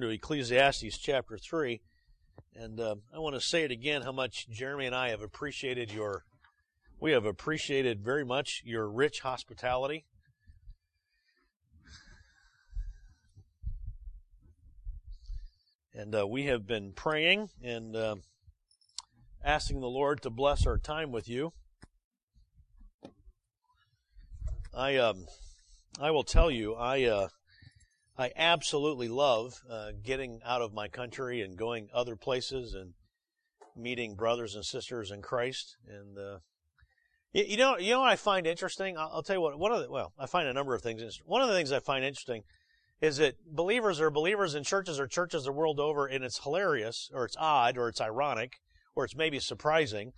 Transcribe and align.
to 0.00 0.08
Ecclesiastes 0.08 0.98
chapter 0.98 1.38
3. 1.38 1.80
And 2.54 2.80
uh, 2.80 2.96
I 3.14 3.18
want 3.18 3.34
to 3.34 3.40
say 3.40 3.64
it 3.64 3.70
again 3.70 4.02
how 4.02 4.12
much 4.12 4.48
Jeremy 4.48 4.86
and 4.86 4.94
I 4.94 5.10
have 5.10 5.22
appreciated 5.22 5.92
your, 5.92 6.24
we 7.00 7.12
have 7.12 7.24
appreciated 7.24 8.04
very 8.04 8.24
much 8.24 8.62
your 8.64 8.88
rich 8.88 9.20
hospitality. 9.20 10.04
And 15.94 16.14
uh, 16.14 16.26
we 16.26 16.44
have 16.44 16.66
been 16.66 16.92
praying 16.92 17.48
and 17.62 17.96
uh, 17.96 18.16
asking 19.44 19.80
the 19.80 19.86
Lord 19.86 20.20
to 20.22 20.30
bless 20.30 20.66
our 20.66 20.78
time 20.78 21.12
with 21.12 21.28
you. 21.28 21.52
I 24.74 24.96
um, 24.96 25.24
I 25.98 26.10
will 26.10 26.24
tell 26.24 26.50
you, 26.50 26.74
I 26.74 27.04
uh, 27.04 27.28
I 28.18 28.32
absolutely 28.34 29.08
love 29.08 29.60
uh, 29.70 29.90
getting 30.02 30.40
out 30.44 30.62
of 30.62 30.72
my 30.72 30.88
country 30.88 31.42
and 31.42 31.56
going 31.56 31.88
other 31.92 32.16
places 32.16 32.74
and 32.74 32.94
meeting 33.76 34.14
brothers 34.14 34.54
and 34.54 34.64
sisters 34.64 35.10
in 35.10 35.20
Christ. 35.20 35.76
And 35.86 36.16
uh, 36.18 36.38
you, 37.32 37.44
you, 37.48 37.56
know, 37.58 37.76
you 37.76 37.90
know 37.90 38.00
what 38.00 38.10
I 38.10 38.16
find 38.16 38.46
interesting. 38.46 38.96
I'll, 38.96 39.10
I'll, 39.14 39.22
tell 39.22 39.36
you 39.36 39.42
what. 39.42 39.58
One 39.58 39.72
of 39.72 39.82
the 39.82 39.90
well, 39.90 40.12
I 40.18 40.26
find 40.26 40.48
a 40.48 40.54
number 40.54 40.74
of 40.74 40.82
things. 40.82 41.02
Interesting. 41.02 41.26
One 41.26 41.42
of 41.42 41.48
the 41.48 41.54
things 41.54 41.72
I 41.72 41.80
find 41.80 42.04
interesting 42.04 42.42
is 43.00 43.18
that 43.18 43.34
believers 43.46 44.00
are 44.00 44.10
believers 44.10 44.54
in 44.54 44.64
churches 44.64 44.98
or 44.98 45.06
churches 45.06 45.44
the 45.44 45.52
world 45.52 45.78
over, 45.78 46.06
and 46.06 46.24
it's 46.24 46.42
hilarious, 46.42 47.10
or 47.12 47.26
it's 47.26 47.36
odd, 47.38 47.76
or 47.76 47.88
it's 47.88 48.00
ironic, 48.00 48.54
or 48.94 49.04
it's 49.04 49.14
maybe 49.14 49.38
surprising. 49.38 50.12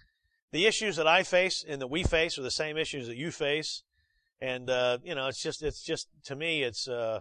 The 0.53 0.67
issues 0.67 0.97
that 0.97 1.07
I 1.07 1.25
face 1.25 1.65
and 1.69 1.81
that 1.81 1.89
we 1.89 2.05
face 2.05 2.39
are 2.39 2.43
the 2.43 2.51
same 2.51 2.77
issues 2.77 3.09
that 3.09 3.17
you 3.17 3.33
face, 3.33 3.83
and 4.41 4.71
uh, 4.71 4.99
you 5.03 5.17
know, 5.17 5.27
it's 5.27 5.43
just, 5.43 5.63
it's 5.63 5.83
just 5.83 6.07
to 6.27 6.37
me, 6.37 6.63
it's 6.63 6.87
uh, 6.87 7.21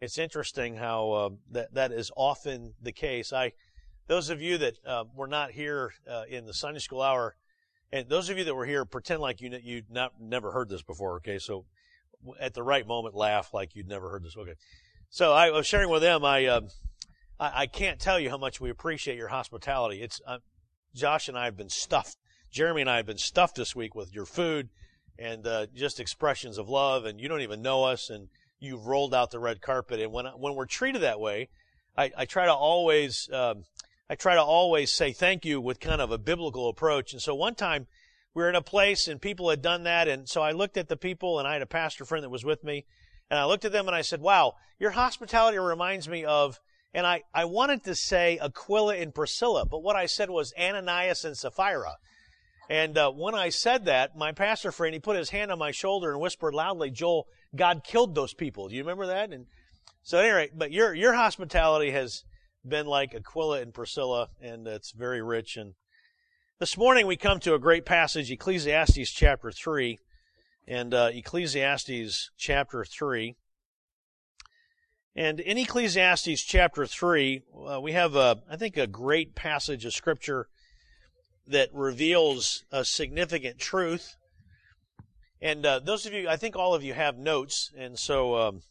it's 0.00 0.18
interesting 0.18 0.76
how 0.76 1.10
uh, 1.10 1.30
that 1.52 1.74
that 1.74 1.92
is 1.92 2.10
often 2.16 2.74
the 2.82 2.92
case. 2.92 3.32
I, 3.32 3.52
those 4.06 4.30
of 4.30 4.42
you 4.42 4.58
that 4.58 4.78
uh, 4.86 5.04
were 5.14 5.26
not 5.26 5.52
here 5.52 5.92
uh, 6.10 6.24
in 6.28 6.46
the 6.46 6.54
Sunday 6.54 6.80
school 6.80 7.00
hour, 7.00 7.36
and 7.92 8.08
those 8.08 8.28
of 8.28 8.38
you 8.38 8.44
that 8.44 8.54
were 8.54 8.66
here, 8.66 8.84
pretend 8.84 9.20
like 9.20 9.40
you 9.40 9.58
you 9.62 9.82
not 9.90 10.12
never 10.20 10.52
heard 10.52 10.68
this 10.68 10.82
before. 10.82 11.16
Okay, 11.16 11.38
so 11.38 11.64
at 12.38 12.54
the 12.54 12.62
right 12.62 12.86
moment, 12.86 13.14
laugh 13.14 13.54
like 13.54 13.74
you'd 13.74 13.88
never 13.88 14.10
heard 14.10 14.24
this. 14.24 14.36
Okay, 14.36 14.54
so 15.10 15.32
I 15.32 15.50
was 15.50 15.66
sharing 15.66 15.90
with 15.90 16.02
them. 16.02 16.24
I 16.24 16.46
um, 16.46 16.68
I, 17.38 17.62
I, 17.62 17.66
can't 17.66 18.00
tell 18.00 18.18
you 18.18 18.30
how 18.30 18.38
much 18.38 18.60
we 18.60 18.70
appreciate 18.70 19.16
your 19.16 19.28
hospitality. 19.28 20.02
It's 20.02 20.20
uh, 20.26 20.38
Josh 20.94 21.28
and 21.28 21.38
I 21.38 21.46
have 21.46 21.56
been 21.56 21.70
stuffed. 21.70 22.16
Jeremy 22.50 22.82
and 22.82 22.90
I 22.90 22.96
have 22.96 23.06
been 23.06 23.18
stuffed 23.18 23.56
this 23.56 23.74
week 23.74 23.94
with 23.94 24.14
your 24.14 24.26
food 24.26 24.68
and 25.18 25.46
uh, 25.46 25.66
just 25.74 26.00
expressions 26.00 26.58
of 26.58 26.68
love, 26.68 27.04
and 27.04 27.20
you 27.20 27.28
don't 27.28 27.40
even 27.40 27.62
know 27.62 27.84
us 27.84 28.10
and 28.10 28.28
you've 28.60 28.86
rolled 28.86 29.14
out 29.14 29.30
the 29.30 29.38
red 29.38 29.60
carpet. 29.60 30.00
And 30.00 30.12
when 30.12 30.26
when 30.26 30.54
we're 30.54 30.66
treated 30.66 31.02
that 31.02 31.20
way, 31.20 31.48
I, 31.96 32.10
I 32.16 32.24
try 32.24 32.46
to 32.46 32.54
always 32.54 33.28
um, 33.32 33.64
I 34.08 34.14
try 34.14 34.34
to 34.34 34.42
always 34.42 34.92
say 34.92 35.12
thank 35.12 35.44
you 35.44 35.60
with 35.60 35.80
kind 35.80 36.00
of 36.00 36.10
a 36.10 36.18
biblical 36.18 36.68
approach. 36.68 37.12
And 37.12 37.22
so 37.22 37.34
one 37.34 37.54
time 37.54 37.86
we 38.34 38.42
were 38.42 38.48
in 38.48 38.56
a 38.56 38.62
place 38.62 39.08
and 39.08 39.20
people 39.20 39.50
had 39.50 39.62
done 39.62 39.84
that, 39.84 40.08
and 40.08 40.28
so 40.28 40.42
I 40.42 40.52
looked 40.52 40.76
at 40.76 40.88
the 40.88 40.96
people 40.96 41.38
and 41.38 41.46
I 41.46 41.54
had 41.54 41.62
a 41.62 41.66
pastor 41.66 42.04
friend 42.04 42.24
that 42.24 42.30
was 42.30 42.44
with 42.44 42.64
me, 42.64 42.84
and 43.30 43.38
I 43.38 43.44
looked 43.44 43.64
at 43.64 43.72
them 43.72 43.86
and 43.86 43.96
I 43.96 44.02
said, 44.02 44.20
"Wow, 44.20 44.54
your 44.78 44.92
hospitality 44.92 45.58
reminds 45.58 46.08
me 46.08 46.24
of." 46.24 46.60
And 46.96 47.08
I, 47.08 47.24
I 47.34 47.44
wanted 47.44 47.82
to 47.84 47.96
say 47.96 48.38
Aquila 48.38 48.94
and 48.94 49.12
Priscilla, 49.12 49.66
but 49.66 49.82
what 49.82 49.96
I 49.96 50.06
said 50.06 50.30
was 50.30 50.54
Ananias 50.56 51.24
and 51.24 51.36
Sapphira. 51.36 51.96
And 52.70 52.96
uh, 52.96 53.10
when 53.10 53.34
I 53.34 53.48
said 53.48 53.84
that, 53.86 54.16
my 54.16 54.32
pastor 54.32 54.72
friend, 54.72 54.94
he 54.94 55.00
put 55.00 55.16
his 55.16 55.30
hand 55.30 55.50
on 55.50 55.58
my 55.58 55.70
shoulder 55.70 56.12
and 56.12 56.20
whispered 56.20 56.54
loudly, 56.54 56.90
Joel, 56.90 57.26
God 57.54 57.82
killed 57.84 58.14
those 58.14 58.34
people. 58.34 58.68
Do 58.68 58.74
you 58.74 58.82
remember 58.82 59.06
that? 59.06 59.32
And 59.32 59.46
so 60.02 60.18
anyway, 60.18 60.50
but 60.54 60.72
your, 60.72 60.94
your 60.94 61.14
hospitality 61.14 61.90
has 61.90 62.24
been 62.66 62.86
like 62.86 63.14
Aquila 63.14 63.60
and 63.60 63.72
Priscilla, 63.72 64.28
and 64.40 64.66
it's 64.66 64.92
very 64.92 65.22
rich. 65.22 65.56
And 65.56 65.74
this 66.58 66.76
morning 66.76 67.06
we 67.06 67.16
come 67.16 67.40
to 67.40 67.54
a 67.54 67.58
great 67.58 67.84
passage, 67.84 68.30
Ecclesiastes 68.30 69.10
chapter 69.10 69.50
3, 69.50 69.98
and 70.66 70.94
uh, 70.94 71.10
Ecclesiastes 71.12 72.30
chapter 72.36 72.84
3. 72.84 73.36
And 75.16 75.38
in 75.38 75.58
Ecclesiastes 75.58 76.42
chapter 76.42 76.86
3, 76.86 77.42
uh, 77.68 77.80
we 77.80 77.92
have, 77.92 78.16
a, 78.16 78.42
I 78.50 78.56
think, 78.56 78.76
a 78.76 78.86
great 78.86 79.34
passage 79.34 79.84
of 79.84 79.92
scripture 79.92 80.48
that 81.46 81.68
reveals 81.72 82.64
a 82.72 82.84
significant 82.84 83.58
truth. 83.58 84.16
And 85.44 85.66
uh, 85.66 85.78
those 85.80 86.06
of 86.06 86.14
you, 86.14 86.26
I 86.26 86.36
think 86.36 86.56
all 86.56 86.74
of 86.74 86.82
you 86.82 86.94
have 86.94 87.18
notes, 87.18 87.70
and 87.76 87.98
so 87.98 88.34
um, 88.34 88.62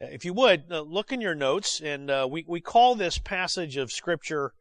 if 0.00 0.24
you 0.24 0.34
would 0.34 0.64
uh, 0.68 0.80
look 0.80 1.12
in 1.12 1.20
your 1.20 1.36
notes, 1.36 1.80
and 1.80 2.10
uh, 2.10 2.26
we 2.28 2.44
we 2.48 2.60
call 2.60 2.96
this 2.96 3.18
passage 3.18 3.76
of 3.76 3.92
scripture 3.92 4.52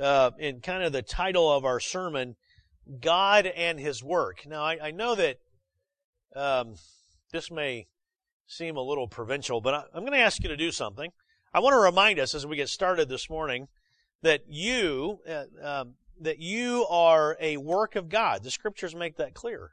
uh, 0.00 0.30
in 0.38 0.60
kind 0.60 0.82
of 0.82 0.92
the 0.92 1.02
title 1.02 1.52
of 1.52 1.66
our 1.66 1.80
sermon, 1.80 2.36
"God 2.98 3.44
and 3.44 3.78
His 3.78 4.02
Work." 4.02 4.46
Now, 4.46 4.62
I, 4.62 4.78
I 4.84 4.90
know 4.90 5.14
that 5.16 5.36
um, 6.34 6.76
this 7.30 7.50
may 7.50 7.88
seem 8.46 8.78
a 8.78 8.82
little 8.82 9.06
provincial, 9.06 9.60
but 9.60 9.74
I, 9.74 9.82
I'm 9.92 10.00
going 10.00 10.12
to 10.12 10.18
ask 10.18 10.42
you 10.42 10.48
to 10.48 10.56
do 10.56 10.72
something. 10.72 11.10
I 11.52 11.60
want 11.60 11.74
to 11.74 11.80
remind 11.80 12.18
us 12.18 12.34
as 12.34 12.46
we 12.46 12.56
get 12.56 12.70
started 12.70 13.10
this 13.10 13.28
morning 13.28 13.68
that 14.22 14.44
you, 14.48 15.18
uh, 15.28 15.44
um, 15.62 15.94
that 16.22 16.38
you 16.38 16.86
are 16.88 17.36
a 17.38 17.58
work 17.58 17.96
of 17.96 18.08
God. 18.08 18.44
The 18.44 18.50
scriptures 18.50 18.94
make 18.94 19.18
that 19.18 19.34
clear. 19.34 19.72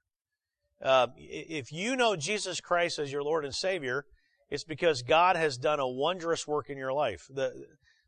Uh, 0.82 1.08
if 1.18 1.72
you 1.72 1.96
know 1.96 2.16
Jesus 2.16 2.62
Christ 2.62 3.00
as 3.00 3.12
your 3.12 3.24
Lord 3.24 3.46
and 3.46 3.56
Savior, 3.56 4.06
it's 4.50 4.64
because 4.64 5.02
God 5.02 5.36
has 5.36 5.58
done 5.58 5.80
a 5.80 5.88
wondrous 5.88 6.48
work 6.48 6.70
in 6.70 6.78
your 6.78 6.94
life. 6.94 7.28
The, 7.30 7.66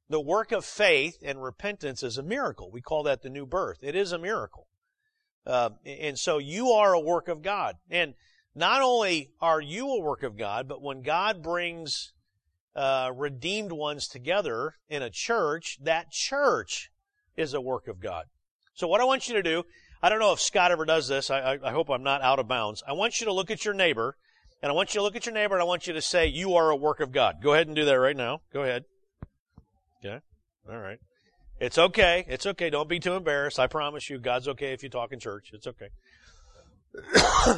the 0.09 0.21
work 0.21 0.51
of 0.51 0.65
faith 0.65 1.17
and 1.23 1.41
repentance 1.41 2.03
is 2.03 2.17
a 2.17 2.23
miracle. 2.23 2.69
We 2.71 2.81
call 2.81 3.03
that 3.03 3.21
the 3.21 3.29
new 3.29 3.45
birth. 3.45 3.79
It 3.81 3.95
is 3.95 4.11
a 4.11 4.19
miracle. 4.19 4.67
Uh, 5.45 5.71
and 5.85 6.17
so 6.17 6.37
you 6.37 6.69
are 6.69 6.93
a 6.93 6.99
work 6.99 7.27
of 7.27 7.41
God. 7.41 7.75
And 7.89 8.13
not 8.55 8.81
only 8.81 9.31
are 9.41 9.61
you 9.61 9.89
a 9.89 10.01
work 10.01 10.23
of 10.23 10.37
God, 10.37 10.67
but 10.67 10.81
when 10.81 11.01
God 11.01 11.41
brings 11.41 12.13
uh, 12.75 13.11
redeemed 13.15 13.71
ones 13.71 14.07
together 14.07 14.75
in 14.87 15.01
a 15.01 15.09
church, 15.09 15.77
that 15.81 16.11
church 16.11 16.89
is 17.35 17.53
a 17.53 17.61
work 17.61 17.87
of 17.87 17.99
God. 17.99 18.25
So 18.73 18.87
what 18.87 19.01
I 19.01 19.05
want 19.05 19.27
you 19.27 19.35
to 19.35 19.43
do, 19.43 19.63
I 20.01 20.09
don't 20.09 20.19
know 20.19 20.31
if 20.31 20.39
Scott 20.39 20.71
ever 20.71 20.85
does 20.85 21.07
this. 21.07 21.29
I, 21.29 21.39
I, 21.39 21.59
I 21.63 21.71
hope 21.71 21.89
I'm 21.89 22.03
not 22.03 22.21
out 22.21 22.39
of 22.39 22.47
bounds. 22.47 22.83
I 22.87 22.93
want 22.93 23.19
you 23.19 23.25
to 23.25 23.33
look 23.33 23.51
at 23.51 23.65
your 23.65 23.73
neighbor, 23.73 24.15
and 24.61 24.71
I 24.71 24.75
want 24.75 24.93
you 24.93 24.99
to 24.99 25.03
look 25.03 25.15
at 25.15 25.25
your 25.25 25.35
neighbor, 25.35 25.55
and 25.55 25.61
I 25.61 25.65
want 25.65 25.87
you 25.87 25.93
to 25.93 26.01
say, 26.01 26.27
"You 26.27 26.55
are 26.55 26.69
a 26.69 26.75
work 26.75 26.99
of 26.99 27.11
God." 27.11 27.41
Go 27.41 27.53
ahead 27.53 27.67
and 27.67 27.75
do 27.75 27.85
that 27.85 27.93
right 27.99 28.15
now. 28.15 28.41
Go 28.53 28.63
ahead. 28.63 28.85
Okay. 30.03 30.19
All 30.69 30.77
right. 30.77 30.99
It's 31.59 31.77
okay. 31.77 32.25
It's 32.27 32.45
okay. 32.45 32.69
Don't 32.69 32.87
be 32.87 32.99
too 32.99 33.13
embarrassed. 33.13 33.59
I 33.59 33.67
promise 33.67 34.09
you, 34.09 34.17
God's 34.19 34.47
okay 34.47 34.71
if 34.71 34.83
you 34.83 34.89
talk 34.89 35.11
in 35.11 35.19
church. 35.19 35.51
It's 35.53 35.67
okay. 35.67 35.89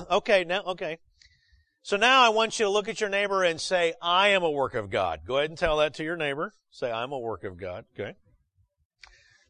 okay. 0.12 0.44
Now, 0.44 0.63
okay. 0.63 0.97
So 1.84 1.97
now 1.97 2.23
I 2.23 2.29
want 2.29 2.59
you 2.59 2.66
to 2.66 2.72
look 2.72 2.88
at 2.88 3.02
your 3.02 3.09
neighbor 3.09 3.44
and 3.44 3.59
say, 3.59 3.94
I 4.02 4.29
am 4.29 4.44
a 4.44 4.52
work 4.52 4.75
of 4.75 4.90
God. 4.90 5.22
Go 5.25 5.38
ahead 5.38 5.50
and 5.50 5.58
tell 5.58 5.78
that 5.78 5.96
to 5.96 6.03
your 6.03 6.16
neighbor. 6.16 6.53
Say, 6.69 6.91
I'm 6.91 7.12
a 7.12 7.19
work 7.19 7.44
of 7.44 7.58
God. 7.58 7.85
Okay. 8.00 8.16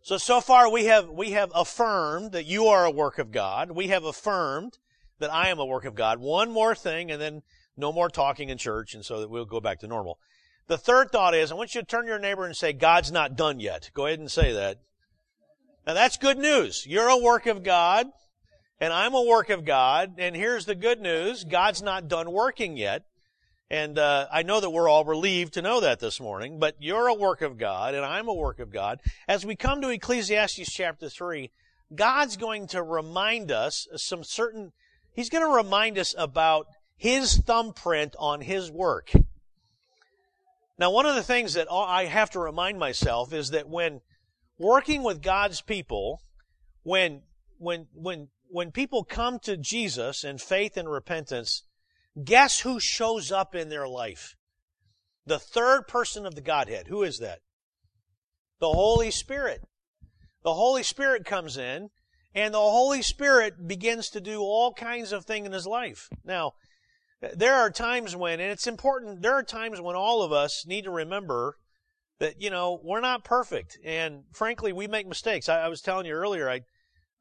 So, 0.04 0.18
so 0.18 0.42
far 0.42 0.70
we 0.70 0.86
have, 0.86 1.10
we 1.10 1.32
have 1.32 1.52
affirmed 1.54 2.32
that 2.32 2.46
you 2.46 2.66
are 2.66 2.86
a 2.86 2.92
work 2.92 3.20
of 3.20 3.32
God. 3.32 3.72
We 3.72 3.90
have 3.90 4.04
affirmed 4.04 4.80
that 5.20 5.32
I 5.32 5.50
am 5.50 5.60
a 5.60 5.66
work 5.66 5.86
of 5.86 5.94
God. 5.94 6.20
One 6.20 6.52
more 6.52 6.74
thing 6.74 7.12
and 7.12 7.22
then 7.22 7.44
no 7.78 7.94
more 7.94 8.10
talking 8.10 8.50
in 8.50 8.58
church 8.58 8.96
and 8.96 9.06
so 9.06 9.20
that 9.20 9.30
we'll 9.30 9.46
go 9.46 9.60
back 9.60 9.80
to 9.80 9.88
normal. 9.88 10.18
The 10.68 10.78
third 10.78 11.12
thought 11.12 11.36
is 11.36 11.52
I 11.52 11.56
want 11.56 11.76
you 11.76 11.82
to 11.82 11.88
turn 11.88 12.06
to 12.06 12.10
your 12.10 12.20
neighbor 12.20 12.46
and 12.46 12.56
say, 12.56 12.74
God's 12.74 13.12
not 13.12 13.36
done 13.36 13.60
yet. 13.60 13.92
Go 13.94 14.08
ahead 14.08 14.20
and 14.20 14.32
say 14.32 14.54
that. 14.54 14.80
Now 15.86 15.94
that's 15.94 16.18
good 16.18 16.40
news. 16.40 16.86
You're 16.88 17.10
a 17.10 17.18
work 17.18 17.46
of 17.46 17.62
God 17.62 18.08
and 18.80 18.92
I'm 18.92 19.14
a 19.14 19.22
work 19.22 19.52
of 19.52 19.66
God. 19.66 20.16
And 20.18 20.36
here's 20.36 20.66
the 20.66 20.76
good 20.76 21.00
news. 21.00 21.44
God's 21.44 21.84
not 21.84 22.08
done 22.08 22.32
working 22.32 22.76
yet. 22.76 23.04
And 23.72 23.98
uh, 23.98 24.28
I 24.30 24.44
know 24.44 24.60
that 24.60 24.70
we're 24.70 24.90
all 24.90 25.06
relieved 25.06 25.54
to 25.54 25.62
know 25.62 25.80
that 25.80 26.02
this 26.02 26.20
morning, 26.20 26.60
but 26.60 26.76
you're 26.82 27.08
a 27.08 27.14
work 27.14 27.42
of 27.42 27.58
God, 27.58 27.96
and 27.96 28.04
I'm 28.04 28.28
a 28.28 28.34
work 28.34 28.60
of 28.60 28.70
God. 28.70 29.00
As 29.30 29.46
we 29.46 29.56
come 29.56 29.80
to 29.80 29.88
Ecclesiastes 29.88 30.70
chapter 30.70 31.08
3, 31.08 31.50
God's 31.96 32.36
going 32.36 32.68
to 32.68 32.84
remind 32.84 33.50
us 33.50 33.88
some 33.96 34.26
certain, 34.26 34.74
He's 35.14 35.30
going 35.30 35.46
to 35.46 35.56
remind 35.56 35.98
us 35.98 36.14
about 36.18 36.68
His 36.98 37.38
thumbprint 37.38 38.14
on 38.20 38.42
His 38.42 38.70
work. 38.70 39.10
Now, 40.78 40.92
one 40.92 41.06
of 41.06 41.16
the 41.16 41.24
things 41.24 41.54
that 41.54 41.72
I 41.72 42.08
have 42.08 42.32
to 42.32 42.40
remind 42.42 42.78
myself 42.78 43.32
is 43.32 43.52
that 43.52 43.70
when 43.70 44.02
working 44.58 45.02
with 45.02 45.22
God's 45.22 45.62
people, 45.62 46.22
when, 46.84 47.22
when, 47.58 47.88
when, 47.94 48.28
when 48.50 48.74
people 48.74 49.06
come 49.06 49.40
to 49.44 49.56
Jesus 49.56 50.26
in 50.26 50.40
faith 50.40 50.76
and 50.76 50.92
repentance, 50.92 51.64
Guess 52.22 52.62
who 52.62 52.80
shows 52.80 53.32
up 53.32 53.56
in 53.56 53.70
their 53.70 53.88
life? 53.88 54.36
The 55.26 55.40
third 55.40 55.88
person 55.88 56.26
of 56.26 56.36
the 56.36 56.42
Godhead. 56.42 56.88
Who 56.88 57.04
is 57.04 57.20
that? 57.20 57.40
The 58.60 58.72
Holy 58.72 59.12
Spirit. 59.12 59.62
The 60.44 60.54
Holy 60.54 60.84
Spirit 60.84 61.26
comes 61.26 61.58
in, 61.58 61.90
and 62.34 62.54
the 62.54 62.60
Holy 62.60 63.02
Spirit 63.02 63.68
begins 63.68 64.10
to 64.10 64.22
do 64.22 64.42
all 64.42 64.74
kinds 64.74 65.12
of 65.12 65.26
things 65.26 65.46
in 65.46 65.52
his 65.52 65.68
life. 65.68 66.10
Now, 66.24 66.54
there 67.36 67.56
are 67.56 67.70
times 67.70 68.16
when, 68.16 68.40
and 68.40 68.52
it's 68.52 68.68
important, 68.68 69.22
there 69.22 69.36
are 69.36 69.44
times 69.44 69.80
when 69.80 69.96
all 69.96 70.24
of 70.24 70.32
us 70.32 70.66
need 70.66 70.86
to 70.86 70.92
remember 70.92 71.58
that, 72.20 72.42
you 72.42 72.50
know, 72.50 72.80
we're 72.84 73.02
not 73.02 73.24
perfect. 73.24 73.78
And 73.84 74.24
frankly, 74.32 74.74
we 74.74 74.88
make 74.88 75.08
mistakes. 75.08 75.48
I, 75.48 75.62
I 75.62 75.68
was 75.68 75.82
telling 75.82 76.06
you 76.06 76.14
earlier, 76.14 76.50
I, 76.50 76.62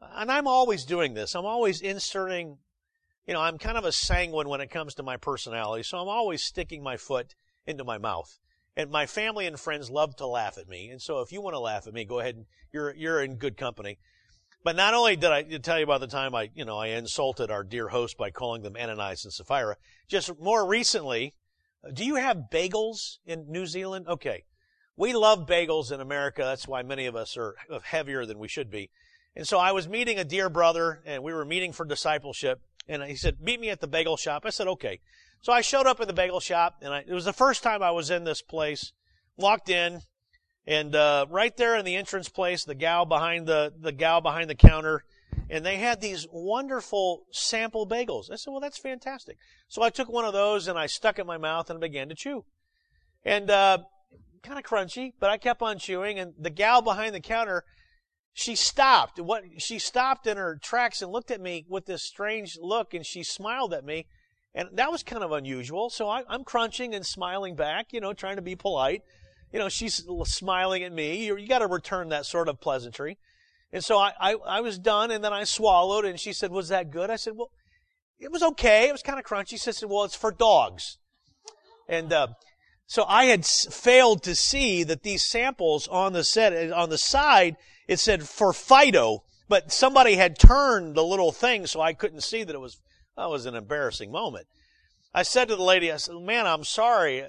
and 0.00 0.32
I'm 0.32 0.46
always 0.46 0.84
doing 0.84 1.14
this. 1.14 1.34
I'm 1.34 1.44
always 1.44 1.82
inserting, 1.82 2.58
you 3.31 3.35
know, 3.35 3.43
I'm 3.43 3.59
kind 3.59 3.79
of 3.79 3.85
a 3.85 3.93
sanguine 3.93 4.49
when 4.49 4.61
it 4.61 4.71
comes 4.71 4.94
to 4.97 5.05
my 5.05 5.17
personality. 5.17 5.85
So 5.85 5.99
I'm 5.99 6.09
always 6.09 6.43
sticking 6.43 6.82
my 6.82 6.97
foot 6.97 7.37
into 7.65 7.85
my 7.85 7.97
mouth. 7.97 8.41
And 8.77 8.91
my 8.91 9.06
family 9.06 9.47
and 9.47 9.59
friends 9.59 9.88
love 9.88 10.17
to 10.17 10.27
laugh 10.27 10.59
at 10.59 10.69
me. 10.69 10.91
And 10.91 11.00
so 11.00 11.21
if 11.21 11.31
you 11.31 11.41
want 11.41 11.55
to 11.55 11.61
laugh 11.61 11.87
at 11.87 11.94
me, 11.94 12.05
go 12.05 12.19
ahead 12.19 12.35
and 12.35 12.47
you're, 12.73 12.93
you're 12.97 13.23
in 13.23 13.37
good 13.37 13.56
company. 13.56 14.00
But 14.65 14.75
not 14.75 14.94
only 14.94 15.15
did 15.15 15.31
I 15.31 15.43
tell 15.44 15.79
you 15.79 15.85
about 15.85 16.00
the 16.00 16.09
time 16.09 16.35
I, 16.35 16.50
you 16.56 16.65
know, 16.65 16.77
I 16.77 16.88
insulted 16.88 17.53
our 17.53 17.62
dear 17.62 17.87
host 17.87 18.19
by 18.19 18.32
calling 18.32 18.62
them 18.62 18.75
Ananias 18.77 19.25
and 19.25 19.33
Sapphira, 19.33 19.76
just 20.09 20.37
more 20.41 20.67
recently, 20.67 21.37
do 21.94 22.05
you 22.05 22.17
have 22.17 22.49
bagels 22.53 23.19
in 23.25 23.44
New 23.49 23.67
Zealand? 23.67 24.09
Okay. 24.09 24.43
We 24.97 25.12
love 25.12 25.47
bagels 25.47 25.93
in 25.93 26.00
America. 26.00 26.43
That's 26.43 26.67
why 26.67 26.83
many 26.83 27.06
of 27.06 27.15
us 27.15 27.37
are 27.37 27.55
heavier 27.85 28.26
than 28.26 28.41
we 28.41 28.49
should 28.49 28.73
be. 28.73 28.91
And 29.37 29.47
so 29.47 29.61
I 29.61 29.71
was 29.71 29.88
meeting 29.88 30.19
a 30.19 30.25
dear 30.25 30.50
brother 30.50 31.00
and 31.06 31.23
we 31.23 31.33
were 31.33 31.44
meeting 31.44 31.73
for 31.73 31.85
discipleship 31.87 32.61
and 32.90 33.04
he 33.04 33.14
said, 33.14 33.40
meet 33.40 33.60
me 33.60 33.70
at 33.70 33.81
the 33.81 33.87
bagel 33.87 34.16
shop. 34.16 34.42
I 34.44 34.50
said, 34.50 34.66
okay. 34.66 35.00
So 35.40 35.52
I 35.52 35.60
showed 35.60 35.87
up 35.87 36.00
at 36.00 36.08
the 36.08 36.12
bagel 36.12 36.40
shop 36.40 36.76
and 36.82 36.92
I, 36.92 37.04
it 37.06 37.12
was 37.12 37.25
the 37.25 37.32
first 37.32 37.62
time 37.62 37.82
I 37.82 37.92
was 37.92 38.10
in 38.10 38.25
this 38.25 38.42
place, 38.42 38.92
walked 39.37 39.70
in 39.70 40.00
and, 40.66 40.94
uh, 40.94 41.26
right 41.31 41.56
there 41.56 41.76
in 41.76 41.84
the 41.84 41.96
entrance 41.96 42.28
place, 42.28 42.64
the 42.64 42.75
gal 42.75 43.06
behind 43.06 43.46
the, 43.46 43.72
the 43.81 43.92
gal 43.92 44.20
behind 44.20 44.50
the 44.50 44.54
counter, 44.54 45.04
and 45.48 45.64
they 45.64 45.76
had 45.76 46.00
these 46.00 46.26
wonderful 46.31 47.22
sample 47.32 47.87
bagels. 47.87 48.31
I 48.31 48.37
said, 48.37 48.50
well, 48.50 48.60
that's 48.60 48.78
fantastic. 48.78 49.38
So 49.69 49.82
I 49.82 49.90
took 49.90 50.08
one 50.08 50.25
of 50.25 50.32
those 50.32 50.69
and 50.69 50.78
I 50.78 50.87
stuck 50.87 51.19
it 51.19 51.22
in 51.22 51.26
my 51.26 51.38
mouth 51.38 51.70
and 51.70 51.81
began 51.81 52.08
to 52.08 52.14
chew. 52.14 52.44
And, 53.25 53.50
uh, 53.50 53.78
kind 54.42 54.58
of 54.58 54.64
crunchy, 54.64 55.12
but 55.20 55.31
I 55.31 55.38
kept 55.38 55.62
on 55.62 55.78
chewing 55.78 56.19
and 56.19 56.34
the 56.38 56.50
gal 56.50 56.82
behind 56.82 57.14
the 57.14 57.20
counter, 57.20 57.64
she 58.32 58.55
stopped. 58.55 59.19
What, 59.19 59.44
she 59.59 59.79
stopped 59.79 60.27
in 60.27 60.37
her 60.37 60.56
tracks 60.56 61.03
and 61.03 61.12
looked 61.12 61.31
at 61.31 61.41
me 61.41 61.65
with 61.69 61.87
this 61.87 62.03
strange 62.03 62.59
look 62.61 62.94
and 62.94 63.05
she 63.05 63.23
smiled 63.23 63.75
at 63.75 63.85
me. 63.85 64.06
And 64.55 64.69
that 64.75 64.91
was 64.91 65.03
kind 65.03 65.23
of 65.23 65.32
unusual. 65.32 65.91
So 65.91 66.09
I, 66.09 66.23
am 66.29 66.44
crunching 66.44 66.94
and 66.94 67.06
smiling 67.06 67.55
back, 67.55 67.93
you 67.93 68.00
know, 68.00 68.12
trying 68.12 68.37
to 68.37 68.43
be 68.43 68.56
polite. 68.56 69.03
You 69.53 69.59
know, 69.59 69.69
she's 69.69 70.05
smiling 70.25 70.82
at 70.82 70.93
me. 70.93 71.25
You, 71.25 71.37
you 71.37 71.49
got 71.49 71.59
to 71.59 71.67
return 71.67 72.09
that 72.09 72.27
sort 72.27 72.49
of 72.49 72.61
pleasantry. 72.61 73.19
And 73.73 73.85
so 73.85 73.99
I, 73.99 74.12
I, 74.21 74.35
I 74.35 74.61
was 74.61 74.79
done 74.79 75.11
and 75.11 75.23
then 75.23 75.33
I 75.33 75.44
swallowed 75.44 76.05
and 76.05 76.19
she 76.19 76.33
said, 76.33 76.50
was 76.50 76.69
that 76.69 76.91
good? 76.91 77.11
I 77.11 77.17
said, 77.17 77.35
well, 77.37 77.50
it 78.19 78.31
was 78.31 78.43
okay. 78.43 78.88
It 78.88 78.93
was 78.93 79.03
kind 79.03 79.19
of 79.19 79.25
crunchy. 79.25 79.50
She 79.50 79.59
said, 79.59 79.88
well, 79.88 80.05
it's 80.05 80.17
for 80.17 80.33
dogs. 80.33 80.99
And, 81.88 82.12
uh, 82.12 82.29
so 82.91 83.05
I 83.06 83.26
had 83.26 83.47
failed 83.47 84.25
to 84.25 84.35
see 84.35 84.83
that 84.83 85.05
these 85.05 85.23
samples 85.23 85.87
on 85.87 86.12
the 86.12 86.25
set, 86.25 86.73
on 86.73 86.91
the 86.91 86.99
side, 86.99 87.56
it 87.90 87.98
said 87.98 88.28
for 88.28 88.52
Fido, 88.52 89.25
but 89.48 89.72
somebody 89.72 90.14
had 90.14 90.38
turned 90.38 90.94
the 90.94 91.02
little 91.02 91.32
thing 91.32 91.66
so 91.66 91.81
I 91.81 91.92
couldn't 91.92 92.20
see 92.20 92.44
that 92.44 92.54
it 92.54 92.60
was, 92.60 92.78
that 93.16 93.28
was 93.28 93.46
an 93.46 93.56
embarrassing 93.56 94.12
moment. 94.12 94.46
I 95.12 95.25
said 95.25 95.48
to 95.48 95.56
the 95.56 95.64
lady, 95.64 95.90
I 95.90 95.96
said, 95.96 96.14
man, 96.14 96.46
I'm 96.46 96.62
sorry. 96.62 97.25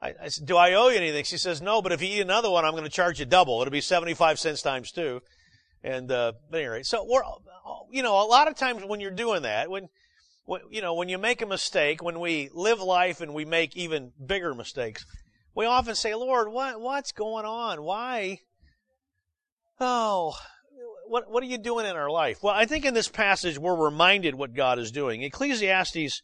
I, 0.00 0.14
I 0.22 0.28
said, 0.28 0.46
do 0.46 0.56
I 0.56 0.74
owe 0.74 0.86
you 0.86 0.98
anything? 0.98 1.24
She 1.24 1.36
says, 1.36 1.60
no, 1.60 1.82
but 1.82 1.90
if 1.90 2.00
you 2.00 2.06
eat 2.06 2.20
another 2.20 2.48
one, 2.48 2.64
I'm 2.64 2.74
going 2.74 2.84
to 2.84 2.90
charge 2.90 3.18
you 3.18 3.26
double. 3.26 3.60
It'll 3.60 3.72
be 3.72 3.80
75 3.80 4.38
cents 4.38 4.62
times 4.62 4.92
two. 4.92 5.20
And, 5.82 6.12
uh, 6.12 6.34
but 6.48 6.60
anyway, 6.60 6.84
so 6.84 7.04
we're, 7.04 7.24
you 7.90 8.04
know, 8.04 8.24
a 8.24 8.28
lot 8.28 8.46
of 8.46 8.54
times 8.54 8.84
when 8.84 9.00
you're 9.00 9.10
doing 9.10 9.42
that, 9.42 9.68
when, 9.68 9.88
when, 10.44 10.60
you 10.70 10.80
know, 10.80 10.94
when 10.94 11.08
you 11.08 11.18
make 11.18 11.42
a 11.42 11.46
mistake, 11.46 12.04
when 12.04 12.20
we 12.20 12.50
live 12.54 12.80
life 12.80 13.20
and 13.20 13.34
we 13.34 13.44
make 13.44 13.76
even 13.76 14.12
bigger 14.24 14.54
mistakes, 14.54 15.04
we 15.56 15.66
often 15.66 15.96
say, 15.96 16.14
Lord, 16.14 16.52
what, 16.52 16.80
what's 16.80 17.10
going 17.10 17.46
on? 17.46 17.82
Why? 17.82 18.42
Oh, 19.84 20.36
what, 21.08 21.30
what 21.30 21.42
are 21.42 21.46
you 21.46 21.58
doing 21.58 21.86
in 21.86 21.96
our 21.96 22.10
life? 22.10 22.38
Well, 22.42 22.54
I 22.54 22.66
think 22.66 22.84
in 22.84 22.94
this 22.94 23.08
passage 23.08 23.58
we're 23.58 23.76
reminded 23.76 24.34
what 24.34 24.54
God 24.54 24.78
is 24.78 24.92
doing. 24.92 25.22
Ecclesiastes 25.22 26.22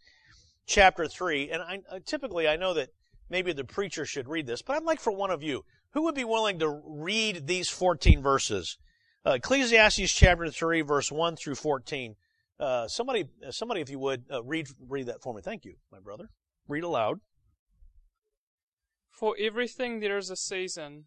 chapter 0.66 1.06
3, 1.06 1.50
and 1.50 1.62
I, 1.62 1.80
typically 2.06 2.46
I 2.46 2.56
know 2.56 2.74
that 2.74 2.90
maybe 3.28 3.52
the 3.52 3.64
preacher 3.64 4.06
should 4.06 4.28
read 4.28 4.46
this, 4.46 4.62
but 4.62 4.76
I'd 4.76 4.84
like 4.84 5.00
for 5.00 5.12
one 5.12 5.30
of 5.30 5.42
you, 5.42 5.64
who 5.92 6.04
would 6.04 6.14
be 6.14 6.24
willing 6.24 6.58
to 6.60 6.80
read 6.86 7.46
these 7.46 7.68
14 7.68 8.22
verses? 8.22 8.78
Uh, 9.26 9.32
Ecclesiastes 9.32 10.12
chapter 10.12 10.50
3, 10.50 10.82
verse 10.82 11.10
1 11.10 11.36
through 11.36 11.56
14. 11.56 12.14
Uh, 12.60 12.86
somebody, 12.88 13.24
somebody, 13.50 13.80
if 13.80 13.90
you 13.90 13.98
would, 13.98 14.24
uh, 14.32 14.42
read, 14.42 14.68
read 14.88 15.06
that 15.06 15.20
for 15.20 15.34
me. 15.34 15.42
Thank 15.42 15.64
you, 15.64 15.74
my 15.90 15.98
brother. 15.98 16.28
Read 16.68 16.84
aloud. 16.84 17.20
For 19.10 19.34
everything 19.38 20.00
there 20.00 20.16
is 20.16 20.30
a 20.30 20.36
season, 20.36 21.06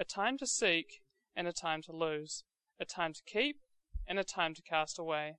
a 0.00 0.04
time 0.04 0.38
to 0.38 0.46
seek 0.46 1.02
and 1.36 1.46
a 1.46 1.52
time 1.52 1.82
to 1.82 1.92
lose, 1.92 2.42
a 2.80 2.86
time 2.86 3.12
to 3.12 3.20
keep 3.26 3.56
and 4.08 4.18
a 4.18 4.24
time 4.24 4.54
to 4.54 4.62
cast 4.62 4.98
away, 4.98 5.36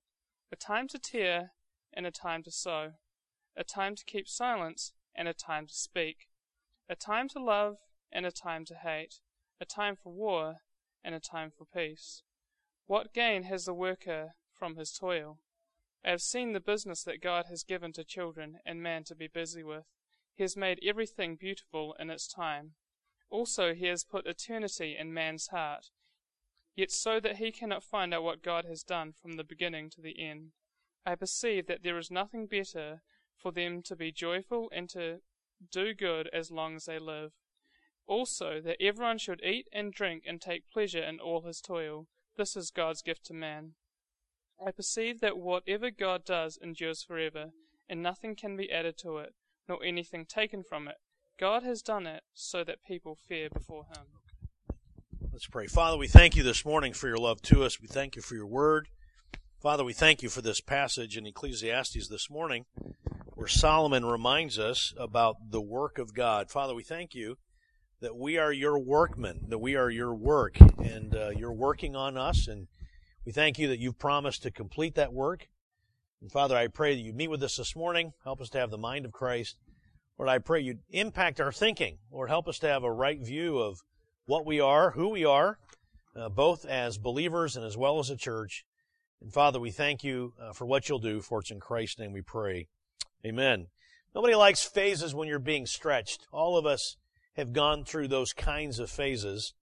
a 0.52 0.56
time 0.56 0.88
to 0.88 1.00
tear 1.00 1.50
and 1.92 2.06
a 2.06 2.12
time 2.12 2.44
to 2.44 2.52
sow, 2.52 2.92
a 3.58 3.64
time 3.64 3.96
to 3.96 4.06
keep 4.06 4.28
silence 4.28 4.94
and 5.16 5.28
a 5.28 5.34
time 5.34 5.66
to 5.66 5.74
speak, 5.74 6.28
a 6.88 6.96
time 6.96 7.28
to 7.28 7.44
love 7.44 7.78
and 8.12 8.24
a 8.24 8.32
time 8.32 8.64
to 8.64 8.76
hate, 8.76 9.16
a 9.60 9.66
time 9.66 9.96
for 9.96 10.14
war 10.14 10.58
and 11.04 11.16
a 11.16 11.20
time 11.20 11.50
for 11.50 11.66
peace. 11.66 12.22
What 12.86 13.16
gain 13.16 13.44
has 13.44 13.66
the 13.66 13.74
worker 13.74 14.36
from 14.54 14.76
his 14.76 14.92
toil? 14.92 15.40
I 16.06 16.12
have 16.12 16.22
seen 16.22 16.54
the 16.54 16.60
business 16.60 17.04
that 17.06 17.24
God 17.24 17.46
has 17.50 17.64
given 17.64 17.94
to 17.94 18.04
children 18.04 18.60
and 18.64 18.84
man 18.84 19.06
to 19.06 19.16
be 19.16 19.28
busy 19.28 19.64
with. 19.64 19.86
He 20.36 20.44
has 20.44 20.56
made 20.56 20.80
everything 20.86 21.36
beautiful 21.36 21.96
in 22.00 22.12
its 22.12 22.28
time. 22.28 22.74
Also, 23.32 23.74
he 23.74 23.88
has 23.88 24.04
put 24.04 24.28
eternity 24.28 24.96
in 25.00 25.14
man's 25.14 25.48
heart, 25.48 25.90
yet 26.76 26.92
so 26.92 27.20
that 27.20 27.38
he 27.38 27.52
cannot 27.52 27.84
find 27.84 28.14
out 28.14 28.24
what 28.24 28.44
God 28.44 28.66
has 28.66 28.84
done 28.84 29.14
from 29.14 29.38
the 29.38 29.44
beginning 29.44 29.90
to 29.92 30.02
the 30.02 30.22
end. 30.22 30.52
I 31.06 31.16
perceive 31.16 31.66
that 31.68 31.82
there 31.82 31.98
is 31.98 32.12
nothing 32.12 32.46
better 32.46 33.02
for 33.42 33.52
them 33.52 33.82
to 33.84 33.96
be 33.96 34.12
joyful 34.12 34.70
and 34.76 34.90
to 34.90 35.22
do 35.72 35.94
good 35.94 36.30
as 36.34 36.52
long 36.52 36.76
as 36.76 36.86
they 36.86 37.00
live. 37.00 37.32
Also, 38.06 38.60
that 38.60 38.82
everyone 38.82 39.18
should 39.18 39.42
eat 39.44 39.68
and 39.72 39.94
drink 39.94 40.24
and 40.28 40.42
take 40.42 40.70
pleasure 40.70 41.02
in 41.02 41.20
all 41.20 41.42
his 41.42 41.62
toil. 41.62 42.08
This 42.36 42.58
is 42.58 42.70
God's 42.70 43.02
gift 43.02 43.26
to 43.28 43.34
man. 43.34 43.76
I 44.64 44.72
perceive 44.72 45.22
that 45.22 45.38
whatever 45.38 45.90
God 45.90 46.26
does 46.26 46.58
endures 46.62 47.02
forever, 47.02 47.52
and 47.88 48.04
nothing 48.04 48.36
can 48.36 48.58
be 48.58 48.72
added 48.72 48.98
to 49.00 49.18
it, 49.20 49.34
nor 49.70 49.84
anything 49.84 50.26
taken 50.26 50.64
from 50.64 50.88
it. 50.88 50.98
God 51.42 51.64
has 51.64 51.82
done 51.82 52.06
it 52.06 52.22
so 52.36 52.64
that 52.64 52.84
people 52.86 53.18
fear 53.28 53.50
before 53.52 53.86
him. 53.86 54.06
Let's 55.34 55.48
pray. 55.48 55.66
Father, 55.66 55.98
we 55.98 56.08
thank 56.08 56.36
you 56.36 56.44
this 56.44 56.64
morning 56.64 56.94
for 56.94 57.08
your 57.08 57.18
love 57.18 57.42
to 57.44 57.64
us. 57.64 57.82
We 57.82 57.88
thank 57.88 58.16
you 58.16 58.22
for 58.22 58.36
your 58.36 58.46
word. 58.46 58.90
Father, 59.60 59.84
we 59.84 59.94
thank 59.94 60.22
you 60.22 60.30
for 60.30 60.44
this 60.44 60.62
passage 60.62 61.18
in 61.18 61.26
Ecclesiastes 61.26 62.08
this 62.10 62.30
morning 62.30 62.66
where 63.34 63.48
Solomon 63.48 64.06
reminds 64.06 64.60
us 64.60 64.94
about 65.00 65.38
the 65.50 65.64
work 65.64 65.98
of 65.98 66.14
God. 66.14 66.52
Father, 66.52 66.76
we 66.76 66.84
thank 66.84 67.16
you 67.16 67.38
that 68.02 68.16
we 68.16 68.38
are 68.38 68.54
your 68.54 68.78
workmen, 68.78 69.46
that 69.48 69.58
we 69.58 69.76
are 69.76 69.90
your 69.90 70.14
work, 70.14 70.60
and 70.60 71.16
uh, 71.16 71.32
you're 71.36 71.52
working 71.52 71.96
on 71.96 72.18
us. 72.18 72.48
And 72.48 72.68
we 73.26 73.32
thank 73.32 73.58
you 73.58 73.68
that 73.70 73.80
you've 73.80 73.98
promised 73.98 74.44
to 74.44 74.52
complete 74.52 74.94
that 74.94 75.12
work. 75.12 75.48
And 76.22 76.32
Father, 76.32 76.56
I 76.56 76.68
pray 76.68 76.94
that 76.94 77.02
you 77.02 77.14
meet 77.14 77.32
with 77.32 77.42
us 77.42 77.56
this 77.56 77.76
morning. 77.76 78.12
Help 78.24 78.42
us 78.42 78.50
to 78.50 78.60
have 78.60 78.70
the 78.70 78.78
mind 78.78 79.06
of 79.06 79.12
Christ. 79.12 79.58
Lord, 80.22 80.30
I 80.30 80.38
pray 80.38 80.60
you 80.60 80.78
impact 80.92 81.42
our 81.42 81.52
thinking. 81.52 81.98
Lord, 82.12 82.30
help 82.30 82.48
us 82.48 82.60
to 82.60 82.68
have 82.68 82.84
a 82.84 82.92
right 82.92 83.20
view 83.20 83.58
of 83.58 83.80
what 84.28 84.46
we 84.46 84.60
are, 84.60 84.92
who 84.92 85.10
we 85.10 85.26
are, 85.26 85.58
uh, 86.16 86.30
both 86.30 86.64
as 86.64 87.00
believers 87.00 87.58
and 87.58 87.66
as 87.66 87.76
well 87.76 87.98
as 87.98 88.12
a 88.12 88.16
church. 88.16 88.64
And 89.20 89.34
Father, 89.34 89.60
we 89.60 89.72
thank 89.72 90.04
you 90.04 90.34
uh, 90.40 90.54
for 90.54 90.68
what 90.68 90.88
you'll 90.88 91.00
do. 91.00 91.22
For 91.22 91.40
it's 91.40 91.50
in 91.50 91.60
Christ's 91.60 91.98
name 91.98 92.14
we 92.14 92.22
pray. 92.22 92.68
Amen. 93.26 93.66
Nobody 94.14 94.36
likes 94.36 94.64
phases 94.64 95.16
when 95.16 95.28
you're 95.28 95.40
being 95.40 95.66
stretched. 95.66 96.28
All 96.32 96.56
of 96.56 96.68
us 96.68 96.98
have 97.36 97.52
gone 97.52 97.84
through 97.84 98.10
those 98.10 98.32
kinds 98.32 98.78
of 98.78 98.92
phases. 98.92 99.56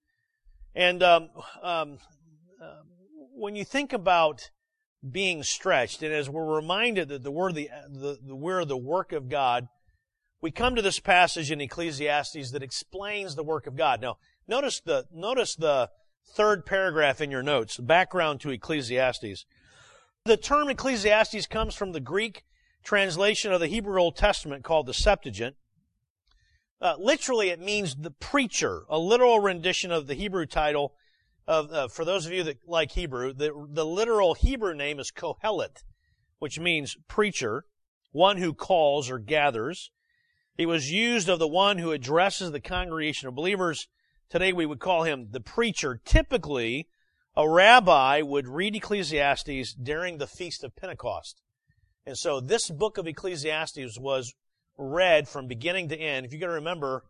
And 0.75 1.01
um, 1.01 1.29
um, 1.63 1.99
uh, 2.61 2.81
when 3.33 3.55
you 3.55 3.63
think 3.63 3.93
about 3.93 4.49
being 5.09 5.41
stretched, 5.41 6.03
and 6.03 6.13
as 6.13 6.29
we're 6.29 6.53
reminded 6.53 7.07
that 7.07 7.23
the 7.23 7.31
word 7.31 7.55
the, 7.55 7.69
the, 7.87 8.17
the 8.21 8.35
we're 8.35 8.65
the 8.65 8.75
work 8.75 9.13
of 9.13 9.29
God, 9.29 9.69
we 10.41 10.51
come 10.51 10.75
to 10.75 10.81
this 10.81 10.99
passage 10.99 11.51
in 11.51 11.61
Ecclesiastes 11.61 12.51
that 12.51 12.63
explains 12.63 13.35
the 13.35 13.43
work 13.43 13.67
of 13.67 13.75
God. 13.75 14.01
Now, 14.01 14.17
Notice 14.49 14.79
the, 14.79 15.05
notice 15.13 15.55
the 15.55 15.91
third 16.27 16.65
paragraph 16.65 17.21
in 17.21 17.29
your 17.29 17.43
notes, 17.43 17.77
background 17.77 18.41
to 18.41 18.49
Ecclesiastes. 18.49 19.45
The 20.25 20.37
term 20.37 20.69
Ecclesiastes 20.69 21.45
comes 21.45 21.75
from 21.75 21.91
the 21.91 21.99
Greek 21.99 22.45
translation 22.83 23.53
of 23.53 23.59
the 23.59 23.67
Hebrew 23.67 24.01
Old 24.01 24.15
Testament 24.15 24.63
called 24.63 24.87
the 24.87 24.93
Septuagint. 24.93 25.55
Uh, 26.81 26.95
literally, 26.97 27.49
it 27.49 27.59
means 27.59 27.95
the 27.95 28.09
preacher, 28.09 28.85
a 28.89 28.97
literal 28.97 29.39
rendition 29.39 29.91
of 29.91 30.07
the 30.07 30.15
Hebrew 30.15 30.47
title 30.47 30.95
of, 31.47 31.71
uh, 31.71 31.87
for 31.87 32.03
those 32.03 32.25
of 32.25 32.31
you 32.31 32.41
that 32.45 32.67
like 32.67 32.93
Hebrew, 32.93 33.33
the, 33.33 33.51
the 33.69 33.85
literal 33.85 34.33
Hebrew 34.33 34.73
name 34.73 34.99
is 34.99 35.11
Kohelet, 35.11 35.83
which 36.39 36.59
means 36.59 36.97
preacher, 37.07 37.65
one 38.13 38.37
who 38.37 38.55
calls 38.55 39.11
or 39.11 39.19
gathers. 39.19 39.91
He 40.59 40.65
was 40.65 40.91
used 40.91 41.29
of 41.29 41.39
the 41.39 41.47
one 41.47 41.77
who 41.77 41.93
addresses 41.93 42.51
the 42.51 42.59
congregation 42.59 43.29
of 43.29 43.33
believers. 43.33 43.87
Today 44.29 44.51
we 44.51 44.65
would 44.65 44.81
call 44.81 45.03
him 45.03 45.29
the 45.31 45.39
preacher. 45.39 46.01
Typically, 46.03 46.89
a 47.33 47.49
rabbi 47.49 48.21
would 48.21 48.45
read 48.45 48.75
Ecclesiastes 48.75 49.73
during 49.81 50.17
the 50.17 50.27
Feast 50.27 50.65
of 50.65 50.75
Pentecost. 50.75 51.41
And 52.05 52.17
so 52.17 52.41
this 52.41 52.69
book 52.69 52.97
of 52.97 53.07
Ecclesiastes 53.07 53.97
was 53.97 54.33
read 54.77 55.29
from 55.29 55.47
beginning 55.47 55.87
to 55.89 55.97
end. 55.97 56.25
If 56.25 56.33
you're 56.33 56.41
going 56.41 56.49
to 56.49 56.55
remember, 56.55 57.05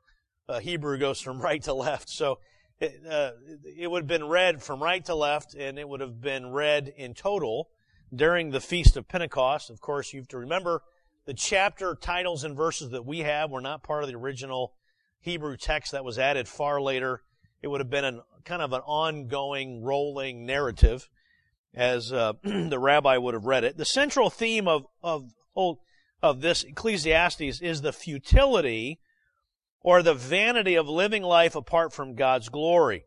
uh, 0.48 0.60
Hebrew 0.60 1.00
goes 1.00 1.20
from 1.20 1.41
right 1.41 1.63
to 1.63 1.74
left. 1.74 2.08
So 2.08 2.38
it, 2.79 3.01
uh, 3.10 3.32
it 3.65 3.89
would 3.89 4.03
have 4.03 4.08
been 4.08 4.27
read 4.27 4.62
from 4.62 4.84
right 4.84 5.03
to 5.06 5.15
left, 5.15 5.56
and 5.56 5.79
it 5.79 5.89
would 5.89 6.01
have 6.01 6.22
been 6.22 6.51
read 6.51 6.94
in 6.96 7.15
total 7.15 7.70
during 8.13 8.51
the 8.51 8.62
Feast 8.62 8.96
of 8.96 9.08
Pentecost. 9.08 9.72
Of 9.72 9.82
course, 9.82 10.13
you 10.13 10.20
have 10.20 10.27
to 10.27 10.38
remember 10.38 10.84
the 11.29 11.36
chapter 11.36 11.93
titles 11.93 12.43
and 12.43 12.57
verses 12.57 12.89
that 12.89 13.05
we 13.05 13.19
have 13.19 13.51
were 13.51 13.62
not 13.62 13.83
part 13.83 14.01
of 14.01 14.09
the 14.09 14.15
original 14.15 14.74
Hebrew 15.19 15.57
text 15.57 15.91
that 15.91 16.03
was 16.03 16.17
added 16.17 16.48
far 16.48 16.81
later. 16.81 17.21
It 17.62 17.67
would 17.67 17.81
have 17.81 17.89
been 17.91 18.03
an, 18.03 18.21
kind 18.45 18.63
of 18.63 18.74
an 18.74 18.81
ongoing, 18.81 19.83
rolling 19.83 20.48
narrative 20.48 21.07
as 21.75 22.12
uh, 22.12 22.33
the 22.43 22.79
rabbi 22.79 23.15
would 23.15 23.36
have 23.36 23.45
read 23.45 23.63
it. 23.63 23.77
The 23.77 23.86
central 23.86 24.31
theme 24.31 24.67
of, 24.67 24.88
of, 25.03 25.29
of 26.24 26.41
this 26.41 26.63
Ecclesiastes 26.63 27.62
is 27.62 27.81
the 27.81 27.93
futility 27.93 29.00
or 29.81 30.01
the 30.01 30.15
vanity 30.15 30.74
of 30.74 30.89
living 30.89 31.21
life 31.21 31.55
apart 31.55 31.93
from 31.93 32.15
God's 32.15 32.50
glory. 32.50 33.03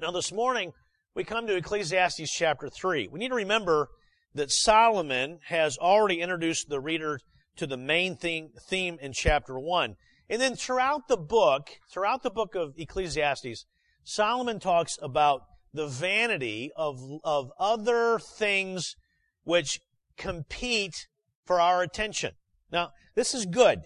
Now 0.00 0.10
this 0.10 0.32
morning, 0.32 0.72
we 1.14 1.22
come 1.22 1.46
to 1.46 1.54
Ecclesiastes 1.54 2.32
chapter 2.32 2.68
3. 2.68 3.06
We 3.12 3.20
need 3.20 3.28
to 3.28 3.36
remember 3.36 3.90
that 4.34 4.50
Solomon 4.50 5.38
has 5.46 5.76
already 5.78 6.20
introduced 6.20 6.68
the 6.68 6.80
reader 6.80 7.20
to 7.56 7.66
the 7.66 7.76
main 7.76 8.16
theme, 8.16 8.50
theme 8.68 8.98
in 9.00 9.12
chapter 9.12 9.58
1. 9.58 9.96
And 10.30 10.40
then 10.40 10.54
throughout 10.54 11.08
the 11.08 11.16
book, 11.16 11.70
throughout 11.90 12.22
the 12.22 12.30
book 12.30 12.54
of 12.54 12.74
Ecclesiastes, 12.76 13.64
Solomon 14.04 14.60
talks 14.60 14.96
about 15.02 15.42
the 15.72 15.86
vanity 15.86 16.70
of, 16.76 17.00
of 17.24 17.50
other 17.58 18.18
things 18.18 18.96
which 19.44 19.80
compete 20.16 21.06
for 21.44 21.60
our 21.60 21.82
attention. 21.82 22.32
Now, 22.70 22.90
this 23.14 23.34
is 23.34 23.46
good. 23.46 23.80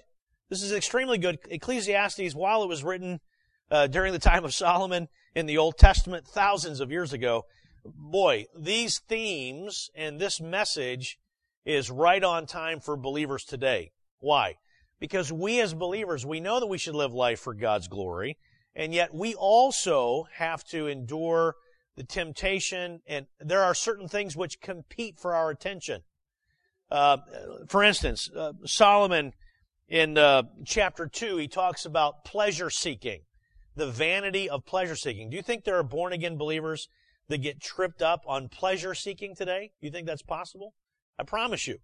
This 0.49 0.63
is 0.63 0.73
extremely 0.73 1.19
good. 1.19 1.39
Ecclesiastes, 1.49 2.35
while 2.35 2.63
it 2.63 2.69
was 2.69 2.85
written 2.85 3.21
uh, 3.71 3.87
during 3.87 4.13
the 4.13 4.19
time 4.19 4.45
of 4.45 4.53
Solomon 4.53 5.09
in 5.35 5.47
the 5.47 5.59
Old 5.59 5.79
Testament 5.79 6.27
thousands 6.27 6.81
of 6.81 6.91
years 6.91 7.13
ago, 7.13 7.45
boy, 7.85 8.47
these 8.57 8.99
themes 9.01 9.91
and 9.95 10.19
this 10.19 10.41
message 10.41 11.19
is 11.65 11.91
right 11.91 12.23
on 12.23 12.47
time 12.47 12.81
for 12.81 12.97
believers 12.97 13.45
today. 13.45 13.93
Why? 14.19 14.57
Because 14.99 15.33
we 15.33 15.61
as 15.61 15.75
believers, 15.75 16.25
we 16.25 16.41
know 16.41 16.61
that 16.61 16.67
we 16.67 16.79
should 16.79 16.95
live 16.95 17.13
life 17.13 17.41
for 17.41 17.55
God's 17.55 17.89
glory, 17.89 18.39
and 18.75 18.95
yet 18.95 19.15
we 19.15 19.35
also 19.35 20.27
have 20.35 20.65
to 20.65 20.87
endure 20.87 21.57
the 21.97 22.05
temptation, 22.05 23.01
and 23.07 23.27
there 23.41 23.63
are 23.63 23.75
certain 23.75 24.09
things 24.09 24.37
which 24.37 24.61
compete 24.61 25.19
for 25.19 25.35
our 25.35 25.51
attention. 25.51 26.03
Uh, 26.91 27.19
for 27.69 27.83
instance, 27.83 28.31
uh, 28.37 28.53
Solomon 28.65 29.33
in 29.89 30.17
uh, 30.17 30.45
chapter 30.65 31.07
2, 31.07 31.37
he 31.37 31.49
talks 31.49 31.85
about 31.85 32.25
pleasure 32.25 32.71
seeking, 32.71 33.21
the 33.77 33.91
vanity 33.91 34.49
of 34.49 34.65
pleasure 34.65 34.97
seeking. 34.97 35.31
Do 35.31 35.37
you 35.37 35.43
think 35.43 35.65
there 35.65 35.79
are 35.79 35.83
born 35.83 36.13
again 36.13 36.37
believers 36.37 36.89
that 37.29 37.39
get 37.39 37.61
tripped 37.61 38.03
up 38.03 38.23
on 38.27 38.49
pleasure 38.49 38.95
seeking 38.95 39.35
today? 39.35 39.73
You 39.81 39.91
think 39.91 40.07
that's 40.07 40.23
possible? 40.23 40.75
I 41.19 41.25
promise 41.25 41.67
you 41.67 41.79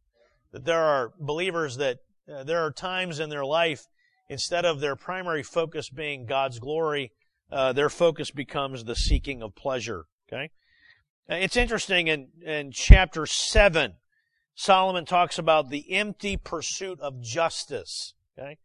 that 0.52 0.64
there 0.64 0.82
are 0.82 1.12
believers 1.18 1.76
that 1.76 1.98
uh, 2.32 2.44
there 2.44 2.60
are 2.64 2.72
times 2.72 3.20
in 3.20 3.30
their 3.30 3.44
life, 3.44 3.86
instead 4.28 4.64
of 4.64 4.80
their 4.80 4.96
primary 4.96 5.42
focus 5.42 5.88
being 5.88 6.26
God's 6.26 6.58
glory, 6.58 7.12
uh, 7.50 7.72
their 7.72 7.88
focus 7.88 8.30
becomes 8.30 8.84
the 8.84 8.94
seeking 8.94 9.42
of 9.42 9.54
pleasure. 9.54 10.04
Okay? 10.28 10.50
Uh, 11.30 11.36
it's 11.36 11.56
interesting 11.56 12.08
in, 12.08 12.28
in 12.44 12.72
chapter 12.72 13.26
7, 13.26 13.94
Solomon 14.54 15.04
talks 15.04 15.38
about 15.38 15.70
the 15.70 15.92
empty 15.92 16.36
pursuit 16.36 17.00
of 17.00 17.22
justice. 17.22 18.14
Okay? 18.38 18.58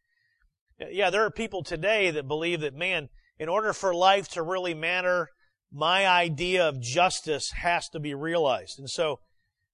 Yeah, 0.92 1.10
there 1.10 1.24
are 1.24 1.32
people 1.32 1.63
today 1.63 2.12
that 2.12 2.27
believe 2.27 2.62
that, 2.62 2.74
man, 2.74 3.10
in 3.39 3.48
order 3.48 3.74
for 3.74 3.94
life 3.94 4.27
to 4.30 4.42
really 4.42 4.74
matter, 4.74 5.30
my 5.74 6.08
idea 6.08 6.68
of 6.68 6.80
justice 6.80 7.51
has 7.51 7.89
to 7.89 8.00
be 8.00 8.13
realized. 8.13 8.77
And 8.77 8.89
so, 8.89 9.20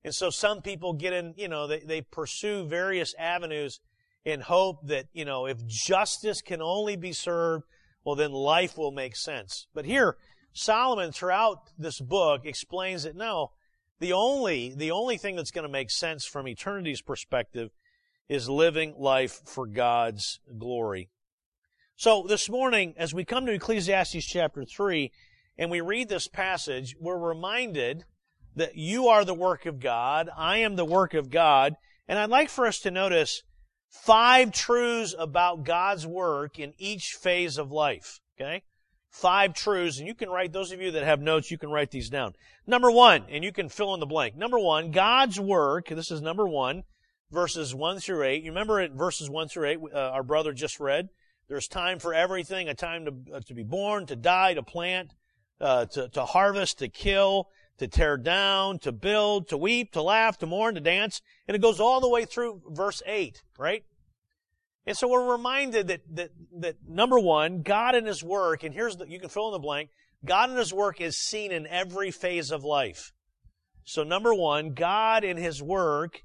and 0.03 0.15
so 0.15 0.29
some 0.29 0.61
people 0.61 0.93
get 0.93 1.11
in, 1.11 1.33
you 1.35 1.49
know, 1.49 1.67
they, 1.67 1.79
they 1.79 2.01
pursue 2.01 2.65
various 2.65 3.13
avenues 3.19 3.81
in 4.23 4.39
hope 4.39 4.87
that, 4.87 5.07
you 5.11 5.25
know, 5.25 5.45
if 5.45 5.65
justice 5.67 6.41
can 6.41 6.61
only 6.61 6.95
be 6.95 7.11
served, 7.11 7.65
well, 8.05 8.15
then 8.15 8.31
life 8.31 8.77
will 8.77 8.91
make 8.91 9.15
sense. 9.17 9.67
But 9.73 9.85
here, 9.85 10.15
Solomon, 10.53 11.11
throughout 11.11 11.69
this 11.77 11.99
book, 11.99 12.45
explains 12.45 13.03
that 13.03 13.15
no, 13.15 13.51
the 13.99 14.13
only, 14.13 14.73
the 14.73 14.91
only 14.91 15.17
thing 15.17 15.35
that's 15.35 15.51
going 15.51 15.67
to 15.67 15.71
make 15.71 15.91
sense 15.91 16.25
from 16.25 16.47
eternity's 16.47 17.01
perspective 17.01 17.71
is 18.29 18.47
living 18.47 18.93
life 18.97 19.41
for 19.45 19.67
God's 19.67 20.39
glory. 20.57 21.09
So 21.97 22.25
this 22.25 22.49
morning, 22.49 22.93
as 22.97 23.13
we 23.13 23.25
come 23.25 23.45
to 23.45 23.51
Ecclesiastes 23.51 24.25
chapter 24.25 24.63
3, 24.63 25.11
and 25.59 25.69
we 25.69 25.81
read 25.81 26.07
this 26.07 26.27
passage, 26.27 26.95
we're 27.01 27.19
reminded 27.19 28.05
that 28.55 28.77
you 28.77 29.09
are 29.09 29.25
the 29.25 29.33
work 29.33 29.65
of 29.65 29.79
God, 29.81 30.29
I 30.35 30.59
am 30.59 30.77
the 30.77 30.85
work 30.85 31.13
of 31.13 31.29
God, 31.29 31.75
and 32.07 32.17
I'd 32.17 32.29
like 32.29 32.49
for 32.49 32.65
us 32.65 32.79
to 32.79 32.91
notice 32.91 33.43
five 33.89 34.53
truths 34.53 35.13
about 35.19 35.65
God's 35.65 36.07
work 36.07 36.59
in 36.59 36.73
each 36.77 37.11
phase 37.11 37.57
of 37.57 37.73
life. 37.73 38.21
Okay? 38.39 38.63
Five 39.09 39.53
truths, 39.53 39.99
and 39.99 40.07
you 40.07 40.15
can 40.15 40.29
write, 40.29 40.53
those 40.53 40.71
of 40.71 40.81
you 40.81 40.91
that 40.91 41.03
have 41.03 41.19
notes, 41.19 41.51
you 41.51 41.57
can 41.57 41.71
write 41.71 41.91
these 41.91 42.09
down. 42.09 42.35
Number 42.65 42.89
one, 42.89 43.25
and 43.29 43.43
you 43.43 43.51
can 43.51 43.67
fill 43.67 43.93
in 43.93 43.99
the 43.99 44.05
blank. 44.05 44.37
Number 44.37 44.59
one, 44.59 44.91
God's 44.91 45.41
work, 45.41 45.89
this 45.89 46.09
is 46.09 46.21
number 46.21 46.47
one, 46.47 46.83
verses 47.31 47.75
one 47.75 47.99
through 47.99 48.23
eight. 48.23 48.43
You 48.43 48.51
remember 48.51 48.79
in 48.79 48.95
verses 48.95 49.29
one 49.29 49.49
through 49.49 49.67
eight, 49.67 49.79
uh, 49.93 49.97
our 49.97 50.23
brother 50.23 50.53
just 50.53 50.79
read, 50.79 51.09
there's 51.49 51.67
time 51.67 51.99
for 51.99 52.13
everything, 52.13 52.69
a 52.69 52.75
time 52.75 53.05
to, 53.05 53.35
uh, 53.35 53.39
to 53.41 53.53
be 53.53 53.63
born, 53.63 54.05
to 54.05 54.15
die, 54.15 54.53
to 54.53 54.63
plant, 54.63 55.15
uh, 55.61 55.85
to, 55.85 56.09
to 56.09 56.25
harvest, 56.25 56.79
to 56.79 56.87
kill, 56.87 57.49
to 57.79 57.87
tear 57.87 58.17
down, 58.17 58.79
to 58.79 58.91
build, 58.91 59.47
to 59.49 59.57
weep, 59.57 59.91
to 59.93 60.01
laugh, 60.01 60.37
to 60.37 60.45
mourn, 60.45 60.75
to 60.75 60.81
dance. 60.81 61.21
And 61.47 61.55
it 61.55 61.61
goes 61.61 61.79
all 61.79 61.99
the 61.99 62.09
way 62.09 62.25
through 62.25 62.61
verse 62.69 63.01
8, 63.05 63.41
right? 63.57 63.83
And 64.85 64.97
so 64.97 65.07
we're 65.07 65.31
reminded 65.31 65.87
that, 65.87 66.01
that, 66.15 66.31
that 66.59 66.75
number 66.87 67.19
one, 67.19 67.61
God 67.61 67.95
and 67.95 68.07
His 68.07 68.23
work, 68.23 68.63
and 68.63 68.73
here's 68.73 68.97
the, 68.97 69.05
you 69.07 69.19
can 69.19 69.29
fill 69.29 69.47
in 69.47 69.53
the 69.53 69.59
blank, 69.59 69.89
God 70.25 70.49
and 70.49 70.57
His 70.57 70.73
work 70.73 70.99
is 70.99 71.17
seen 71.17 71.51
in 71.51 71.67
every 71.67 72.11
phase 72.11 72.51
of 72.51 72.63
life. 72.63 73.11
So 73.83 74.03
number 74.03 74.33
one, 74.33 74.73
God 74.73 75.23
and 75.23 75.39
His 75.39 75.61
work 75.61 76.23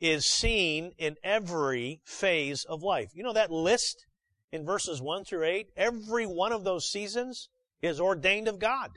is 0.00 0.26
seen 0.26 0.92
in 0.98 1.16
every 1.22 2.00
phase 2.04 2.64
of 2.64 2.82
life. 2.82 3.10
You 3.14 3.22
know 3.22 3.32
that 3.32 3.50
list 3.50 4.06
in 4.50 4.64
verses 4.64 5.00
1 5.00 5.24
through 5.24 5.44
8? 5.44 5.68
Every 5.76 6.26
one 6.26 6.52
of 6.52 6.64
those 6.64 6.90
seasons 6.90 7.48
is 7.82 8.00
ordained 8.00 8.48
of 8.48 8.58
God. 8.58 8.90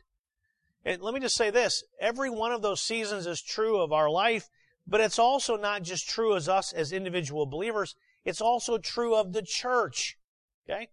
And 0.86 1.02
let 1.02 1.13
me 1.13 1.20
just 1.20 1.36
say 1.36 1.50
this, 1.50 1.84
every 2.00 2.30
one 2.30 2.52
of 2.52 2.62
those 2.62 2.82
seasons 2.82 3.25
is 3.25 3.42
true 3.42 3.80
of 3.82 3.94
our 3.94 4.10
life, 4.10 4.50
but 4.86 5.00
it's 5.00 5.20
also 5.20 5.56
not 5.56 5.84
just 5.84 6.10
true 6.10 6.36
as 6.36 6.50
us 6.50 6.74
as 6.74 6.92
individual 6.92 7.46
believers, 7.46 7.96
it's 8.25 8.42
also 8.42 8.78
true 8.78 9.16
of 9.16 9.34
the 9.34 9.42
church. 9.42 10.18
Okay? 10.70 10.90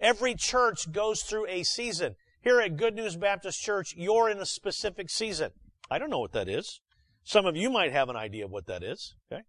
Every 0.00 0.34
church 0.34 0.90
goes 0.92 1.22
through 1.22 1.46
a 1.48 1.62
season. 1.62 2.14
Here 2.40 2.60
at 2.60 2.76
Good 2.76 2.94
News 2.94 3.16
Baptist 3.16 3.60
Church, 3.60 3.94
you're 3.96 4.28
in 4.28 4.38
a 4.38 4.46
specific 4.46 5.10
season. 5.10 5.50
I 5.90 5.98
don't 5.98 6.10
know 6.10 6.18
what 6.18 6.32
that 6.32 6.48
is. 6.48 6.80
Some 7.24 7.46
of 7.46 7.56
you 7.56 7.70
might 7.70 7.92
have 7.92 8.08
an 8.08 8.16
idea 8.16 8.44
of 8.44 8.50
what 8.50 8.66
that 8.66 8.82
is. 8.82 9.14
Okay? 9.30 9.42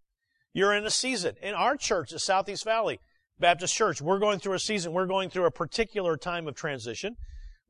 You're 0.54 0.74
in 0.74 0.86
a 0.86 0.92
season. 0.92 1.36
In 1.42 1.56
our 1.56 1.76
church, 1.76 2.12
the 2.12 2.20
Southeast 2.20 2.64
Valley 2.64 3.00
Baptist 3.40 3.74
Church, 3.74 4.02
we're 4.02 4.20
going 4.20 4.40
through 4.40 4.54
a 4.54 4.60
season. 4.60 4.94
We're 4.94 5.08
going 5.08 5.32
through 5.32 5.46
a 5.46 5.52
particular 5.52 6.18
time 6.18 6.48
of 6.48 6.56
transition. 6.56 7.16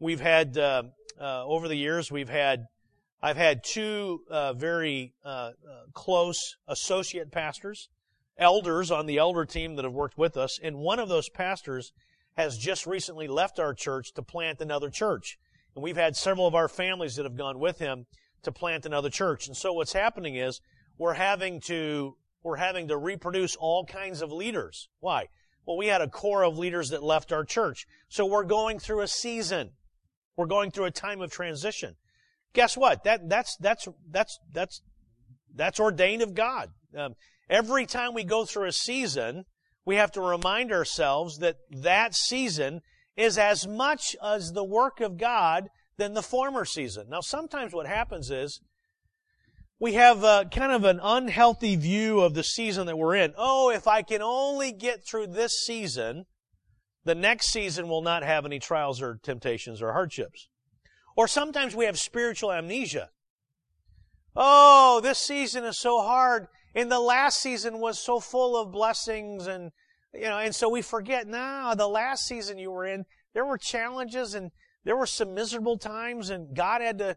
We've 0.03 0.19
had 0.19 0.57
uh, 0.57 0.83
uh, 1.17 1.45
over 1.45 1.69
the 1.69 1.77
years, 1.77 2.11
we've 2.11 2.27
had 2.27 2.65
I've 3.21 3.37
had 3.37 3.63
two 3.63 4.19
uh, 4.29 4.51
very 4.51 5.13
uh, 5.23 5.27
uh, 5.27 5.51
close 5.93 6.57
associate 6.67 7.31
pastors, 7.31 7.87
elders 8.37 8.91
on 8.91 9.05
the 9.05 9.17
elder 9.17 9.45
team 9.45 9.77
that 9.77 9.85
have 9.85 9.93
worked 9.93 10.17
with 10.17 10.35
us, 10.35 10.59
and 10.61 10.75
one 10.75 10.99
of 10.99 11.07
those 11.07 11.29
pastors 11.29 11.93
has 12.33 12.57
just 12.57 12.85
recently 12.85 13.29
left 13.29 13.59
our 13.59 13.73
church 13.73 14.11
to 14.15 14.21
plant 14.21 14.59
another 14.59 14.89
church. 14.89 15.37
And 15.73 15.81
we've 15.81 15.95
had 15.95 16.17
several 16.17 16.47
of 16.47 16.53
our 16.53 16.67
families 16.67 17.15
that 17.15 17.23
have 17.23 17.37
gone 17.37 17.57
with 17.57 17.79
him 17.79 18.05
to 18.41 18.51
plant 18.51 18.85
another 18.85 19.09
church. 19.09 19.47
And 19.47 19.55
so 19.55 19.71
what's 19.71 19.93
happening 19.93 20.35
is 20.35 20.59
we're 20.97 21.13
having 21.13 21.61
to, 21.67 22.17
we're 22.43 22.57
having 22.57 22.89
to 22.89 22.97
reproduce 22.97 23.55
all 23.55 23.85
kinds 23.85 24.21
of 24.21 24.33
leaders. 24.33 24.89
Why? 24.99 25.27
Well, 25.65 25.77
we 25.77 25.87
had 25.87 26.01
a 26.01 26.09
core 26.09 26.43
of 26.43 26.57
leaders 26.57 26.89
that 26.89 27.03
left 27.03 27.31
our 27.31 27.45
church. 27.45 27.85
So 28.09 28.25
we're 28.25 28.43
going 28.43 28.79
through 28.79 28.99
a 28.99 29.07
season. 29.07 29.71
We're 30.35 30.47
going 30.47 30.71
through 30.71 30.85
a 30.85 30.91
time 30.91 31.21
of 31.21 31.31
transition. 31.31 31.95
Guess 32.53 32.77
what? 32.77 33.03
That, 33.03 33.29
that's, 33.29 33.55
that's, 33.57 33.87
that's, 34.09 34.39
that's, 34.51 34.81
that's 35.55 35.79
ordained 35.79 36.21
of 36.21 36.33
God. 36.33 36.69
Um, 36.97 37.13
every 37.49 37.85
time 37.85 38.13
we 38.13 38.23
go 38.23 38.45
through 38.45 38.67
a 38.67 38.71
season, 38.71 39.45
we 39.85 39.95
have 39.95 40.11
to 40.13 40.21
remind 40.21 40.71
ourselves 40.71 41.39
that 41.39 41.57
that 41.71 42.15
season 42.15 42.81
is 43.15 43.37
as 43.37 43.67
much 43.67 44.15
as 44.23 44.51
the 44.51 44.63
work 44.63 45.01
of 45.01 45.17
God 45.17 45.67
than 45.97 46.13
the 46.13 46.23
former 46.23 46.65
season. 46.65 47.07
Now, 47.09 47.21
sometimes 47.21 47.73
what 47.73 47.85
happens 47.85 48.31
is 48.31 48.59
we 49.79 49.93
have 49.93 50.23
a, 50.23 50.47
kind 50.51 50.71
of 50.71 50.83
an 50.83 50.99
unhealthy 51.01 51.75
view 51.75 52.21
of 52.21 52.33
the 52.33 52.43
season 52.43 52.87
that 52.87 52.97
we're 52.97 53.15
in. 53.15 53.33
Oh, 53.37 53.69
if 53.69 53.87
I 53.87 54.01
can 54.01 54.21
only 54.21 54.71
get 54.71 55.05
through 55.05 55.27
this 55.27 55.53
season, 55.65 56.25
the 57.05 57.15
next 57.15 57.47
season 57.47 57.87
will 57.87 58.01
not 58.01 58.23
have 58.23 58.45
any 58.45 58.59
trials 58.59 59.01
or 59.01 59.19
temptations 59.23 59.81
or 59.81 59.93
hardships. 59.93 60.47
Or 61.15 61.27
sometimes 61.27 61.75
we 61.75 61.85
have 61.85 61.99
spiritual 61.99 62.51
amnesia. 62.51 63.09
Oh, 64.35 64.99
this 65.01 65.19
season 65.19 65.63
is 65.63 65.77
so 65.77 66.01
hard. 66.01 66.47
And 66.75 66.91
the 66.91 66.99
last 66.99 67.39
season 67.39 67.79
was 67.79 67.99
so 67.99 68.19
full 68.19 68.59
of 68.59 68.71
blessings 68.71 69.45
and, 69.45 69.71
you 70.13 70.23
know, 70.23 70.39
and 70.39 70.55
so 70.55 70.69
we 70.69 70.81
forget 70.81 71.27
now 71.27 71.75
the 71.75 71.87
last 71.87 72.25
season 72.25 72.57
you 72.57 72.71
were 72.71 72.85
in, 72.85 73.05
there 73.33 73.45
were 73.45 73.57
challenges 73.57 74.33
and 74.33 74.51
there 74.83 74.95
were 74.95 75.05
some 75.05 75.35
miserable 75.35 75.77
times 75.77 76.29
and 76.29 76.55
God 76.55 76.81
had 76.81 76.97
to 76.97 77.15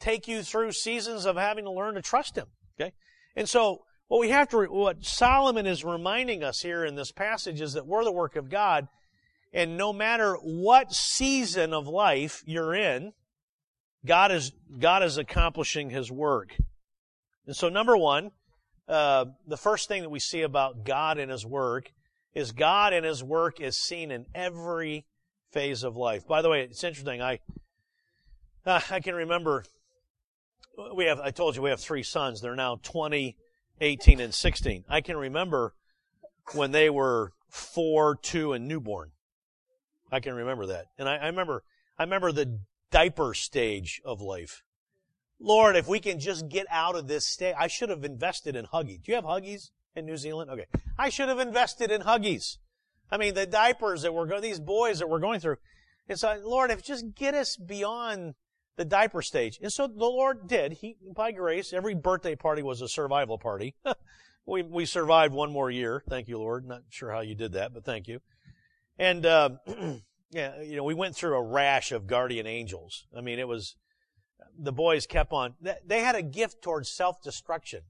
take 0.00 0.26
you 0.26 0.42
through 0.42 0.72
seasons 0.72 1.24
of 1.24 1.36
having 1.36 1.64
to 1.64 1.70
learn 1.70 1.94
to 1.94 2.02
trust 2.02 2.36
Him. 2.36 2.46
Okay? 2.80 2.92
And 3.36 3.48
so, 3.48 3.82
what 4.08 4.20
we 4.20 4.30
have 4.30 4.48
to, 4.48 4.64
what 4.64 5.04
Solomon 5.04 5.66
is 5.66 5.84
reminding 5.84 6.42
us 6.42 6.62
here 6.62 6.84
in 6.84 6.96
this 6.96 7.12
passage 7.12 7.60
is 7.60 7.74
that 7.74 7.86
we're 7.86 8.02
the 8.02 8.10
work 8.10 8.34
of 8.34 8.50
God, 8.50 8.88
and 9.52 9.76
no 9.76 9.92
matter 9.92 10.34
what 10.34 10.92
season 10.92 11.72
of 11.72 11.86
life 11.86 12.42
you're 12.46 12.74
in, 12.74 13.12
God 14.06 14.32
is, 14.32 14.52
God 14.78 15.02
is 15.02 15.18
accomplishing 15.18 15.90
His 15.90 16.10
work. 16.10 16.56
And 17.46 17.56
so, 17.56 17.68
number 17.68 17.96
one, 17.96 18.30
uh, 18.88 19.26
the 19.46 19.56
first 19.56 19.88
thing 19.88 20.02
that 20.02 20.10
we 20.10 20.20
see 20.20 20.42
about 20.42 20.84
God 20.84 21.18
and 21.18 21.30
His 21.30 21.44
work 21.44 21.92
is 22.34 22.52
God 22.52 22.92
and 22.92 23.04
His 23.04 23.22
work 23.22 23.60
is 23.60 23.76
seen 23.76 24.10
in 24.10 24.26
every 24.34 25.06
phase 25.50 25.82
of 25.82 25.96
life. 25.96 26.26
By 26.26 26.42
the 26.42 26.48
way, 26.48 26.62
it's 26.62 26.84
interesting. 26.84 27.20
I 27.20 27.40
uh, 28.64 28.80
I 28.90 29.00
can 29.00 29.14
remember 29.14 29.64
we 30.94 31.06
have. 31.06 31.20
I 31.20 31.30
told 31.30 31.56
you 31.56 31.62
we 31.62 31.70
have 31.70 31.80
three 31.80 32.02
sons. 32.02 32.40
They're 32.40 32.56
now 32.56 32.78
20, 32.82 33.36
18, 33.80 34.20
and 34.20 34.34
16. 34.34 34.84
I 34.88 35.00
can 35.00 35.16
remember 35.16 35.74
when 36.54 36.70
they 36.70 36.90
were 36.90 37.32
four, 37.48 38.16
two, 38.16 38.52
and 38.52 38.68
newborn. 38.68 39.10
I 40.10 40.20
can 40.20 40.34
remember 40.34 40.66
that, 40.66 40.86
and 40.98 41.08
I, 41.08 41.16
I 41.16 41.26
remember. 41.26 41.62
I 41.98 42.04
remember 42.04 42.32
the 42.32 42.60
diaper 42.90 43.34
stage 43.34 44.00
of 44.04 44.20
life. 44.22 44.62
Lord, 45.38 45.76
if 45.76 45.88
we 45.88 46.00
can 46.00 46.18
just 46.18 46.48
get 46.48 46.66
out 46.70 46.96
of 46.96 47.08
this 47.08 47.26
state, 47.26 47.54
I 47.58 47.66
should 47.66 47.90
have 47.90 48.04
invested 48.04 48.56
in 48.56 48.66
Huggies. 48.66 49.02
Do 49.02 49.12
you 49.12 49.14
have 49.14 49.24
Huggies 49.24 49.70
in 49.94 50.06
New 50.06 50.16
Zealand? 50.16 50.50
Okay. 50.50 50.66
I 50.98 51.08
should 51.08 51.28
have 51.28 51.38
invested 51.38 51.90
in 51.90 52.02
Huggies. 52.02 52.58
I 53.10 53.16
mean, 53.16 53.34
the 53.34 53.46
diapers 53.46 54.02
that 54.02 54.14
we're 54.14 54.26
going, 54.26 54.42
these 54.42 54.60
boys 54.60 54.98
that 54.98 55.08
we're 55.08 55.18
going 55.18 55.40
through. 55.40 55.56
And 56.08 56.18
so, 56.18 56.40
Lord, 56.44 56.70
if 56.70 56.82
just 56.82 57.14
get 57.14 57.34
us 57.34 57.56
beyond 57.56 58.34
the 58.76 58.84
diaper 58.84 59.20
stage. 59.20 59.58
And 59.62 59.72
so 59.72 59.86
the 59.86 60.06
Lord 60.06 60.46
did. 60.46 60.72
He, 60.72 60.96
by 61.14 61.32
grace, 61.32 61.72
every 61.72 61.94
birthday 61.94 62.34
party 62.34 62.62
was 62.62 62.80
a 62.80 62.88
survival 62.88 63.38
party. 63.38 63.74
we, 64.46 64.62
we 64.62 64.86
survived 64.86 65.34
one 65.34 65.52
more 65.52 65.70
year. 65.70 66.02
Thank 66.08 66.28
you, 66.28 66.38
Lord. 66.38 66.66
Not 66.66 66.84
sure 66.88 67.10
how 67.10 67.20
you 67.20 67.34
did 67.34 67.52
that, 67.52 67.74
but 67.74 67.84
thank 67.84 68.08
you. 68.08 68.20
And, 69.00 69.24
uh, 69.24 69.48
yeah, 70.30 70.60
you 70.60 70.76
know, 70.76 70.84
we 70.84 70.92
went 70.92 71.16
through 71.16 71.34
a 71.34 71.42
rash 71.42 71.90
of 71.90 72.06
guardian 72.06 72.46
angels. 72.46 73.06
I 73.16 73.22
mean, 73.22 73.38
it 73.38 73.48
was, 73.48 73.74
the 74.56 74.72
boys 74.72 75.06
kept 75.06 75.32
on, 75.32 75.54
they 75.86 76.00
had 76.00 76.14
a 76.14 76.22
gift 76.22 76.62
towards 76.62 76.90
self-destruction. 76.90 77.80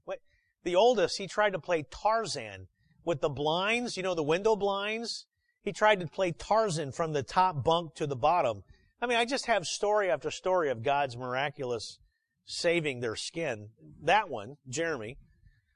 The 0.63 0.75
oldest, 0.75 1.17
he 1.17 1.27
tried 1.27 1.51
to 1.51 1.59
play 1.59 1.83
Tarzan 1.83 2.67
with 3.03 3.19
the 3.19 3.29
blinds, 3.29 3.97
you 3.97 4.03
know, 4.03 4.15
the 4.15 4.23
window 4.23 4.55
blinds. 4.55 5.25
He 5.63 5.73
tried 5.73 5.99
to 5.99 6.07
play 6.07 6.31
Tarzan 6.31 6.93
from 6.93 7.11
the 7.11 7.23
top 7.23 7.61
bunk 7.61 7.93
to 7.95 8.07
the 8.07 8.15
bottom. 8.15 8.63
I 9.01 9.05
mean, 9.05 9.17
I 9.17 9.25
just 9.25 9.47
have 9.47 9.65
story 9.65 10.09
after 10.09 10.31
story 10.31 10.69
of 10.69 10.81
God's 10.81 11.17
miraculous 11.17 11.99
saving 12.45 13.01
their 13.01 13.17
skin. 13.17 13.69
That 14.03 14.29
one, 14.29 14.57
Jeremy, 14.69 15.17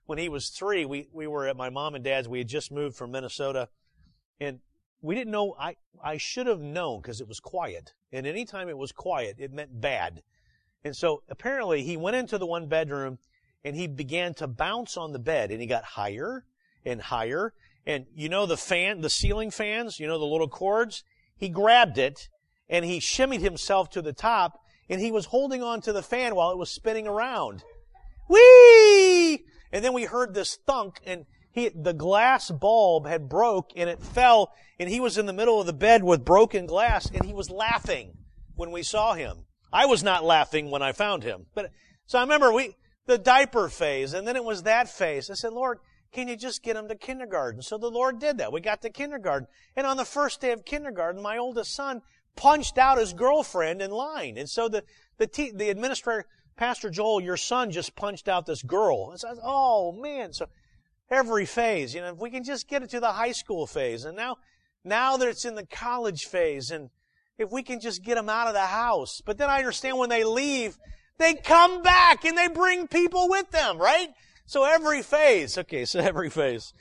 when 0.06 0.18
he 0.18 0.30
was 0.30 0.50
three, 0.50 0.86
we, 0.86 1.10
we 1.12 1.28
were 1.28 1.46
at 1.48 1.58
my 1.58 1.70
mom 1.70 1.94
and 1.94 2.04
dad's. 2.06 2.30
We 2.30 2.38
had 2.38 2.48
just 2.48 2.72
moved 2.72 2.96
from 2.96 3.12
Minnesota 3.12 3.68
and 4.40 4.60
we 5.02 5.16
didn't 5.16 5.32
know, 5.32 5.56
I, 5.60 5.76
I 6.04 6.18
should 6.18 6.48
have 6.48 6.62
known 6.62 7.02
because 7.02 7.22
it 7.22 7.28
was 7.28 7.40
quiet. 7.40 7.94
And 8.12 8.26
anytime 8.26 8.70
it 8.70 8.78
was 8.78 8.92
quiet, 8.92 9.36
it 9.40 9.54
meant 9.54 9.82
bad. 9.82 10.24
And 10.84 10.96
so 10.96 11.24
apparently 11.30 11.84
he 11.84 11.98
went 11.98 12.16
into 12.16 12.38
the 12.38 12.46
one 12.46 12.68
bedroom 12.68 13.18
and 13.64 13.76
he 13.76 13.88
began 13.88 14.34
to 14.36 14.48
bounce 14.48 14.98
on 14.98 15.12
the 15.12 15.20
bed 15.20 15.52
and 15.52 15.60
he 15.60 15.68
got 15.68 15.84
higher 15.84 16.46
and 16.86 17.02
higher. 17.02 17.54
And 17.86 18.06
you 18.14 18.30
know 18.30 18.46
the 18.46 18.58
fan, 18.58 19.02
the 19.02 19.10
ceiling 19.10 19.52
fans, 19.52 20.00
you 20.00 20.08
know 20.08 20.20
the 20.20 20.26
little 20.26 20.48
cords? 20.48 21.04
He 21.36 21.50
grabbed 21.50 21.98
it 21.98 22.30
and 22.70 22.86
he 22.86 23.00
shimmied 23.00 23.42
himself 23.42 23.90
to 23.92 24.02
the 24.02 24.14
top 24.14 24.60
and 24.90 25.02
he 25.02 25.12
was 25.12 25.26
holding 25.26 25.64
on 25.64 25.82
to 25.82 25.94
the 25.94 26.04
fan 26.04 26.36
while 26.36 26.52
it 26.52 26.58
was 26.58 26.70
spinning 26.70 27.08
around. 27.08 27.64
Whee! 28.30 29.46
And 29.72 29.84
then 29.84 29.94
we 29.94 30.06
heard 30.06 30.34
this 30.34 30.58
thunk 30.68 31.02
and 31.06 31.26
he, 31.56 31.70
the 31.70 31.94
glass 31.94 32.52
bulb 32.52 33.08
had 33.08 33.30
broke 33.30 33.72
and 33.78 33.90
it 33.90 34.04
fell 34.04 34.54
and 34.78 34.90
he 34.90 35.00
was 35.00 35.18
in 35.18 35.26
the 35.26 35.32
middle 35.32 35.60
of 35.62 35.66
the 35.66 35.74
bed 35.74 36.04
with 36.04 36.26
broken 36.26 36.66
glass 36.66 37.10
and 37.10 37.24
he 37.24 37.34
was 37.34 37.50
laughing 37.50 38.12
when 38.56 38.72
we 38.72 38.84
saw 38.84 39.14
him. 39.14 39.46
I 39.72 39.86
was 39.86 40.04
not 40.04 40.26
laughing 40.26 40.70
when 40.70 40.82
I 40.82 40.92
found 40.92 41.24
him. 41.24 41.46
But, 41.56 41.72
so 42.08 42.20
I 42.20 42.24
remember 42.24 42.52
we, 42.52 42.76
the 43.06 43.18
diaper 43.18 43.70
phase 43.70 44.14
and 44.14 44.28
then 44.28 44.36
it 44.36 44.44
was 44.44 44.64
that 44.64 44.90
phase. 44.90 45.30
I 45.30 45.36
said, 45.36 45.54
Lord, 45.54 45.80
can 46.12 46.28
you 46.28 46.36
just 46.36 46.62
get 46.62 46.76
him 46.76 46.90
to 46.90 46.96
kindergarten? 46.96 47.62
So 47.62 47.78
the 47.78 47.90
Lord 47.90 48.20
did 48.20 48.40
that. 48.40 48.52
We 48.52 48.60
got 48.60 48.82
to 48.82 48.90
kindergarten. 48.90 49.48
And 49.78 49.88
on 49.88 49.96
the 49.96 50.04
first 50.04 50.42
day 50.42 50.52
of 50.52 50.66
kindergarten, 50.66 51.22
my 51.22 51.38
oldest 51.38 51.74
son 51.74 52.02
punched 52.36 52.78
out 52.78 52.98
his 52.98 53.14
girlfriend 53.14 53.82
in 53.82 53.92
line. 53.92 54.38
And 54.38 54.50
so 54.50 54.68
the, 54.68 54.84
the, 55.20 55.28
te- 55.28 55.54
the 55.56 55.70
administrator, 55.70 56.26
Pastor 56.58 56.90
Joel, 56.90 57.22
your 57.22 57.38
son 57.38 57.72
just 57.72 57.96
punched 57.96 58.28
out 58.28 58.46
this 58.46 58.62
girl. 58.62 59.12
And 59.12 59.20
so, 59.22 59.38
oh 59.42 59.94
man. 59.94 60.34
So 60.34 60.48
every 61.10 61.46
phase, 61.46 61.94
you 61.94 62.02
know, 62.02 62.10
if 62.10 62.18
we 62.18 62.30
can 62.30 62.44
just 62.44 62.68
get 62.68 62.84
it 62.84 62.90
to 62.92 63.00
the 63.00 63.14
high 63.14 63.32
school 63.32 63.68
phase. 63.68 64.06
And 64.06 64.16
now, 64.16 64.38
now 64.84 65.18
that 65.18 65.28
it's 65.28 65.46
in 65.46 65.56
the 65.56 65.66
college 65.66 66.26
phase 66.26 66.72
and 66.72 66.90
if 67.38 67.52
we 67.52 67.64
can 67.64 67.80
just 67.80 68.04
get 68.04 68.16
them 68.16 68.30
out 68.30 68.48
of 68.48 68.54
the 68.54 68.62
house. 68.62 69.22
But 69.26 69.38
then 69.38 69.50
I 69.50 69.58
understand 69.58 69.98
when 69.98 70.10
they 70.10 70.24
leave, 70.24 70.78
they 71.18 71.34
come 71.34 71.82
back 71.82 72.26
and 72.26 72.38
they 72.38 72.48
bring 72.48 72.88
people 72.88 73.30
with 73.30 73.52
them, 73.52 73.78
right? 73.78 74.10
So 74.46 74.64
every 74.64 75.02
phase, 75.02 75.58
okay, 75.58 75.86
so 75.86 76.00
every 76.02 76.30
phase. 76.30 76.74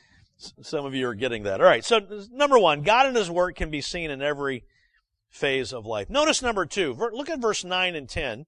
Some 0.63 0.85
of 0.85 0.95
you 0.95 1.09
are 1.09 1.15
getting 1.15 1.45
that. 1.45 1.61
All 1.61 1.67
right, 1.67 1.85
so 1.85 2.01
number 2.33 2.59
one, 2.59 2.83
God 2.83 3.07
and 3.07 3.17
His 3.17 3.31
work 3.31 3.57
can 3.57 3.71
be 3.71 3.81
seen 3.81 4.11
in 4.11 4.21
every 4.21 4.65
phase 5.29 5.73
of 5.73 5.87
life. 5.87 6.11
Notice 6.11 6.43
number 6.43 6.67
two. 6.67 6.93
Look 6.93 7.31
at 7.31 7.41
verse 7.41 7.65
9 7.65 7.95
and 7.95 8.09
10. 8.09 8.47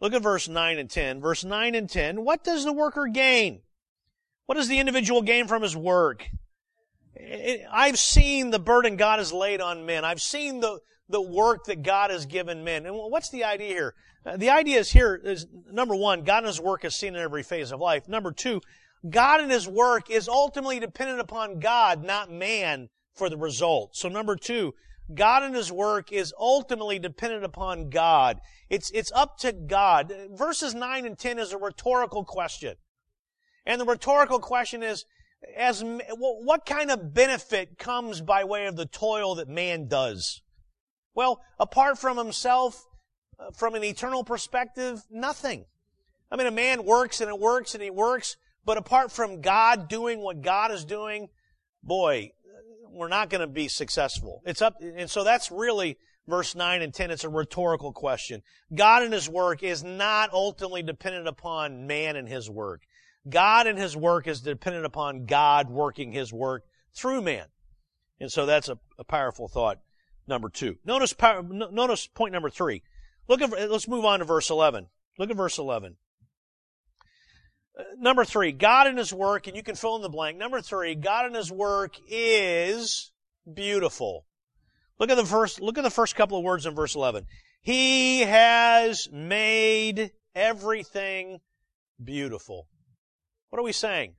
Look 0.00 0.12
at 0.12 0.22
verse 0.22 0.48
9 0.48 0.78
and 0.78 0.90
10. 0.90 1.20
Verse 1.20 1.44
9 1.44 1.74
and 1.74 1.88
10. 1.88 2.24
What 2.24 2.44
does 2.44 2.64
the 2.64 2.72
worker 2.72 3.06
gain? 3.06 3.62
What 4.48 4.54
does 4.54 4.68
the 4.68 4.78
individual 4.78 5.20
gain 5.20 5.46
from 5.46 5.60
his 5.60 5.76
work? 5.76 6.26
I've 7.70 7.98
seen 7.98 8.48
the 8.48 8.58
burden 8.58 8.96
God 8.96 9.18
has 9.18 9.30
laid 9.30 9.60
on 9.60 9.84
men. 9.84 10.06
I've 10.06 10.22
seen 10.22 10.60
the, 10.60 10.78
the 11.06 11.20
work 11.20 11.66
that 11.66 11.82
God 11.82 12.10
has 12.10 12.24
given 12.24 12.64
men. 12.64 12.86
And 12.86 12.94
what's 12.96 13.28
the 13.28 13.44
idea 13.44 13.68
here? 13.68 13.94
Uh, 14.24 14.38
the 14.38 14.48
idea 14.48 14.78
is 14.78 14.90
here 14.90 15.20
is 15.22 15.46
number 15.70 15.94
one, 15.94 16.22
God 16.24 16.38
and 16.38 16.46
His 16.46 16.62
work 16.62 16.86
is 16.86 16.96
seen 16.96 17.14
in 17.14 17.20
every 17.20 17.42
phase 17.42 17.72
of 17.72 17.80
life. 17.80 18.08
Number 18.08 18.32
two, 18.32 18.62
God 19.10 19.42
and 19.42 19.52
His 19.52 19.68
work 19.68 20.10
is 20.10 20.28
ultimately 20.28 20.80
dependent 20.80 21.20
upon 21.20 21.60
God, 21.60 22.02
not 22.02 22.32
man, 22.32 22.88
for 23.14 23.28
the 23.28 23.36
result. 23.36 23.96
So 23.96 24.08
number 24.08 24.34
two, 24.34 24.72
God 25.14 25.42
and 25.42 25.54
His 25.54 25.70
work 25.70 26.10
is 26.10 26.32
ultimately 26.40 26.98
dependent 26.98 27.44
upon 27.44 27.90
God. 27.90 28.40
It's, 28.70 28.90
it's 28.92 29.12
up 29.12 29.36
to 29.40 29.52
God. 29.52 30.10
Verses 30.30 30.74
9 30.74 31.04
and 31.04 31.18
10 31.18 31.38
is 31.38 31.52
a 31.52 31.58
rhetorical 31.58 32.24
question. 32.24 32.76
And 33.68 33.78
the 33.78 33.84
rhetorical 33.84 34.38
question 34.38 34.82
is, 34.82 35.04
as, 35.54 35.84
what 36.16 36.64
kind 36.64 36.90
of 36.90 37.12
benefit 37.12 37.78
comes 37.78 38.22
by 38.22 38.42
way 38.42 38.66
of 38.66 38.76
the 38.76 38.86
toil 38.86 39.34
that 39.36 39.48
man 39.48 39.86
does? 39.86 40.40
Well, 41.14 41.42
apart 41.60 41.98
from 41.98 42.16
himself, 42.16 42.86
uh, 43.38 43.50
from 43.50 43.74
an 43.74 43.84
eternal 43.84 44.24
perspective, 44.24 45.02
nothing. 45.10 45.66
I 46.30 46.36
mean, 46.36 46.46
a 46.46 46.50
man 46.50 46.84
works 46.84 47.20
and 47.20 47.28
it 47.28 47.38
works 47.38 47.74
and 47.74 47.82
he 47.82 47.90
works, 47.90 48.36
but 48.64 48.78
apart 48.78 49.12
from 49.12 49.42
God 49.42 49.88
doing 49.88 50.20
what 50.20 50.40
God 50.40 50.72
is 50.72 50.86
doing, 50.86 51.28
boy, 51.82 52.30
we're 52.90 53.08
not 53.08 53.28
going 53.28 53.42
to 53.42 53.46
be 53.46 53.68
successful. 53.68 54.42
It's 54.46 54.62
up, 54.62 54.76
and 54.80 55.10
so 55.10 55.24
that's 55.24 55.50
really 55.50 55.98
verse 56.26 56.54
9 56.54 56.80
and 56.80 56.92
10. 56.92 57.10
It's 57.10 57.24
a 57.24 57.28
rhetorical 57.28 57.92
question. 57.92 58.42
God 58.74 59.02
and 59.02 59.12
His 59.12 59.28
work 59.28 59.62
is 59.62 59.84
not 59.84 60.32
ultimately 60.32 60.82
dependent 60.82 61.28
upon 61.28 61.86
man 61.86 62.16
and 62.16 62.26
His 62.26 62.48
work. 62.48 62.82
God 63.30 63.66
and 63.66 63.78
His 63.78 63.96
work 63.96 64.26
is 64.26 64.40
dependent 64.40 64.86
upon 64.86 65.26
God 65.26 65.70
working 65.70 66.12
His 66.12 66.32
work 66.32 66.64
through 66.94 67.22
man. 67.22 67.46
And 68.20 68.30
so 68.30 68.46
that's 68.46 68.68
a, 68.68 68.78
a 68.98 69.04
powerful 69.04 69.48
thought. 69.48 69.78
Number 70.26 70.48
two. 70.48 70.76
Notice, 70.84 71.14
notice 71.20 72.06
point 72.06 72.32
number 72.32 72.50
three. 72.50 72.82
Look 73.28 73.40
at, 73.40 73.50
let's 73.70 73.88
move 73.88 74.04
on 74.04 74.18
to 74.18 74.24
verse 74.24 74.50
11. 74.50 74.88
Look 75.18 75.30
at 75.30 75.36
verse 75.36 75.58
11. 75.58 75.96
Uh, 77.78 77.82
number 77.98 78.24
three, 78.24 78.52
God 78.52 78.86
and 78.86 78.98
His 78.98 79.12
work, 79.12 79.46
and 79.46 79.56
you 79.56 79.62
can 79.62 79.74
fill 79.74 79.96
in 79.96 80.02
the 80.02 80.08
blank. 80.08 80.36
Number 80.36 80.60
three, 80.60 80.94
God 80.94 81.26
and 81.26 81.36
His 81.36 81.50
work 81.50 81.94
is 82.08 83.12
beautiful. 83.52 84.26
Look 84.98 85.10
at 85.10 85.16
the 85.16 85.24
first, 85.24 85.60
look 85.60 85.78
at 85.78 85.84
the 85.84 85.90
first 85.90 86.16
couple 86.16 86.38
of 86.38 86.44
words 86.44 86.66
in 86.66 86.74
verse 86.74 86.94
11. 86.94 87.26
He 87.62 88.20
has 88.20 89.08
made 89.12 90.12
everything 90.34 91.38
beautiful. 92.02 92.66
What 93.50 93.58
are 93.58 93.64
we 93.64 93.72
saying? 93.72 94.14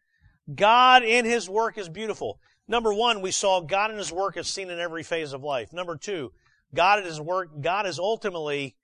God 0.53 1.03
in 1.03 1.25
His 1.25 1.49
work 1.49 1.77
is 1.77 1.89
beautiful. 1.89 2.39
Number 2.67 2.93
one, 2.93 3.21
we 3.21 3.31
saw 3.31 3.61
God 3.61 3.91
in 3.91 3.97
His 3.97 4.11
work 4.11 4.37
is 4.37 4.47
seen 4.47 4.69
in 4.69 4.79
every 4.79 5.03
phase 5.03 5.33
of 5.33 5.43
life. 5.43 5.73
Number 5.73 5.97
two, 5.97 6.31
God 6.73 6.99
in 6.99 7.05
His 7.05 7.21
work, 7.21 7.49
God 7.61 7.85
is 7.85 7.99
ultimately, 7.99 8.75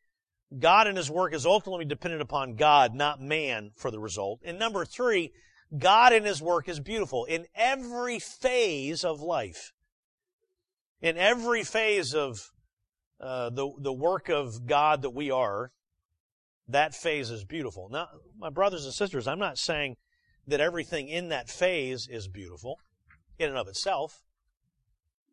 God 0.57 0.87
in 0.87 0.95
His 0.95 1.09
work 1.09 1.33
is 1.33 1.45
ultimately 1.45 1.85
dependent 1.85 2.21
upon 2.21 2.55
God, 2.55 2.93
not 2.93 3.21
man, 3.21 3.71
for 3.75 3.91
the 3.91 3.99
result. 3.99 4.39
And 4.43 4.59
number 4.59 4.85
three, 4.85 5.31
God 5.77 6.13
in 6.13 6.23
His 6.23 6.41
work 6.41 6.69
is 6.69 6.79
beautiful 6.79 7.25
in 7.25 7.45
every 7.55 8.19
phase 8.19 9.03
of 9.03 9.21
life. 9.21 9.71
In 11.01 11.17
every 11.17 11.63
phase 11.63 12.15
of 12.15 12.51
uh, 13.19 13.49
the 13.49 13.71
the 13.79 13.93
work 13.93 14.29
of 14.29 14.65
God 14.65 15.01
that 15.03 15.11
we 15.11 15.29
are, 15.29 15.71
that 16.67 16.93
phase 16.95 17.29
is 17.29 17.45
beautiful. 17.45 17.89
Now, 17.89 18.07
my 18.37 18.49
brothers 18.49 18.85
and 18.85 18.93
sisters, 18.93 19.27
I'm 19.27 19.39
not 19.39 19.57
saying 19.57 19.97
that 20.47 20.61
everything 20.61 21.07
in 21.07 21.29
that 21.29 21.49
phase 21.49 22.07
is 22.07 22.27
beautiful 22.27 22.79
in 23.39 23.49
and 23.49 23.57
of 23.57 23.67
itself. 23.67 24.21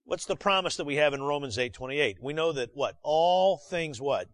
What's 0.05 0.27
the 0.27 0.37
promise 0.37 0.77
that 0.77 0.85
we 0.85 0.97
have 0.97 1.15
in 1.15 1.23
Romans 1.23 1.59
8:28? 1.59 2.21
We 2.21 2.33
know 2.33 2.53
that 2.53 2.75
what? 2.75 2.97
All 3.03 3.57
things 3.57 4.01
what? 4.01 4.29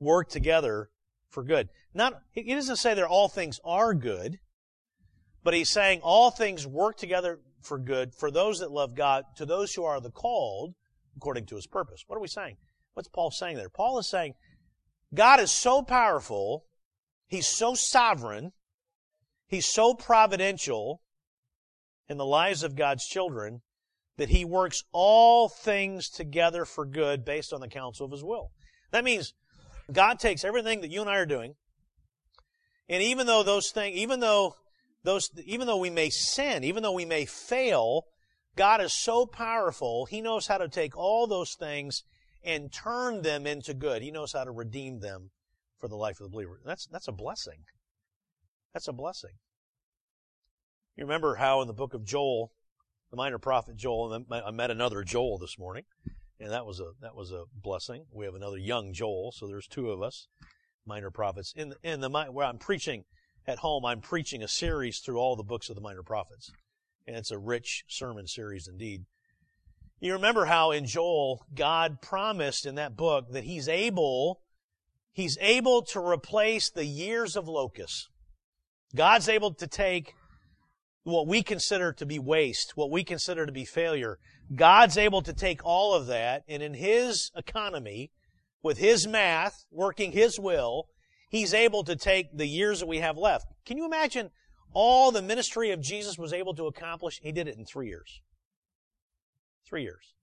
Work 0.00 0.28
together 0.28 0.90
for 1.30 1.42
good. 1.42 1.68
Not 1.94 2.20
he 2.32 2.54
doesn't 2.54 2.76
say 2.76 2.94
that 2.94 3.04
all 3.04 3.28
things 3.28 3.60
are 3.64 3.94
good, 3.94 4.38
but 5.44 5.54
he's 5.54 5.68
saying 5.68 6.00
all 6.02 6.30
things 6.30 6.66
work 6.66 6.96
together 6.96 7.40
for 7.62 7.78
good 7.78 8.14
for 8.14 8.30
those 8.30 8.58
that 8.60 8.70
love 8.70 8.94
God, 8.94 9.24
to 9.36 9.46
those 9.46 9.74
who 9.74 9.84
are 9.84 10.00
the 10.00 10.10
called 10.10 10.74
according 11.16 11.46
to 11.46 11.56
his 11.56 11.66
purpose. 11.66 12.04
What 12.06 12.16
are 12.16 12.20
we 12.20 12.28
saying? 12.28 12.56
What's 12.94 13.08
Paul 13.08 13.30
saying 13.30 13.56
there? 13.56 13.68
Paul 13.68 13.98
is 13.98 14.08
saying 14.08 14.34
God 15.14 15.40
is 15.40 15.50
so 15.50 15.82
powerful, 15.82 16.64
he's 17.28 17.46
so 17.46 17.74
sovereign, 17.74 18.52
He's 19.48 19.66
so 19.66 19.94
providential 19.94 21.00
in 22.08 22.18
the 22.18 22.26
lives 22.26 22.62
of 22.62 22.76
God's 22.76 23.06
children 23.06 23.62
that 24.16 24.28
he 24.28 24.44
works 24.44 24.82
all 24.92 25.48
things 25.48 26.08
together 26.08 26.64
for 26.64 26.84
good 26.84 27.24
based 27.24 27.52
on 27.52 27.60
the 27.60 27.68
counsel 27.68 28.06
of 28.06 28.12
his 28.12 28.24
will. 28.24 28.50
That 28.90 29.04
means 29.04 29.32
God 29.90 30.18
takes 30.18 30.44
everything 30.44 30.82
that 30.82 30.90
you 30.90 31.00
and 31.00 31.08
I 31.08 31.16
are 31.16 31.26
doing, 31.26 31.54
and 32.88 33.02
even 33.02 33.26
though 33.26 33.42
those 33.42 33.70
things, 33.70 33.96
even 33.96 34.20
though 34.20 34.54
those, 35.04 35.30
even 35.44 35.66
though 35.66 35.78
we 35.78 35.90
may 35.90 36.10
sin, 36.10 36.64
even 36.64 36.82
though 36.82 36.92
we 36.92 37.04
may 37.04 37.24
fail, 37.24 38.04
God 38.56 38.80
is 38.80 38.92
so 38.92 39.24
powerful, 39.24 40.06
He 40.06 40.20
knows 40.20 40.46
how 40.46 40.58
to 40.58 40.68
take 40.68 40.96
all 40.96 41.26
those 41.26 41.54
things 41.54 42.02
and 42.44 42.72
turn 42.72 43.22
them 43.22 43.46
into 43.46 43.74
good. 43.74 44.02
He 44.02 44.10
knows 44.10 44.32
how 44.32 44.44
to 44.44 44.50
redeem 44.50 45.00
them 45.00 45.30
for 45.78 45.88
the 45.88 45.96
life 45.96 46.20
of 46.20 46.26
the 46.26 46.30
believer. 46.30 46.60
That's, 46.64 46.86
that's 46.86 47.08
a 47.08 47.12
blessing. 47.12 47.64
That's 48.72 48.88
a 48.88 48.92
blessing. 48.92 49.32
You 50.96 51.04
remember 51.04 51.36
how 51.36 51.62
in 51.62 51.68
the 51.68 51.74
book 51.74 51.94
of 51.94 52.04
Joel, 52.04 52.52
the 53.10 53.16
minor 53.16 53.38
prophet 53.38 53.76
Joel, 53.76 54.12
and 54.12 54.26
I 54.32 54.50
met 54.50 54.70
another 54.70 55.04
Joel 55.04 55.38
this 55.38 55.58
morning, 55.58 55.84
and 56.40 56.50
that 56.50 56.66
was 56.66 56.80
a 56.80 56.90
that 57.00 57.14
was 57.14 57.32
a 57.32 57.44
blessing. 57.54 58.04
We 58.12 58.24
have 58.24 58.34
another 58.34 58.58
young 58.58 58.92
Joel, 58.92 59.32
so 59.32 59.46
there's 59.46 59.66
two 59.66 59.90
of 59.90 60.02
us, 60.02 60.26
minor 60.84 61.10
prophets. 61.10 61.52
In 61.56 61.74
in 61.82 62.00
the 62.00 62.10
where 62.10 62.46
I'm 62.46 62.58
preaching 62.58 63.04
at 63.46 63.58
home, 63.58 63.84
I'm 63.84 64.00
preaching 64.00 64.42
a 64.42 64.48
series 64.48 64.98
through 64.98 65.18
all 65.18 65.36
the 65.36 65.42
books 65.42 65.68
of 65.68 65.76
the 65.76 65.80
minor 65.80 66.02
prophets, 66.02 66.50
and 67.06 67.16
it's 67.16 67.30
a 67.30 67.38
rich 67.38 67.84
sermon 67.88 68.26
series 68.26 68.68
indeed. 68.68 69.06
You 70.00 70.12
remember 70.12 70.44
how 70.44 70.70
in 70.70 70.84
Joel 70.84 71.46
God 71.54 72.02
promised 72.02 72.66
in 72.66 72.74
that 72.74 72.96
book 72.96 73.32
that 73.32 73.44
He's 73.44 73.68
able 73.68 74.40
He's 75.12 75.38
able 75.40 75.82
to 75.82 76.00
replace 76.00 76.70
the 76.70 76.84
years 76.84 77.34
of 77.34 77.48
locusts. 77.48 78.08
God's 78.94 79.28
able 79.28 79.52
to 79.54 79.66
take 79.66 80.14
what 81.04 81.26
we 81.26 81.42
consider 81.42 81.92
to 81.92 82.06
be 82.06 82.18
waste, 82.18 82.72
what 82.74 82.90
we 82.90 83.04
consider 83.04 83.46
to 83.46 83.52
be 83.52 83.64
failure. 83.64 84.18
God's 84.54 84.96
able 84.96 85.22
to 85.22 85.32
take 85.32 85.64
all 85.64 85.94
of 85.94 86.06
that 86.06 86.42
and 86.48 86.62
in 86.62 86.74
His 86.74 87.30
economy, 87.36 88.10
with 88.62 88.78
His 88.78 89.06
math, 89.06 89.64
working 89.70 90.12
His 90.12 90.38
will, 90.38 90.86
He's 91.30 91.52
able 91.52 91.84
to 91.84 91.96
take 91.96 92.36
the 92.36 92.46
years 92.46 92.80
that 92.80 92.88
we 92.88 92.98
have 92.98 93.18
left. 93.18 93.46
Can 93.66 93.76
you 93.76 93.84
imagine 93.84 94.30
all 94.72 95.10
the 95.10 95.22
ministry 95.22 95.70
of 95.70 95.80
Jesus 95.80 96.18
was 96.18 96.32
able 96.32 96.54
to 96.54 96.66
accomplish? 96.66 97.20
He 97.22 97.32
did 97.32 97.48
it 97.48 97.56
in 97.56 97.64
three 97.64 97.88
years. 97.88 98.22
Three 99.68 99.82
years. 99.82 100.14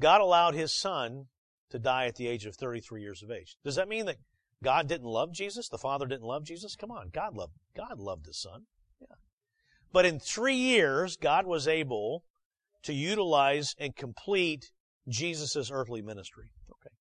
God 0.00 0.20
allowed 0.20 0.54
His 0.54 0.78
Son 0.78 1.26
to 1.70 1.78
die 1.78 2.06
at 2.06 2.16
the 2.16 2.26
age 2.26 2.46
of 2.46 2.56
33 2.56 3.02
years 3.02 3.22
of 3.22 3.30
age. 3.30 3.56
Does 3.62 3.76
that 3.76 3.88
mean 3.88 4.06
that 4.06 4.16
God 4.62 4.88
didn't 4.88 5.06
love 5.06 5.32
Jesus? 5.32 5.68
The 5.68 5.78
Father 5.78 6.06
didn't 6.06 6.26
love 6.26 6.44
Jesus? 6.44 6.76
Come 6.76 6.90
on, 6.90 7.10
God 7.12 7.34
loved, 7.34 7.52
God 7.76 7.98
loved 7.98 8.26
His 8.26 8.40
Son. 8.40 8.62
Yeah. 9.00 9.16
But 9.92 10.04
in 10.04 10.18
three 10.18 10.56
years, 10.56 11.16
God 11.16 11.46
was 11.46 11.68
able 11.68 12.24
to 12.84 12.92
utilize 12.92 13.74
and 13.78 13.94
complete 13.94 14.70
Jesus' 15.08 15.70
earthly 15.70 16.02
ministry. 16.02 16.50
Okay. 16.70 16.94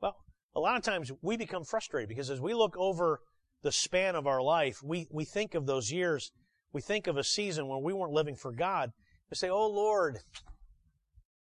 Well, 0.00 0.16
a 0.54 0.60
lot 0.60 0.76
of 0.76 0.82
times 0.82 1.10
we 1.22 1.36
become 1.36 1.64
frustrated 1.64 2.08
because 2.08 2.30
as 2.30 2.40
we 2.40 2.54
look 2.54 2.76
over 2.76 3.20
the 3.62 3.72
span 3.72 4.14
of 4.14 4.26
our 4.26 4.42
life, 4.42 4.78
we, 4.82 5.06
we 5.10 5.24
think 5.24 5.54
of 5.54 5.66
those 5.66 5.90
years, 5.90 6.32
we 6.72 6.80
think 6.80 7.06
of 7.06 7.16
a 7.16 7.24
season 7.24 7.68
when 7.68 7.82
we 7.82 7.92
weren't 7.92 8.12
living 8.12 8.36
for 8.36 8.52
God. 8.52 8.90
We 9.30 9.36
say, 9.36 9.48
Oh 9.48 9.68
Lord, 9.68 10.18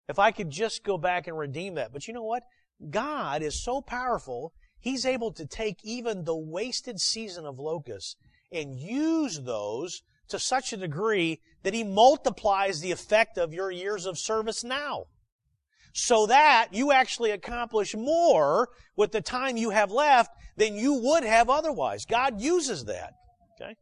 if 0.08 0.18
I 0.18 0.32
could 0.32 0.50
just 0.50 0.84
go 0.84 0.98
back 0.98 1.26
and 1.26 1.38
redeem 1.38 1.74
that. 1.74 1.92
But 1.92 2.08
you 2.08 2.14
know 2.14 2.24
what? 2.24 2.42
God 2.90 3.42
is 3.42 3.62
so 3.62 3.80
powerful, 3.80 4.52
He's 4.80 5.04
able 5.04 5.32
to 5.32 5.46
take 5.46 5.78
even 5.84 6.24
the 6.24 6.36
wasted 6.36 7.00
season 7.00 7.44
of 7.44 7.58
locusts 7.58 8.16
and 8.50 8.78
use 8.78 9.40
those 9.40 10.02
to 10.28 10.38
such 10.38 10.72
a 10.72 10.76
degree 10.76 11.40
that 11.62 11.74
He 11.74 11.84
multiplies 11.84 12.80
the 12.80 12.92
effect 12.92 13.36
of 13.36 13.52
your 13.52 13.70
years 13.70 14.06
of 14.06 14.18
service 14.18 14.64
now. 14.64 15.04
So 15.92 16.26
that 16.26 16.68
you 16.72 16.92
actually 16.92 17.32
accomplish 17.32 17.94
more 17.94 18.68
with 18.96 19.12
the 19.12 19.20
time 19.20 19.56
you 19.56 19.70
have 19.70 19.90
left 19.90 20.30
than 20.56 20.76
you 20.76 20.94
would 20.94 21.24
have 21.24 21.50
otherwise. 21.50 22.04
God 22.04 22.40
uses 22.40 22.84
that. 22.84 23.12
Okay? 23.60 23.74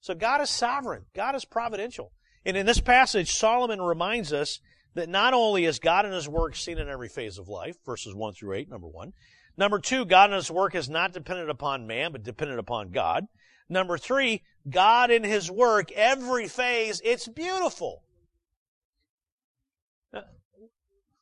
So 0.00 0.14
God 0.14 0.40
is 0.40 0.50
sovereign. 0.50 1.04
God 1.14 1.34
is 1.34 1.44
providential. 1.44 2.12
And 2.46 2.56
in 2.56 2.66
this 2.66 2.80
passage, 2.80 3.32
Solomon 3.32 3.80
reminds 3.80 4.32
us 4.32 4.58
that 4.94 5.08
not 5.08 5.34
only 5.34 5.64
is 5.64 5.78
God 5.78 6.04
and 6.06 6.14
His 6.14 6.28
work 6.28 6.56
seen 6.56 6.78
in 6.78 6.88
every 6.88 7.08
phase 7.08 7.38
of 7.38 7.48
life, 7.48 7.76
verses 7.84 8.14
1 8.14 8.34
through 8.34 8.54
8, 8.54 8.70
number 8.70 8.86
1. 8.88 9.12
Number 9.56 9.78
2, 9.78 10.04
God 10.04 10.30
and 10.30 10.36
His 10.36 10.50
work 10.50 10.74
is 10.74 10.88
not 10.88 11.12
dependent 11.12 11.50
upon 11.50 11.86
man, 11.86 12.12
but 12.12 12.22
dependent 12.22 12.58
upon 12.60 12.90
God. 12.90 13.26
Number 13.68 13.96
three, 13.96 14.42
God 14.68 15.10
in 15.10 15.24
His 15.24 15.50
work, 15.50 15.90
every 15.92 16.48
phase, 16.48 17.00
it's 17.04 17.28
beautiful. 17.28 18.02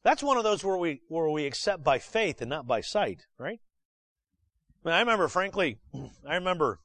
That's 0.04 0.22
one 0.22 0.36
of 0.36 0.42
those 0.42 0.64
where 0.64 0.76
we, 0.76 1.00
where 1.08 1.28
we 1.28 1.46
accept 1.46 1.84
by 1.84 2.00
faith 2.00 2.40
and 2.40 2.50
not 2.50 2.66
by 2.66 2.80
sight, 2.80 3.26
right? 3.38 3.60
I, 4.84 4.88
mean, 4.88 4.94
I 4.96 5.00
remember, 5.00 5.28
frankly, 5.28 5.78
I 6.28 6.34
remember, 6.34 6.80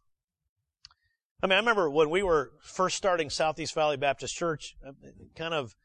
I 1.41 1.47
mean, 1.47 1.53
I 1.53 1.59
remember 1.59 1.89
when 1.89 2.11
we 2.11 2.21
were 2.21 2.51
first 2.61 2.95
starting 2.95 3.31
Southeast 3.31 3.73
Valley 3.73 3.97
Baptist 3.97 4.35
Church, 4.35 4.75
uh, 4.87 4.91
kind 5.35 5.55
of 5.55 5.75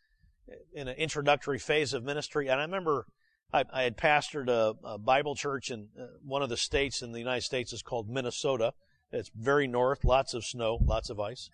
in 0.74 0.88
an 0.88 0.96
introductory 0.96 1.58
phase 1.58 1.94
of 1.94 2.04
ministry, 2.04 2.48
and 2.48 2.60
I 2.60 2.64
remember 2.64 3.06
I, 3.52 3.64
I 3.72 3.82
had 3.82 3.96
pastored 3.96 4.48
a, 4.48 4.74
a, 4.84 4.98
Bible 4.98 5.34
church 5.34 5.70
in 5.70 5.88
uh, 6.00 6.06
one 6.24 6.42
of 6.42 6.48
the 6.48 6.56
states 6.56 7.02
in 7.02 7.12
the 7.12 7.18
United 7.18 7.42
States 7.42 7.72
is 7.72 7.82
called 7.82 8.08
Minnesota. 8.08 8.72
It's 9.10 9.30
very 9.34 9.66
north, 9.66 10.04
lots 10.04 10.32
of 10.32 10.44
snow, 10.44 10.78
lots 10.82 11.10
of 11.10 11.20
ice. 11.20 11.50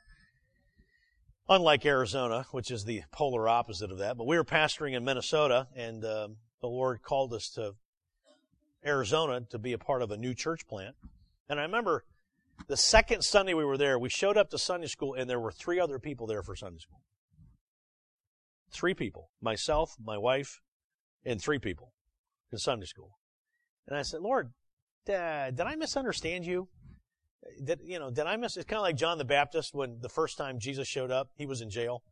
Unlike 1.49 1.87
Arizona, 1.87 2.47
which 2.53 2.71
is 2.71 2.85
the 2.85 3.03
polar 3.11 3.49
opposite 3.49 3.91
of 3.91 3.99
that. 3.99 4.17
But 4.17 4.27
we 4.27 4.37
were 4.37 4.45
pastoring 4.45 4.95
in 4.95 5.05
Minnesota, 5.05 5.67
and 5.75 6.05
um, 6.05 6.37
the 6.61 6.69
Lord 6.69 7.03
called 7.03 7.33
us 7.33 7.49
to 7.51 7.75
Arizona 8.87 9.41
to 9.51 9.59
be 9.59 9.73
a 9.73 9.79
part 9.79 10.03
of 10.03 10.11
a 10.11 10.17
new 10.17 10.35
church 10.35 10.69
plant. 10.69 10.95
And 11.49 11.59
I 11.59 11.63
remember 11.63 12.05
the 12.69 12.77
second 12.77 13.23
Sunday 13.25 13.55
we 13.55 13.65
were 13.65 13.79
there, 13.79 13.99
we 13.99 14.09
showed 14.09 14.37
up 14.37 14.51
to 14.51 14.59
Sunday 14.59 14.87
school, 14.87 15.15
and 15.15 15.29
there 15.29 15.41
were 15.41 15.51
three 15.51 15.81
other 15.81 15.99
people 15.99 16.27
there 16.27 16.43
for 16.43 16.55
Sunday 16.55 16.79
school. 16.79 17.01
Three 18.71 18.95
people. 18.95 19.31
Myself, 19.41 19.97
my 20.05 20.19
wife, 20.19 20.61
and 21.25 21.41
three 21.41 21.59
people 21.59 21.93
in 22.53 22.59
Sunday 22.59 22.87
school. 22.87 23.19
And 23.87 23.97
I 23.97 24.03
said, 24.03 24.21
Lord, 24.21 24.53
did, 25.07 25.57
did 25.57 25.67
I 25.67 25.77
misunderstand 25.77 26.47
you? 26.47 26.69
Did, 27.63 27.81
you 27.83 27.99
know, 27.99 28.11
did 28.11 28.27
I 28.27 28.37
miss, 28.37 28.57
it's 28.57 28.67
kind 28.67 28.79
of 28.79 28.83
like 28.83 28.97
John 28.97 29.19
the 29.19 29.25
Baptist 29.25 29.75
when 29.75 29.99
the 30.01 30.09
first 30.09 30.37
time 30.37 30.59
Jesus 30.59 30.87
showed 30.87 31.11
up, 31.11 31.31
he 31.37 31.47
was 31.47 31.61
in 31.61 31.71
jail. 31.71 32.03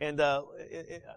And, 0.00 0.20
uh, 0.20 0.42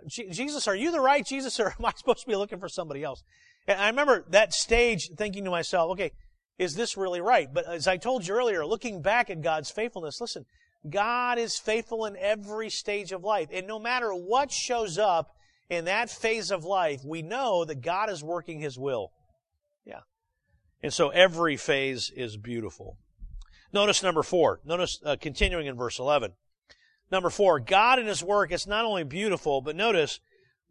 Jesus, 0.08 0.68
are 0.68 0.76
you 0.76 0.92
the 0.92 1.00
right 1.00 1.26
Jesus 1.26 1.60
or 1.60 1.68
am 1.80 1.86
I 1.86 1.92
supposed 1.96 2.22
to 2.22 2.28
be 2.28 2.36
looking 2.36 2.60
for 2.60 2.70
somebody 2.70 3.04
else? 3.04 3.24
And 3.68 3.80
I 3.80 3.90
remember 3.90 4.26
that 4.30 4.54
stage 4.54 5.10
thinking 5.18 5.44
to 5.44 5.52
myself, 5.52 5.92
okay, 5.92 6.12
is 6.58 6.76
this 6.76 6.98
really 6.98 7.22
right? 7.22 7.48
But 7.54 7.68
as 7.68 7.88
I 7.88 7.98
told 7.98 8.26
you 8.26 8.34
earlier, 8.34 8.66
looking 8.66 9.02
back 9.02 9.30
at 9.30 9.42
God's 9.42 9.70
faithfulness, 9.70 10.22
listen, 10.22 10.46
God 10.90 11.38
is 11.38 11.58
faithful 11.58 12.06
in 12.06 12.16
every 12.18 12.70
stage 12.70 13.12
of 13.12 13.24
life. 13.24 13.50
And 13.52 13.68
no 13.68 13.78
matter 13.78 14.12
what 14.12 14.52
shows 14.52 14.98
up 14.98 15.36
in 15.70 15.86
that 15.86 16.10
phase 16.10 16.52
of 16.52 16.64
life, 16.64 17.02
we 17.04 17.22
know 17.22 17.66
that 17.66 17.82
God 17.82 18.10
is 18.10 18.24
working 18.24 18.60
His 18.60 18.78
will. 18.78 19.12
Yeah. 19.86 20.02
And 20.82 20.94
so 20.94 21.10
every 21.10 21.58
phase 21.58 22.12
is 22.16 22.38
beautiful. 22.38 22.98
Notice 23.74 24.02
number 24.02 24.24
four. 24.24 24.62
Notice 24.66 25.00
uh, 25.06 25.18
continuing 25.20 25.68
in 25.68 25.76
verse 25.76 26.00
11. 26.00 26.34
Number 27.12 27.30
four, 27.30 27.60
God 27.60 28.00
and 28.00 28.08
His 28.08 28.24
work, 28.24 28.52
it's 28.52 28.68
not 28.68 28.86
only 28.86 29.04
beautiful, 29.04 29.62
but 29.62 29.76
notice, 29.76 30.20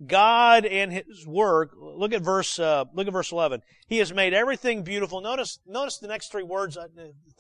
God 0.05 0.67
and 0.67 0.93
His 0.93 1.27
work, 1.27 1.71
look 1.79 2.13
at 2.13 2.23
verse, 2.23 2.59
uh, 2.59 2.85
look 2.93 3.07
at 3.07 3.13
verse 3.13 3.33
11. 3.33 3.63
He 3.87 3.99
has 3.99 4.13
made 4.13 4.35
everything 4.35 4.83
beautiful. 4.83 5.21
Notice, 5.21 5.59
notice 5.67 5.99
the 5.99 6.09
next 6.09 6.31
three 6.31 6.43
words. 6.43 6.77
Uh, 6.77 6.89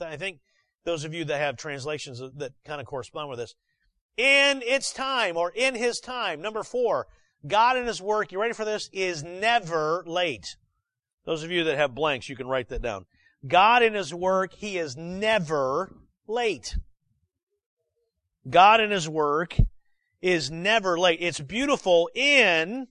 I 0.00 0.16
think 0.16 0.38
those 0.84 1.04
of 1.04 1.12
you 1.12 1.24
that 1.26 1.38
have 1.38 1.56
translations 1.56 2.22
that 2.36 2.52
kind 2.64 2.80
of 2.80 2.86
correspond 2.86 3.28
with 3.28 3.38
this. 3.38 3.54
In 4.16 4.62
its 4.62 4.92
time, 4.92 5.36
or 5.36 5.50
in 5.54 5.74
His 5.74 6.00
time. 6.00 6.40
Number 6.40 6.62
four, 6.62 7.06
God 7.46 7.76
and 7.76 7.86
His 7.86 8.00
work, 8.00 8.32
you 8.32 8.40
ready 8.40 8.54
for 8.54 8.64
this, 8.64 8.88
is 8.92 9.22
never 9.22 10.02
late. 10.06 10.56
Those 11.24 11.42
of 11.42 11.50
you 11.50 11.64
that 11.64 11.76
have 11.76 11.94
blanks, 11.94 12.28
you 12.28 12.36
can 12.36 12.46
write 12.46 12.68
that 12.68 12.82
down. 12.82 13.06
God 13.46 13.82
in 13.82 13.94
His 13.94 14.12
work, 14.14 14.54
He 14.54 14.78
is 14.78 14.96
never 14.96 15.92
late. 16.26 16.76
God 18.48 18.80
in 18.80 18.90
His 18.90 19.08
work 19.08 19.56
is 20.22 20.50
never 20.50 20.98
late. 20.98 21.18
It's 21.20 21.40
beautiful 21.40 22.08
in 22.14 22.86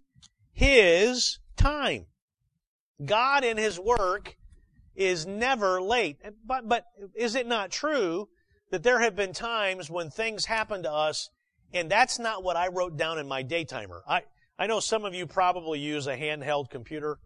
His 0.52 1.40
time. 1.56 2.06
God 3.04 3.44
in 3.44 3.58
His 3.58 3.80
work 3.80 4.38
is 4.96 5.26
never 5.26 5.82
late. 5.82 6.18
But, 6.46 6.68
but 6.68 6.86
is 7.16 7.36
it 7.36 7.48
not 7.48 7.72
true 7.72 8.30
that 8.72 8.84
there 8.84 9.00
have 9.00 9.16
been 9.16 9.34
times 9.34 9.90
when 9.90 10.10
things 10.10 10.46
happen 10.46 10.84
to 10.84 10.92
us 10.92 11.30
and 11.74 11.90
that's 11.90 12.20
not 12.20 12.44
what 12.44 12.56
I 12.56 12.70
wrote 12.70 12.98
down 12.98 13.20
in 13.20 13.28
my 13.28 13.44
daytimer? 13.44 14.02
I, 14.08 14.22
I 14.58 14.68
know 14.68 14.80
some 14.80 15.06
of 15.06 15.14
you 15.14 15.28
probably 15.28 15.80
use 15.80 16.08
a 16.08 16.16
handheld 16.16 16.70
computer. 16.70 17.20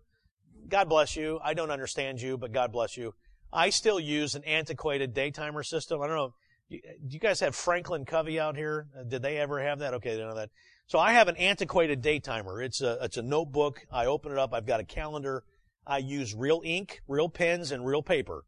God 0.67 0.89
bless 0.89 1.15
you. 1.15 1.39
I 1.43 1.53
don't 1.53 1.71
understand 1.71 2.21
you, 2.21 2.37
but 2.37 2.51
God 2.51 2.71
bless 2.71 2.97
you. 2.97 3.13
I 3.51 3.69
still 3.69 3.99
use 3.99 4.35
an 4.35 4.43
antiquated 4.43 5.13
daytimer 5.13 5.65
system. 5.65 6.01
I 6.01 6.07
don't 6.07 6.15
know. 6.15 6.33
Do 6.69 6.79
you 7.09 7.19
guys 7.19 7.39
have 7.39 7.55
Franklin 7.55 8.05
Covey 8.05 8.39
out 8.39 8.55
here? 8.55 8.87
Uh, 8.97 9.03
did 9.03 9.23
they 9.23 9.37
ever 9.37 9.59
have 9.61 9.79
that? 9.79 9.95
Okay, 9.95 10.15
they 10.15 10.21
know 10.21 10.35
that. 10.35 10.49
So 10.85 10.99
I 10.99 11.13
have 11.13 11.27
an 11.27 11.37
antiquated 11.37 12.01
daytimer. 12.01 12.63
It's 12.63 12.81
a, 12.81 12.97
it's 13.01 13.17
a 13.17 13.23
notebook. 13.23 13.85
I 13.91 14.05
open 14.05 14.31
it 14.31 14.37
up. 14.37 14.53
I've 14.53 14.67
got 14.67 14.79
a 14.79 14.83
calendar. 14.83 15.43
I 15.85 15.99
use 15.99 16.35
real 16.35 16.61
ink, 16.63 17.01
real 17.07 17.29
pens, 17.29 17.71
and 17.71 17.85
real 17.85 18.03
paper. 18.03 18.43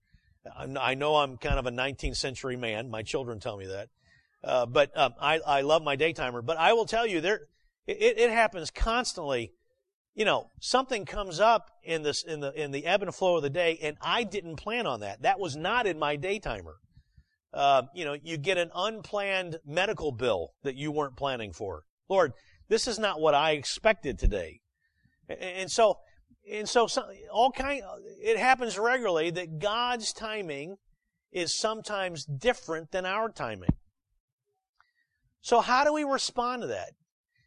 I 0.57 0.95
know 0.95 1.17
I'm 1.17 1.37
kind 1.37 1.59
of 1.59 1.67
a 1.67 1.71
19th 1.71 2.17
century 2.17 2.57
man. 2.57 2.89
My 2.89 3.03
children 3.03 3.39
tell 3.39 3.57
me 3.57 3.67
that. 3.67 3.89
Uh, 4.43 4.65
but 4.65 4.95
um, 4.97 5.13
I, 5.19 5.39
I 5.39 5.61
love 5.61 5.83
my 5.83 5.95
daytimer. 5.95 6.43
But 6.43 6.57
I 6.57 6.73
will 6.73 6.85
tell 6.85 7.05
you, 7.05 7.21
there 7.21 7.41
it, 7.87 8.17
it 8.17 8.29
happens 8.29 8.71
constantly 8.71 9.53
you 10.13 10.25
know, 10.25 10.49
something 10.59 11.05
comes 11.05 11.39
up 11.39 11.71
in 11.83 12.03
this, 12.03 12.23
in 12.23 12.41
the, 12.41 12.51
in 12.51 12.71
the 12.71 12.85
ebb 12.85 13.01
and 13.01 13.15
flow 13.15 13.37
of 13.37 13.43
the 13.43 13.49
day, 13.49 13.79
and 13.81 13.97
I 14.01 14.23
didn't 14.23 14.57
plan 14.57 14.85
on 14.85 14.99
that. 14.99 15.21
That 15.21 15.39
was 15.39 15.55
not 15.55 15.87
in 15.87 15.97
my 15.97 16.17
daytimer. 16.17 16.75
Uh, 17.53 17.83
you 17.93 18.05
know, 18.05 18.15
you 18.21 18.37
get 18.37 18.57
an 18.57 18.71
unplanned 18.75 19.59
medical 19.65 20.11
bill 20.11 20.49
that 20.63 20.75
you 20.75 20.91
weren't 20.91 21.17
planning 21.17 21.53
for. 21.53 21.83
Lord, 22.09 22.33
this 22.69 22.87
is 22.87 22.99
not 22.99 23.19
what 23.19 23.33
I 23.33 23.51
expected 23.51 24.19
today. 24.19 24.59
And 25.29 25.71
so, 25.71 25.97
and 26.49 26.67
so 26.67 26.87
all 27.31 27.51
kind, 27.51 27.81
it 28.21 28.37
happens 28.37 28.77
regularly 28.77 29.31
that 29.31 29.59
God's 29.59 30.11
timing 30.11 30.77
is 31.31 31.57
sometimes 31.57 32.25
different 32.25 32.91
than 32.91 33.05
our 33.05 33.29
timing. 33.29 33.69
So 35.41 35.61
how 35.61 35.83
do 35.83 35.93
we 35.93 36.03
respond 36.03 36.63
to 36.63 36.67
that? 36.67 36.91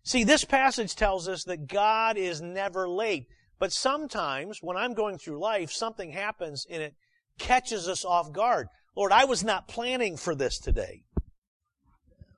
See, 0.04 0.22
this 0.22 0.44
passage 0.44 0.94
tells 0.94 1.28
us 1.28 1.44
that 1.44 1.66
God 1.66 2.16
is 2.18 2.40
never 2.40 2.88
late. 2.88 3.26
But 3.58 3.72
sometimes 3.72 4.58
when 4.60 4.76
I'm 4.76 4.94
going 4.94 5.16
through 5.16 5.40
life, 5.40 5.72
something 5.72 6.10
happens 6.10 6.66
and 6.68 6.82
it 6.82 6.94
catches 7.38 7.88
us 7.88 8.04
off 8.04 8.32
guard. 8.32 8.68
Lord, 8.94 9.12
I 9.12 9.24
was 9.24 9.42
not 9.42 9.66
planning 9.66 10.16
for 10.16 10.34
this 10.34 10.58
today. 10.58 11.04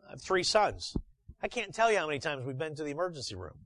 I 0.07 0.11
have 0.11 0.23
three 0.23 0.45
sons. 0.45 0.95
I 1.43 1.49
can't 1.49 1.75
tell 1.75 1.91
you 1.91 1.99
how 1.99 2.07
many 2.07 2.21
times 2.21 2.45
we've 2.45 2.57
been 2.57 2.77
to 2.77 2.85
the 2.85 2.91
emergency 2.91 3.35
room. 3.35 3.59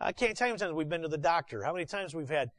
I 0.00 0.12
can't 0.12 0.36
tell 0.36 0.48
you 0.48 0.52
how 0.52 0.54
many 0.54 0.60
times 0.66 0.74
we've 0.74 0.88
been 0.88 1.02
to 1.02 1.08
the 1.08 1.18
doctor, 1.18 1.62
how 1.62 1.72
many 1.72 1.86
times 1.86 2.14
we've 2.14 2.28
had, 2.28 2.50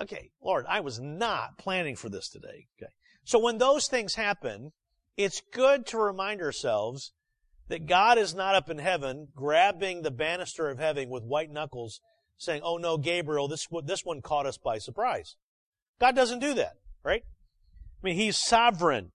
okay, 0.00 0.30
Lord, 0.42 0.66
I 0.68 0.80
was 0.80 0.98
not 1.00 1.56
planning 1.58 1.96
for 1.96 2.08
this 2.08 2.28
today. 2.28 2.66
Okay. 2.78 2.92
So 3.24 3.38
when 3.38 3.58
those 3.58 3.86
things 3.86 4.14
happen, 4.14 4.72
it's 5.16 5.42
good 5.52 5.86
to 5.86 5.98
remind 5.98 6.40
ourselves 6.40 7.12
that 7.70 7.86
God 7.86 8.18
is 8.18 8.34
not 8.34 8.56
up 8.56 8.68
in 8.68 8.78
heaven 8.78 9.28
grabbing 9.34 10.02
the 10.02 10.10
banister 10.10 10.68
of 10.68 10.78
heaven 10.78 11.08
with 11.08 11.22
white 11.22 11.50
knuckles 11.50 12.00
saying, 12.36 12.62
oh 12.64 12.78
no, 12.78 12.98
Gabriel, 12.98 13.46
this, 13.46 13.68
this 13.84 14.04
one 14.04 14.20
caught 14.20 14.44
us 14.44 14.58
by 14.58 14.78
surprise. 14.78 15.36
God 16.00 16.16
doesn't 16.16 16.40
do 16.40 16.54
that, 16.54 16.74
right? 17.04 17.22
I 17.22 18.06
mean, 18.06 18.16
He's 18.16 18.36
sovereign. 18.36 19.12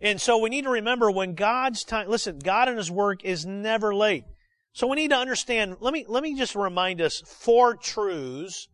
And 0.00 0.18
so 0.18 0.38
we 0.38 0.48
need 0.48 0.64
to 0.64 0.70
remember 0.70 1.10
when 1.10 1.34
God's 1.34 1.84
time, 1.84 2.08
listen, 2.08 2.38
God 2.38 2.68
and 2.68 2.78
His 2.78 2.90
work 2.90 3.22
is 3.22 3.44
never 3.44 3.94
late. 3.94 4.24
So 4.72 4.86
we 4.86 4.96
need 4.96 5.10
to 5.10 5.16
understand, 5.16 5.76
let 5.80 5.92
me, 5.92 6.06
let 6.08 6.22
me 6.22 6.34
just 6.34 6.54
remind 6.54 7.02
us 7.02 7.22
four 7.26 7.76
truths, 7.76 8.68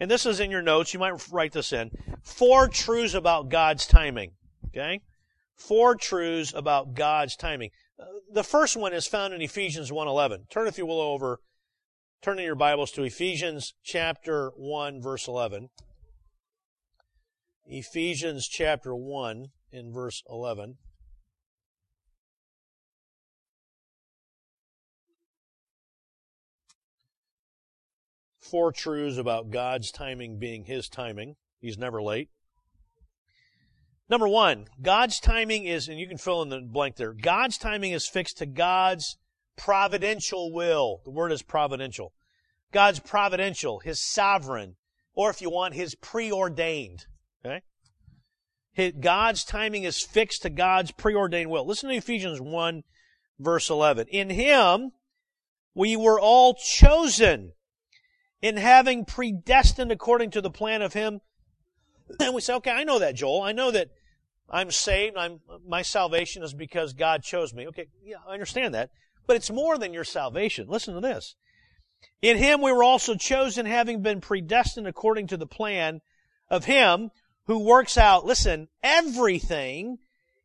and 0.00 0.10
this 0.10 0.26
is 0.26 0.40
in 0.40 0.50
your 0.50 0.62
notes, 0.62 0.92
you 0.92 0.98
might 0.98 1.30
write 1.30 1.52
this 1.52 1.72
in. 1.72 1.92
Four 2.24 2.66
truths 2.66 3.14
about 3.14 3.48
God's 3.48 3.86
timing. 3.86 4.32
Okay? 4.68 5.02
Four 5.54 5.94
truths 5.94 6.52
about 6.52 6.94
God's 6.94 7.36
timing 7.36 7.70
the 8.30 8.44
first 8.44 8.76
one 8.76 8.92
is 8.92 9.06
found 9.06 9.34
in 9.34 9.40
Ephesians 9.40 9.90
1:11. 9.90 10.48
Turn 10.50 10.66
if 10.66 10.78
you 10.78 10.86
will 10.86 11.00
over 11.00 11.40
turn 12.22 12.38
in 12.38 12.44
your 12.44 12.54
Bibles 12.54 12.90
to 12.92 13.02
Ephesians 13.02 13.74
chapter 13.82 14.50
1 14.56 15.00
verse 15.00 15.28
11. 15.28 15.70
Ephesians 17.66 18.46
chapter 18.48 18.94
1 18.94 19.52
in 19.70 19.92
verse 19.92 20.22
11. 20.28 20.78
Four 28.38 28.72
truths 28.72 29.16
about 29.16 29.50
God's 29.50 29.90
timing 29.90 30.38
being 30.38 30.64
His 30.64 30.88
timing. 30.88 31.36
He's 31.60 31.78
never 31.78 32.02
late. 32.02 32.28
Number 34.08 34.28
one, 34.28 34.66
God's 34.82 35.18
timing 35.18 35.64
is, 35.64 35.88
and 35.88 35.98
you 35.98 36.06
can 36.06 36.18
fill 36.18 36.42
in 36.42 36.50
the 36.50 36.60
blank 36.60 36.96
there, 36.96 37.14
God's 37.14 37.56
timing 37.56 37.92
is 37.92 38.06
fixed 38.06 38.38
to 38.38 38.46
God's 38.46 39.16
providential 39.56 40.52
will. 40.52 41.00
The 41.04 41.10
word 41.10 41.32
is 41.32 41.42
providential. 41.42 42.12
God's 42.72 43.00
providential, 43.00 43.78
His 43.78 44.02
sovereign, 44.02 44.76
or 45.14 45.30
if 45.30 45.40
you 45.40 45.48
want, 45.48 45.74
His 45.74 45.94
preordained. 45.94 47.06
Okay? 47.44 47.62
God's 49.00 49.44
timing 49.44 49.84
is 49.84 50.02
fixed 50.02 50.42
to 50.42 50.50
God's 50.50 50.90
preordained 50.90 51.50
will. 51.50 51.66
Listen 51.66 51.88
to 51.88 51.96
Ephesians 51.96 52.40
1 52.40 52.82
verse 53.38 53.70
11. 53.70 54.08
In 54.08 54.30
Him, 54.30 54.92
we 55.74 55.96
were 55.96 56.20
all 56.20 56.54
chosen 56.54 57.52
in 58.40 58.56
having 58.56 59.04
predestined 59.04 59.90
according 59.90 60.30
to 60.32 60.40
the 60.40 60.50
plan 60.50 60.82
of 60.82 60.92
Him 60.92 61.20
and 62.20 62.34
we 62.34 62.40
say, 62.40 62.54
okay, 62.54 62.70
I 62.70 62.84
know 62.84 62.98
that, 62.98 63.14
Joel. 63.14 63.42
I 63.42 63.52
know 63.52 63.70
that 63.70 63.88
I'm 64.50 64.70
saved. 64.70 65.16
I'm, 65.16 65.40
my 65.66 65.82
salvation 65.82 66.42
is 66.42 66.54
because 66.54 66.92
God 66.92 67.22
chose 67.22 67.54
me. 67.54 67.66
Okay, 67.68 67.86
yeah, 68.04 68.16
I 68.28 68.32
understand 68.32 68.74
that. 68.74 68.90
But 69.26 69.36
it's 69.36 69.50
more 69.50 69.78
than 69.78 69.94
your 69.94 70.04
salvation. 70.04 70.68
Listen 70.68 70.94
to 70.94 71.00
this. 71.00 71.34
In 72.20 72.36
Him 72.36 72.60
we 72.60 72.72
were 72.72 72.84
also 72.84 73.14
chosen 73.14 73.66
having 73.66 74.02
been 74.02 74.20
predestined 74.20 74.86
according 74.86 75.28
to 75.28 75.36
the 75.36 75.46
plan 75.46 76.00
of 76.50 76.66
Him 76.66 77.10
who 77.46 77.58
works 77.58 77.96
out, 77.98 78.24
listen, 78.24 78.68
everything 78.82 79.98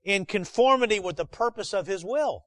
in 0.04 0.26
conformity 0.26 1.00
with 1.00 1.18
the 1.18 1.26
purpose 1.26 1.74
of 1.74 1.88
His 1.88 2.04
will. 2.04 2.44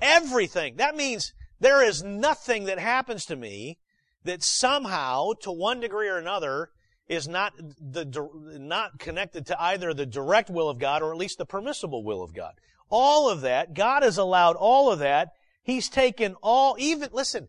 Everything. 0.00 0.76
That 0.76 0.96
means 0.96 1.32
there 1.58 1.82
is 1.82 2.02
nothing 2.02 2.64
that 2.64 2.78
happens 2.78 3.24
to 3.26 3.36
me 3.36 3.78
that 4.24 4.42
somehow, 4.42 5.32
to 5.40 5.50
one 5.50 5.80
degree 5.80 6.08
or 6.08 6.18
another, 6.18 6.70
is 7.08 7.28
not 7.28 7.52
the 7.58 8.28
not 8.58 8.98
connected 8.98 9.46
to 9.46 9.62
either 9.62 9.94
the 9.94 10.06
direct 10.06 10.50
will 10.50 10.68
of 10.68 10.78
God 10.78 11.02
or 11.02 11.12
at 11.12 11.18
least 11.18 11.38
the 11.38 11.46
permissible 11.46 12.02
will 12.04 12.22
of 12.22 12.34
God. 12.34 12.54
All 12.88 13.28
of 13.28 13.40
that, 13.42 13.74
God 13.74 14.02
has 14.02 14.18
allowed 14.18 14.56
all 14.56 14.90
of 14.90 15.00
that. 15.00 15.30
He's 15.62 15.88
taken 15.88 16.36
all, 16.42 16.76
even, 16.78 17.08
listen, 17.12 17.48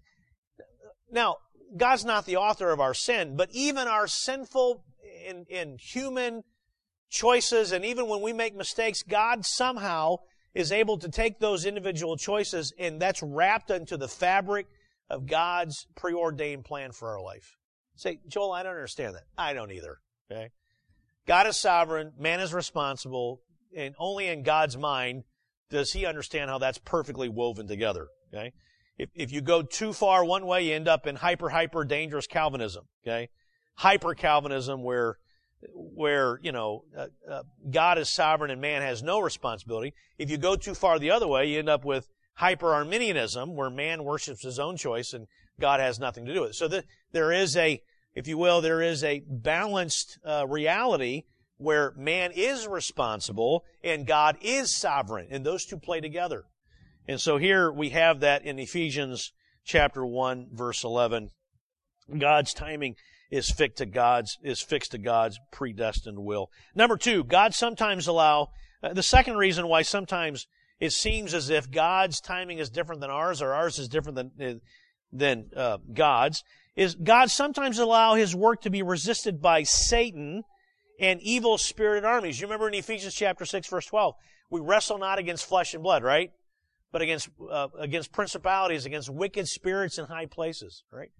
now, 1.12 1.38
God's 1.76 2.06
not 2.06 2.26
the 2.26 2.38
author 2.38 2.72
of 2.72 2.80
our 2.80 2.93
sin, 2.93 3.36
but 3.36 3.50
even 3.52 3.88
our 3.88 4.08
sinful 4.08 4.84
in, 5.26 5.46
in 5.50 5.78
human 5.80 6.43
choices 7.10 7.72
and 7.72 7.86
even 7.86 8.08
when 8.08 8.22
we 8.22 8.34
make 8.34 8.56
mistakes, 8.56 9.04
God 9.04 9.46
somehow 9.46 10.17
is 10.54 10.72
able 10.72 10.98
to 10.98 11.10
take 11.10 11.39
those 11.39 11.65
individual 11.65 12.17
choices 12.17 12.74
and 12.78 13.02
that's 13.02 13.22
wrapped 13.22 13.70
into 13.70 13.98
the 13.98 14.08
fabric 14.08 14.67
of 15.10 15.28
God's 15.28 15.86
preordained 15.96 16.65
plan 16.65 16.91
for 16.91 17.10
our 17.12 17.22
life. 17.22 17.58
Say, 17.97 18.19
Joel, 18.27 18.51
I 18.53 18.63
don't 18.63 18.73
understand 18.73 19.15
that. 19.15 19.23
I 19.38 19.53
don't 19.53 19.71
either. 19.71 19.97
Okay. 20.31 20.51
God 21.25 21.47
is 21.47 21.57
sovereign, 21.57 22.13
man 22.17 22.39
is 22.39 22.53
responsible, 22.53 23.41
and 23.75 23.95
only 23.99 24.27
in 24.27 24.43
God's 24.43 24.77
mind 24.77 25.23
does 25.69 25.91
he 25.91 26.05
understand 26.05 26.49
how 26.49 26.57
that's 26.57 26.77
perfectly 26.77 27.27
woven 27.27 27.67
together. 27.67 28.07
Okay. 28.33 28.53
If, 28.97 29.10
if 29.13 29.31
you 29.31 29.41
go 29.41 29.62
too 29.62 29.93
far 29.93 30.23
one 30.23 30.45
way, 30.45 30.67
you 30.67 30.73
end 30.73 30.88
up 30.88 31.05
in 31.05 31.17
hyper, 31.17 31.49
hyper 31.49 31.83
dangerous 31.83 32.27
Calvinism. 32.27 32.86
Okay. 33.05 33.29
Hyper 33.75 34.13
Calvinism 34.13 34.83
where 34.83 35.17
where, 35.73 36.39
you 36.43 36.51
know, 36.51 36.83
uh, 36.95 37.07
uh, 37.29 37.41
God 37.71 37.97
is 37.97 38.10
sovereign 38.10 38.51
and 38.51 38.62
man 38.62 38.83
has 38.83 39.01
no 39.01 39.19
responsibility. 39.19 39.95
If 40.19 40.29
you 40.29 40.38
go 40.38 40.55
too 40.55 40.75
far 40.75 40.99
the 40.99 41.10
other 41.10 41.27
way, 41.27 41.47
you 41.47 41.57
end 41.57 41.67
up 41.67 41.83
with 41.83 42.07
hyper 42.36 42.75
Arminianism, 42.75 43.55
where 43.55 43.71
man 43.71 44.03
worships 44.03 44.43
his 44.43 44.60
own 44.60 44.77
choice 44.77 45.13
and 45.13 45.25
God 45.60 45.80
has 45.80 46.00
nothing 46.00 46.26
to 46.26 46.34
do 46.34 46.41
with 46.41 46.52
it. 46.52 46.56
So 46.56 46.67
the, 46.67 46.84
there 47.12 47.32
is 47.32 47.56
a, 47.58 47.82
if 48.13 48.28
you 48.28 48.38
will, 48.38 48.62
there 48.62 48.82
is 48.82 49.04
a 49.04 49.24
balanced 49.28 50.20
uh, 50.26 50.46
reality 50.48 51.24
where 51.58 51.93
man 51.98 52.32
is 52.36 52.67
responsible 52.67 53.65
and 53.84 54.06
God 54.06 54.38
is 54.41 54.76
sovereign, 54.76 55.28
and 55.32 55.46
those 55.46 55.65
two 55.65 55.78
play 55.78 56.00
together. 56.00 56.46
And 57.08 57.20
so 57.20 57.38
here 57.38 57.72
we 57.72 57.89
have 57.89 58.20
that 58.20 58.43
in 58.43 58.60
Ephesians 58.60 59.32
chapter 59.63 60.06
1, 60.06 60.50
verse 60.52 60.84
11. 60.84 61.30
God's 62.20 62.54
timing 62.54 62.96
is 63.30 63.50
fixed 63.50 63.78
to 63.78 63.86
God's 63.86 64.38
is 64.41 64.62
fixed 64.62 64.91
to 64.91 64.98
God's 64.98 65.39
predestined 65.52 66.20
will. 66.20 66.50
Number 66.76 66.96
two, 66.96 67.24
God 67.24 67.54
sometimes 67.54 68.08
allow 68.08 68.50
uh, 68.82 68.93
the 68.93 69.04
second 69.04 69.36
reason 69.36 69.67
why 69.67 69.82
sometimes 69.82 70.48
it 70.80 70.91
seems 70.91 71.34
as 71.34 71.50
if 71.50 71.70
God's 71.70 72.22
timing 72.22 72.60
is 72.60 72.70
different 72.70 73.02
than 73.02 73.10
ours 73.10 73.41
or 73.41 73.54
ours 73.54 73.80
is 73.80 73.89
different 73.89 74.15
than 74.15 74.32
uh, 74.41 74.60
than 75.12 75.50
uh, 75.56 75.78
God's 75.93 76.43
is 76.76 76.96
God 76.96 77.32
sometimes 77.32 77.80
allow 77.80 78.15
His 78.15 78.36
work 78.36 78.62
to 78.62 78.70
be 78.70 78.84
resisted 78.84 79.41
by 79.41 79.63
Satan 79.63 80.43
and 81.00 81.22
evil 81.22 81.58
spirited 81.58 82.06
armies. 82.06 82.39
You 82.39 82.48
remember 82.48 82.67
in 82.67 82.74
Ephesians 82.74 83.15
chapter 83.15 83.46
six 83.46 83.67
verse 83.67 83.86
twelve, 83.86 84.15
we 84.50 84.60
wrestle 84.60 84.98
not 84.98 85.20
against 85.20 85.46
flesh 85.46 85.74
and 85.74 85.84
blood, 85.84 86.04
right? 86.04 86.32
But 86.91 87.02
against 87.02 87.30
uh, 87.50 87.67
against 87.80 88.12
principalities, 88.12 88.86
against 88.86 89.10
wicked 89.10 89.48
spirits 89.48 89.98
in 89.98 90.06
high 90.06 90.28
places, 90.28 90.84
right? 90.91 91.12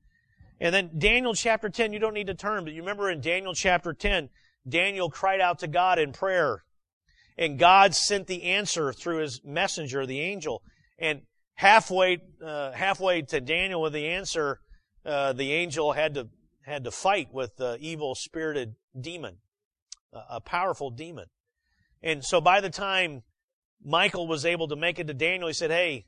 And 0.60 0.74
then 0.74 0.92
Daniel 0.98 1.34
chapter 1.34 1.70
10, 1.70 1.94
you 1.94 2.00
don't 2.00 2.14
need 2.14 2.28
to 2.28 2.34
turn, 2.34 2.64
but 2.64 2.74
you 2.74 2.82
remember 2.82 3.10
in 3.10 3.22
Daniel 3.22 3.54
chapter 3.54 3.94
10, 3.94 4.30
Daniel 4.68 5.10
cried 5.10 5.40
out 5.40 5.60
to 5.60 5.68
God 5.68 6.00
in 6.00 6.12
prayer. 6.12 6.64
And 7.38 7.60
God 7.60 7.94
sent 7.94 8.26
the 8.26 8.44
answer 8.44 8.92
through 8.92 9.20
his 9.20 9.42
messenger, 9.44 10.06
the 10.06 10.20
angel. 10.20 10.64
And 10.98 11.22
halfway, 11.58 12.20
uh, 12.44 12.72
halfway 12.72 13.24
to 13.24 13.42
Daniel 13.42 13.82
with 13.82 13.94
the 13.94 14.08
answer, 14.08 14.62
uh, 15.06 15.34
the 15.34 15.52
angel 15.52 15.92
had 15.92 16.14
to, 16.14 16.30
had 16.62 16.84
to 16.86 16.92
fight 16.92 17.34
with 17.34 17.58
the 17.58 17.78
evil 17.82 18.16
spirited 18.16 18.76
demon, 19.00 19.38
a 20.30 20.40
powerful 20.40 20.90
demon. 20.90 21.26
And 22.02 22.24
so 22.24 22.40
by 22.40 22.62
the 22.62 22.70
time 22.70 23.24
Michael 23.84 24.28
was 24.28 24.46
able 24.46 24.68
to 24.70 24.76
make 24.76 25.00
it 25.00 25.08
to 25.08 25.14
Daniel, 25.14 25.48
he 25.48 25.54
said, 25.54 25.72
Hey, 25.72 26.06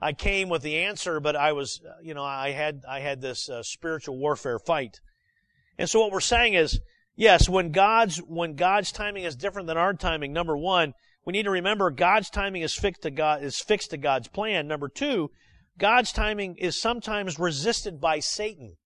I 0.00 0.12
came 0.12 0.48
with 0.48 0.62
the 0.62 0.78
answer, 0.78 1.18
but 1.18 1.34
I 1.34 1.52
was, 1.52 1.80
uh, 1.86 1.92
you 2.02 2.14
know, 2.14 2.24
I 2.24 2.50
had, 2.50 2.82
I 2.88 3.00
had 3.00 3.20
this 3.20 3.48
uh, 3.48 3.62
spiritual 3.62 4.18
warfare 4.18 4.58
fight. 4.58 5.00
And 5.78 5.88
so 5.88 6.00
what 6.00 6.12
we're 6.12 6.20
saying 6.20 6.54
is, 6.54 6.80
yes, 7.16 7.48
when 7.48 7.72
God's, 7.72 8.18
when 8.18 8.54
God's 8.54 8.92
timing 8.92 9.24
is 9.24 9.36
different 9.36 9.66
than 9.66 9.76
our 9.76 9.94
timing, 9.94 10.32
number 10.32 10.56
one, 10.56 10.92
we 11.24 11.32
need 11.32 11.44
to 11.44 11.50
remember 11.50 11.90
God's 11.90 12.30
timing 12.30 12.62
is 12.62 12.74
fixed 12.74 13.02
to 13.02 13.10
God, 13.10 13.42
is 13.42 13.60
fixed 13.60 13.90
to 13.90 13.96
God's 13.96 14.28
plan. 14.28 14.66
Number 14.66 14.88
two, 14.88 15.30
God's 15.78 16.12
timing 16.12 16.56
is 16.56 16.80
sometimes 16.80 17.38
resisted 17.38 18.00
by 18.00 18.20
Satan. 18.20 18.76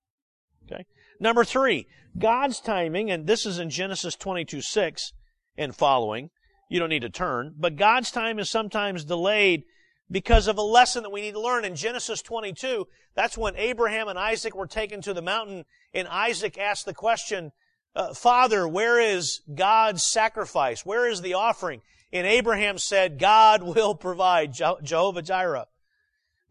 Okay. 0.65 0.85
Number 1.21 1.45
three, 1.45 1.87
God's 2.19 2.61
timing, 2.61 3.11
and 3.11 3.27
this 3.27 3.47
is 3.47 3.59
in 3.59 3.71
Genesis 3.71 4.15
22, 4.17 4.61
6 4.61 5.13
and 5.57 5.75
following. 5.75 6.31
You 6.69 6.81
don't 6.81 6.89
need 6.89 7.03
to 7.03 7.11
turn, 7.11 7.55
but 7.59 7.77
God's 7.77 8.11
time 8.11 8.39
is 8.39 8.51
sometimes 8.51 9.05
delayed 9.05 9.65
because 10.11 10.49
of 10.49 10.59
a 10.59 10.63
lesson 10.63 11.03
that 11.03 11.13
we 11.13 11.21
need 11.21 11.35
to 11.35 11.41
learn. 11.41 11.65
In 11.65 11.77
Genesis 11.77 12.23
22, 12.23 12.87
that's 13.15 13.39
when 13.39 13.57
Abraham 13.57 14.09
and 14.09 14.19
Isaac 14.19 14.55
were 14.55 14.67
taken 14.67 15.01
to 15.03 15.15
the 15.15 15.23
mountain, 15.23 15.65
and 15.93 16.09
Isaac 16.09 16.59
asked 16.59 16.85
the 16.85 16.95
question, 16.95 17.53
uh, 17.95 18.13
Father, 18.15 18.67
where 18.67 19.01
is 19.01 19.41
God's 19.55 20.05
sacrifice? 20.05 20.85
Where 20.85 21.09
is 21.09 21.21
the 21.21 21.35
offering? 21.35 21.81
And 22.15 22.29
Abraham 22.29 22.79
said, 22.79 23.19
God 23.19 23.65
will 23.65 23.97
provide, 23.97 24.55
Jehovah 24.55 25.21
Jireh. 25.21 25.67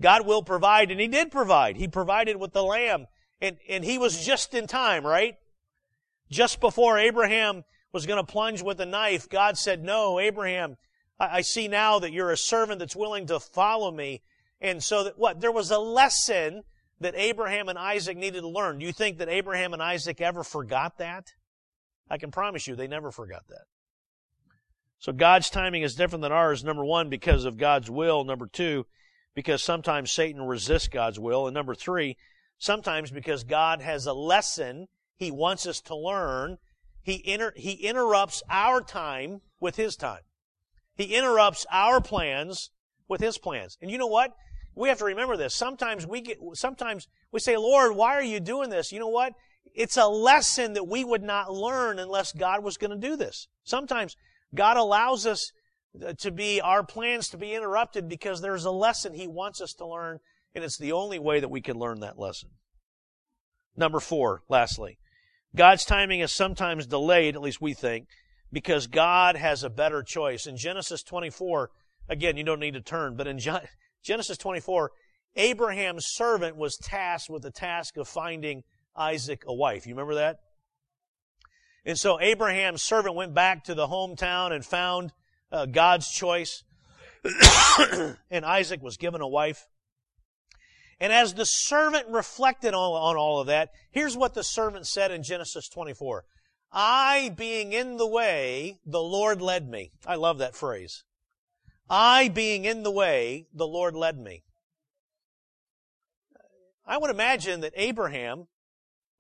God 0.02 0.28
will 0.28 0.44
provide, 0.44 0.92
and 0.92 1.00
He 1.00 1.08
did 1.08 1.32
provide. 1.32 1.78
He 1.78 1.88
provided 1.88 2.36
with 2.36 2.52
the 2.52 2.62
lamb, 2.62 3.08
and, 3.42 3.56
and 3.70 3.86
He 3.86 3.98
was 3.98 4.26
just 4.26 4.54
in 4.54 4.68
time, 4.68 5.08
right? 5.08 5.38
Just 6.30 6.60
before 6.60 7.00
Abraham 7.00 7.64
was 7.94 8.06
going 8.06 8.24
to 8.24 8.30
plunge 8.30 8.62
with 8.62 8.82
a 8.82 8.86
knife, 8.86 9.30
God 9.30 9.58
said, 9.58 9.82
No, 9.82 10.20
Abraham, 10.20 10.76
I 11.18 11.42
see 11.42 11.70
now 11.70 12.00
that 12.00 12.12
you're 12.12 12.32
a 12.32 12.38
servant 12.38 12.80
that's 12.80 12.96
willing 12.96 13.28
to 13.28 13.40
follow 13.40 13.90
me. 13.90 14.22
And 14.60 14.84
so 14.84 15.06
that 15.06 15.18
what? 15.18 15.40
There 15.40 15.52
was 15.52 15.72
a 15.72 15.80
lesson 15.80 16.64
that 17.00 17.16
Abraham 17.16 17.70
and 17.70 17.80
Isaac 17.80 18.18
needed 18.18 18.42
to 18.42 18.50
learn. 18.50 18.80
Do 18.80 18.86
you 18.86 18.92
think 18.92 19.20
that 19.20 19.30
Abraham 19.30 19.72
and 19.72 19.82
Isaac 19.82 20.20
ever 20.20 20.44
forgot 20.44 20.98
that? 20.98 21.34
I 22.10 22.18
can 22.18 22.32
promise 22.32 22.68
you 22.68 22.76
they 22.76 22.88
never 22.88 23.12
forgot 23.12 23.48
that. 23.48 23.66
So 25.04 25.12
God's 25.12 25.50
timing 25.50 25.82
is 25.82 25.96
different 25.96 26.22
than 26.22 26.32
ours, 26.32 26.64
number 26.64 26.86
one, 26.86 27.10
because 27.10 27.44
of 27.44 27.58
God's 27.58 27.92
will. 27.92 28.24
Number 28.24 28.48
two, 28.48 28.86
because 29.36 29.62
sometimes 29.62 30.14
Satan 30.14 30.44
resists 30.44 30.88
God's 30.88 31.20
will. 31.20 31.46
And 31.46 31.54
number 31.54 31.76
three, 31.76 32.16
sometimes 32.58 33.12
because 33.12 33.44
God 33.44 33.82
has 33.82 34.06
a 34.06 34.14
lesson 34.14 34.88
he 35.18 35.30
wants 35.30 35.68
us 35.68 35.82
to 35.82 35.96
learn. 35.96 36.58
He, 37.02 37.22
inter- 37.26 37.52
he 37.58 37.74
interrupts 37.74 38.44
our 38.50 38.80
time 38.80 39.42
with 39.60 39.76
his 39.76 39.98
time. 39.98 40.22
He 40.96 41.16
interrupts 41.16 41.66
our 41.70 42.00
plans 42.00 42.70
with 43.10 43.20
His 43.20 43.38
plans. 43.38 43.78
And 43.82 43.92
you 43.92 43.98
know 43.98 44.08
what? 44.08 44.34
We 44.74 44.88
have 44.88 45.00
to 45.00 45.06
remember 45.06 45.36
this. 45.36 45.54
Sometimes 45.54 46.08
we 46.08 46.22
get, 46.22 46.38
sometimes 46.54 47.10
we 47.32 47.42
say, 47.42 47.58
Lord, 47.58 47.98
why 47.98 48.14
are 48.16 48.24
you 48.24 48.40
doing 48.40 48.70
this? 48.70 48.94
You 48.94 49.00
know 49.00 49.10
what? 49.10 49.34
It's 49.76 49.98
a 49.98 50.08
lesson 50.08 50.74
that 50.74 50.88
we 50.88 51.04
would 51.04 51.24
not 51.24 51.52
learn 51.52 52.00
unless 52.00 52.32
God 52.32 52.64
was 52.64 52.78
going 52.78 52.92
to 52.92 53.08
do 53.08 53.16
this. 53.16 53.48
Sometimes 53.64 54.16
God 54.54 54.78
allows 54.78 55.26
us 55.26 55.52
uh, 56.04 56.14
to 56.20 56.32
be, 56.32 56.62
our 56.62 56.84
plans 56.84 57.30
to 57.30 57.38
be 57.38 57.54
interrupted 57.54 58.08
because 58.10 58.42
there's 58.42 58.66
a 58.66 58.72
lesson 58.72 59.14
He 59.14 59.28
wants 59.28 59.62
us 59.62 59.74
to 59.74 59.88
learn, 59.88 60.20
and 60.56 60.64
it's 60.64 60.78
the 60.78 60.92
only 60.92 61.20
way 61.20 61.40
that 61.40 61.52
we 61.52 61.62
can 61.62 61.78
learn 61.78 62.00
that 62.00 62.20
lesson. 62.20 62.50
Number 63.76 64.00
four, 64.00 64.44
lastly, 64.50 64.98
God's 65.56 65.86
timing 65.86 66.20
is 66.20 66.32
sometimes 66.32 66.88
delayed, 66.88 67.36
at 67.36 67.42
least 67.42 67.62
we 67.62 67.74
think, 67.74 68.08
because 68.52 68.88
God 68.88 69.36
has 69.36 69.64
a 69.64 69.70
better 69.70 70.04
choice. 70.04 70.46
In 70.46 70.58
Genesis 70.58 71.04
24, 71.04 71.70
again, 72.10 72.38
you 72.38 72.44
don't 72.44 72.60
need 72.60 72.76
to 72.76 72.82
turn, 72.82 73.16
but 73.16 73.28
in 73.28 73.40
Genesis 74.04 74.38
24, 74.38 74.92
Abraham's 75.36 76.06
servant 76.08 76.56
was 76.56 76.78
tasked 76.78 77.30
with 77.30 77.42
the 77.42 77.52
task 77.52 77.98
of 77.98 78.08
finding 78.08 78.64
Isaac 78.96 79.44
a 79.48 79.54
wife. 79.54 79.88
You 79.88 79.94
remember 79.94 80.16
that? 80.16 80.38
And 81.86 81.98
so 81.98 82.20
Abraham's 82.20 82.82
servant 82.82 83.16
went 83.16 83.34
back 83.34 83.66
to 83.66 83.76
the 83.76 83.88
hometown 83.88 84.52
and 84.52 84.66
found 84.66 85.12
uh, 85.52 85.66
God's 85.66 86.10
choice. 86.10 86.64
and 88.32 88.46
Isaac 88.46 88.82
was 88.82 88.98
given 88.98 89.22
a 89.22 89.28
wife. 89.28 89.68
And 91.00 91.12
as 91.12 91.34
the 91.34 91.46
servant 91.46 92.08
reflected 92.10 92.74
on, 92.74 92.92
on 92.92 93.18
all 93.18 93.40
of 93.40 93.48
that, 93.48 93.72
here's 93.92 94.16
what 94.16 94.34
the 94.34 94.44
servant 94.44 94.88
said 94.88 95.12
in 95.12 95.24
Genesis 95.24 95.68
24. 95.68 96.24
I 96.72 97.34
being 97.36 97.74
in 97.74 97.98
the 97.98 98.08
way, 98.08 98.80
the 98.86 99.02
Lord 99.02 99.42
led 99.42 99.70
me. 99.70 99.92
I 100.06 100.16
love 100.16 100.38
that 100.40 100.56
phrase. 100.56 101.04
I 101.90 102.30
being 102.30 102.66
in 102.66 102.84
the 102.84 102.92
way, 102.92 103.48
the 103.54 103.68
Lord 103.68 103.96
led 103.96 104.18
me. 104.18 104.44
I 106.86 106.98
would 106.98 107.12
imagine 107.12 107.62
that 107.62 107.74
Abraham 107.76 108.48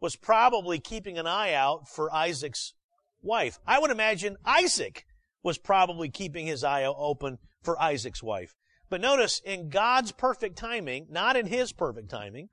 was 0.03 0.17
probably 0.17 0.79
keeping 0.79 1.17
an 1.17 1.25
eye 1.25 1.53
out 1.53 1.87
for 1.87 2.13
Isaac's 2.13 2.73
wife. 3.21 3.57
I 3.65 3.79
would 3.79 3.89
imagine 3.89 4.35
Isaac 4.45 5.05
was 5.41 5.57
probably 5.57 6.09
keeping 6.09 6.45
his 6.45 6.61
eye 6.61 6.83
open 6.83 7.37
for 7.61 7.81
Isaac's 7.81 8.21
wife. 8.21 8.53
But 8.89 8.99
notice, 8.99 9.41
in 9.45 9.69
God's 9.69 10.11
perfect 10.11 10.57
timing, 10.57 11.07
not 11.09 11.37
in 11.37 11.45
his 11.45 11.71
perfect 11.71 12.09
timing, 12.09 12.49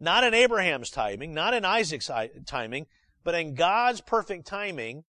not 0.00 0.24
in 0.24 0.34
Abraham's 0.34 0.90
timing, 0.90 1.32
not 1.32 1.54
in 1.54 1.64
Isaac's 1.64 2.10
timing, 2.48 2.86
but 3.22 3.36
in 3.36 3.54
God's 3.54 4.00
perfect 4.00 4.48
timing, 4.48 5.04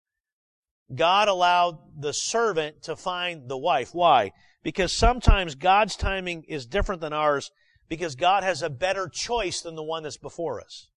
God 0.94 1.28
allowed 1.28 1.80
the 2.00 2.14
servant 2.14 2.84
to 2.84 2.96
find 2.96 3.50
the 3.50 3.58
wife. 3.58 3.96
Why? 3.96 4.32
Because 4.62 4.94
sometimes 4.94 5.56
God's 5.56 5.96
timing 5.96 6.44
is 6.48 6.68
different 6.68 7.02
than 7.02 7.14
ours, 7.14 7.50
because 7.88 8.14
God 8.14 8.44
has 8.44 8.62
a 8.62 8.70
better 8.70 9.10
choice 9.10 9.62
than 9.62 9.74
the 9.74 9.82
one 9.82 10.04
that's 10.04 10.18
before 10.18 10.62
us. 10.62 10.89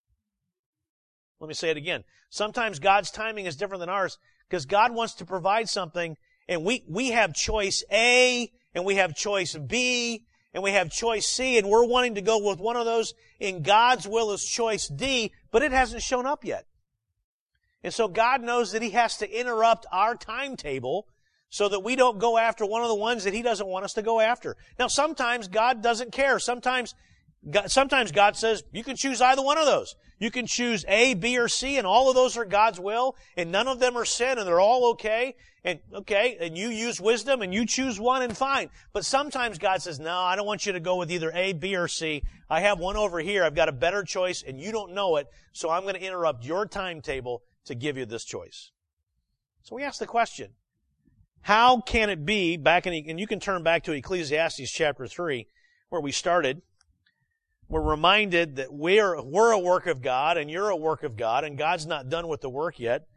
Let 1.43 1.49
me 1.49 1.55
say 1.55 1.71
it 1.71 1.75
again. 1.75 2.05
Sometimes 2.29 2.79
God's 2.79 3.11
timing 3.11 3.47
is 3.47 3.57
different 3.57 3.81
than 3.81 3.89
ours 3.89 4.17
because 4.47 4.65
God 4.65 4.95
wants 4.95 5.15
to 5.15 5.25
provide 5.25 5.67
something 5.67 6.15
and 6.47 6.63
we, 6.63 6.85
we 6.87 7.09
have 7.09 7.33
choice 7.33 7.83
A 7.91 8.49
and 8.73 8.85
we 8.85 8.95
have 8.95 9.13
choice 9.13 9.53
B 9.53 10.23
and 10.53 10.63
we 10.63 10.71
have 10.71 10.89
choice 10.89 11.27
C 11.27 11.57
and 11.57 11.67
we're 11.67 11.83
wanting 11.83 12.15
to 12.15 12.21
go 12.21 12.37
with 12.37 12.59
one 12.59 12.77
of 12.77 12.85
those 12.85 13.13
in 13.41 13.61
God's 13.61 14.07
will 14.07 14.31
is 14.31 14.45
choice 14.45 14.87
D, 14.87 15.33
but 15.51 15.63
it 15.63 15.73
hasn't 15.73 16.01
shown 16.01 16.25
up 16.25 16.45
yet. 16.45 16.65
And 17.83 17.93
so 17.93 18.07
God 18.07 18.41
knows 18.41 18.71
that 18.71 18.81
He 18.81 18.91
has 18.91 19.17
to 19.17 19.29
interrupt 19.29 19.85
our 19.91 20.15
timetable 20.15 21.07
so 21.49 21.67
that 21.67 21.81
we 21.81 21.97
don't 21.97 22.19
go 22.19 22.37
after 22.37 22.65
one 22.65 22.83
of 22.83 22.87
the 22.87 22.95
ones 22.95 23.25
that 23.25 23.33
He 23.33 23.41
doesn't 23.41 23.67
want 23.67 23.83
us 23.83 23.93
to 23.95 24.01
go 24.01 24.21
after. 24.21 24.55
Now 24.79 24.87
sometimes 24.87 25.49
God 25.49 25.83
doesn't 25.83 26.13
care. 26.13 26.39
Sometimes 26.39 26.95
God, 27.49 27.69
sometimes 27.69 28.11
God 28.11 28.37
says, 28.37 28.63
you 28.71 28.83
can 28.83 28.95
choose 28.95 29.21
either 29.21 29.41
one 29.41 29.57
of 29.57 29.65
those. 29.65 29.95
You 30.19 30.31
can 30.31 30.47
choose 30.47 30.85
A, 30.87 31.13
B, 31.13 31.37
or 31.37 31.49
C, 31.49 31.77
and 31.77 31.85
all 31.85 32.09
of 32.09 32.15
those 32.15 32.37
are 32.37 32.45
God's 32.45 32.79
will, 32.79 33.17
and 33.35 33.51
none 33.51 33.67
of 33.67 33.79
them 33.79 33.97
are 33.97 34.05
sin, 34.05 34.37
and 34.37 34.47
they're 34.47 34.59
all 34.59 34.91
okay. 34.91 35.35
And 35.65 35.79
okay, 35.93 36.37
and 36.39 36.57
you 36.57 36.69
use 36.69 36.99
wisdom 36.99 37.41
and 37.41 37.53
you 37.53 37.65
choose 37.65 37.97
one 37.97 38.21
and 38.21 38.35
fine. 38.35 38.69
But 38.91 39.05
sometimes 39.05 39.57
God 39.57 39.81
says, 39.81 39.97
no, 39.97 40.17
I 40.17 40.35
don't 40.35 40.45
want 40.45 40.65
you 40.65 40.73
to 40.73 40.81
go 40.81 40.97
with 40.97 41.09
either 41.09 41.31
A, 41.33 41.53
B, 41.53 41.77
or 41.77 41.87
C. 41.87 42.23
I 42.49 42.59
have 42.59 42.79
one 42.79 42.97
over 42.97 43.19
here. 43.19 43.45
I've 43.45 43.55
got 43.55 43.69
a 43.69 43.73
better 43.73 44.03
choice 44.03 44.43
and 44.45 44.59
you 44.59 44.73
don't 44.73 44.93
know 44.93 45.15
it. 45.15 45.27
So 45.53 45.69
I'm 45.69 45.83
going 45.83 45.95
to 45.95 46.05
interrupt 46.05 46.43
your 46.43 46.65
timetable 46.65 47.43
to 47.63 47.75
give 47.75 47.95
you 47.95 48.05
this 48.05 48.25
choice. 48.25 48.71
So 49.61 49.77
we 49.77 49.83
ask 49.83 49.99
the 49.99 50.05
question, 50.05 50.51
how 51.43 51.79
can 51.79 52.09
it 52.09 52.25
be 52.25 52.57
back 52.57 52.85
in, 52.85 52.93
and 53.09 53.17
you 53.17 53.27
can 53.27 53.39
turn 53.39 53.63
back 53.63 53.85
to 53.85 53.93
Ecclesiastes 53.93 54.69
chapter 54.69 55.07
3 55.07 55.47
where 55.93 56.01
we 56.01 56.11
started. 56.11 56.63
We're 57.73 57.81
reminded 57.81 58.57
that 58.57 58.71
we're, 58.71 59.19
we're 59.19 59.51
a 59.51 59.57
work 59.57 59.87
of 59.87 60.03
God 60.03 60.37
and 60.37 60.47
you're 60.47 60.69
a 60.69 60.75
work 60.75 61.01
of 61.01 61.17
God 61.17 61.43
and 61.43 61.57
God's 61.57 61.87
not 61.87 62.07
done 62.07 62.27
with 62.27 62.41
the 62.41 62.49
work 62.49 62.79
yet. 62.79 63.07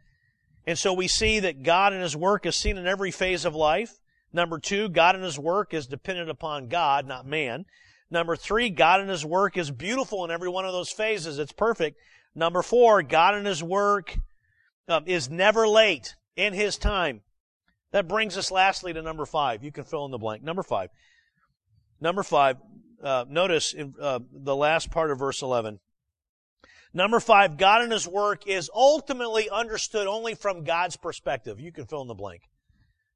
And 0.65 0.79
so 0.79 0.93
we 0.93 1.07
see 1.07 1.39
that 1.41 1.61
God 1.61 1.93
and 1.93 2.01
His 2.01 2.15
work 2.15 2.43
is 2.47 2.55
seen 2.55 2.75
in 2.75 2.87
every 2.87 3.11
phase 3.11 3.45
of 3.45 3.53
life. 3.53 3.99
Number 4.33 4.57
two, 4.57 4.89
God 4.89 5.13
and 5.13 5.23
His 5.23 5.37
work 5.37 5.75
is 5.75 5.85
dependent 5.85 6.31
upon 6.31 6.69
God, 6.69 7.05
not 7.05 7.27
man. 7.27 7.65
Number 8.09 8.35
three, 8.35 8.71
God 8.71 8.99
and 8.99 9.11
His 9.11 9.23
work 9.23 9.57
is 9.57 9.69
beautiful 9.69 10.25
in 10.25 10.31
every 10.31 10.49
one 10.49 10.65
of 10.65 10.73
those 10.73 10.89
phases. 10.89 11.37
It's 11.37 11.51
perfect. 11.51 11.99
Number 12.33 12.63
four, 12.63 13.03
God 13.03 13.35
and 13.35 13.45
His 13.45 13.61
work 13.61 14.17
um, 14.87 15.03
is 15.05 15.29
never 15.29 15.67
late 15.67 16.15
in 16.35 16.55
His 16.55 16.79
time. 16.79 17.21
That 17.91 18.07
brings 18.07 18.35
us 18.39 18.49
lastly 18.49 18.91
to 18.91 19.03
number 19.03 19.27
five. 19.27 19.63
You 19.63 19.71
can 19.71 19.83
fill 19.83 20.05
in 20.05 20.11
the 20.11 20.17
blank. 20.17 20.41
Number 20.41 20.63
five. 20.63 20.89
Number 22.01 22.23
five, 22.23 22.57
uh, 23.03 23.25
notice 23.27 23.73
in 23.73 23.93
uh, 23.99 24.19
the 24.31 24.55
last 24.55 24.91
part 24.91 25.11
of 25.11 25.19
verse 25.19 25.41
11. 25.41 25.79
Number 26.93 27.19
five, 27.19 27.57
God 27.57 27.81
and 27.81 27.91
His 27.91 28.07
work 28.07 28.47
is 28.47 28.71
ultimately 28.73 29.49
understood 29.49 30.07
only 30.07 30.35
from 30.35 30.63
God's 30.63 30.97
perspective. 30.97 31.59
You 31.59 31.71
can 31.71 31.85
fill 31.85 32.01
in 32.01 32.07
the 32.07 32.13
blank. 32.13 32.43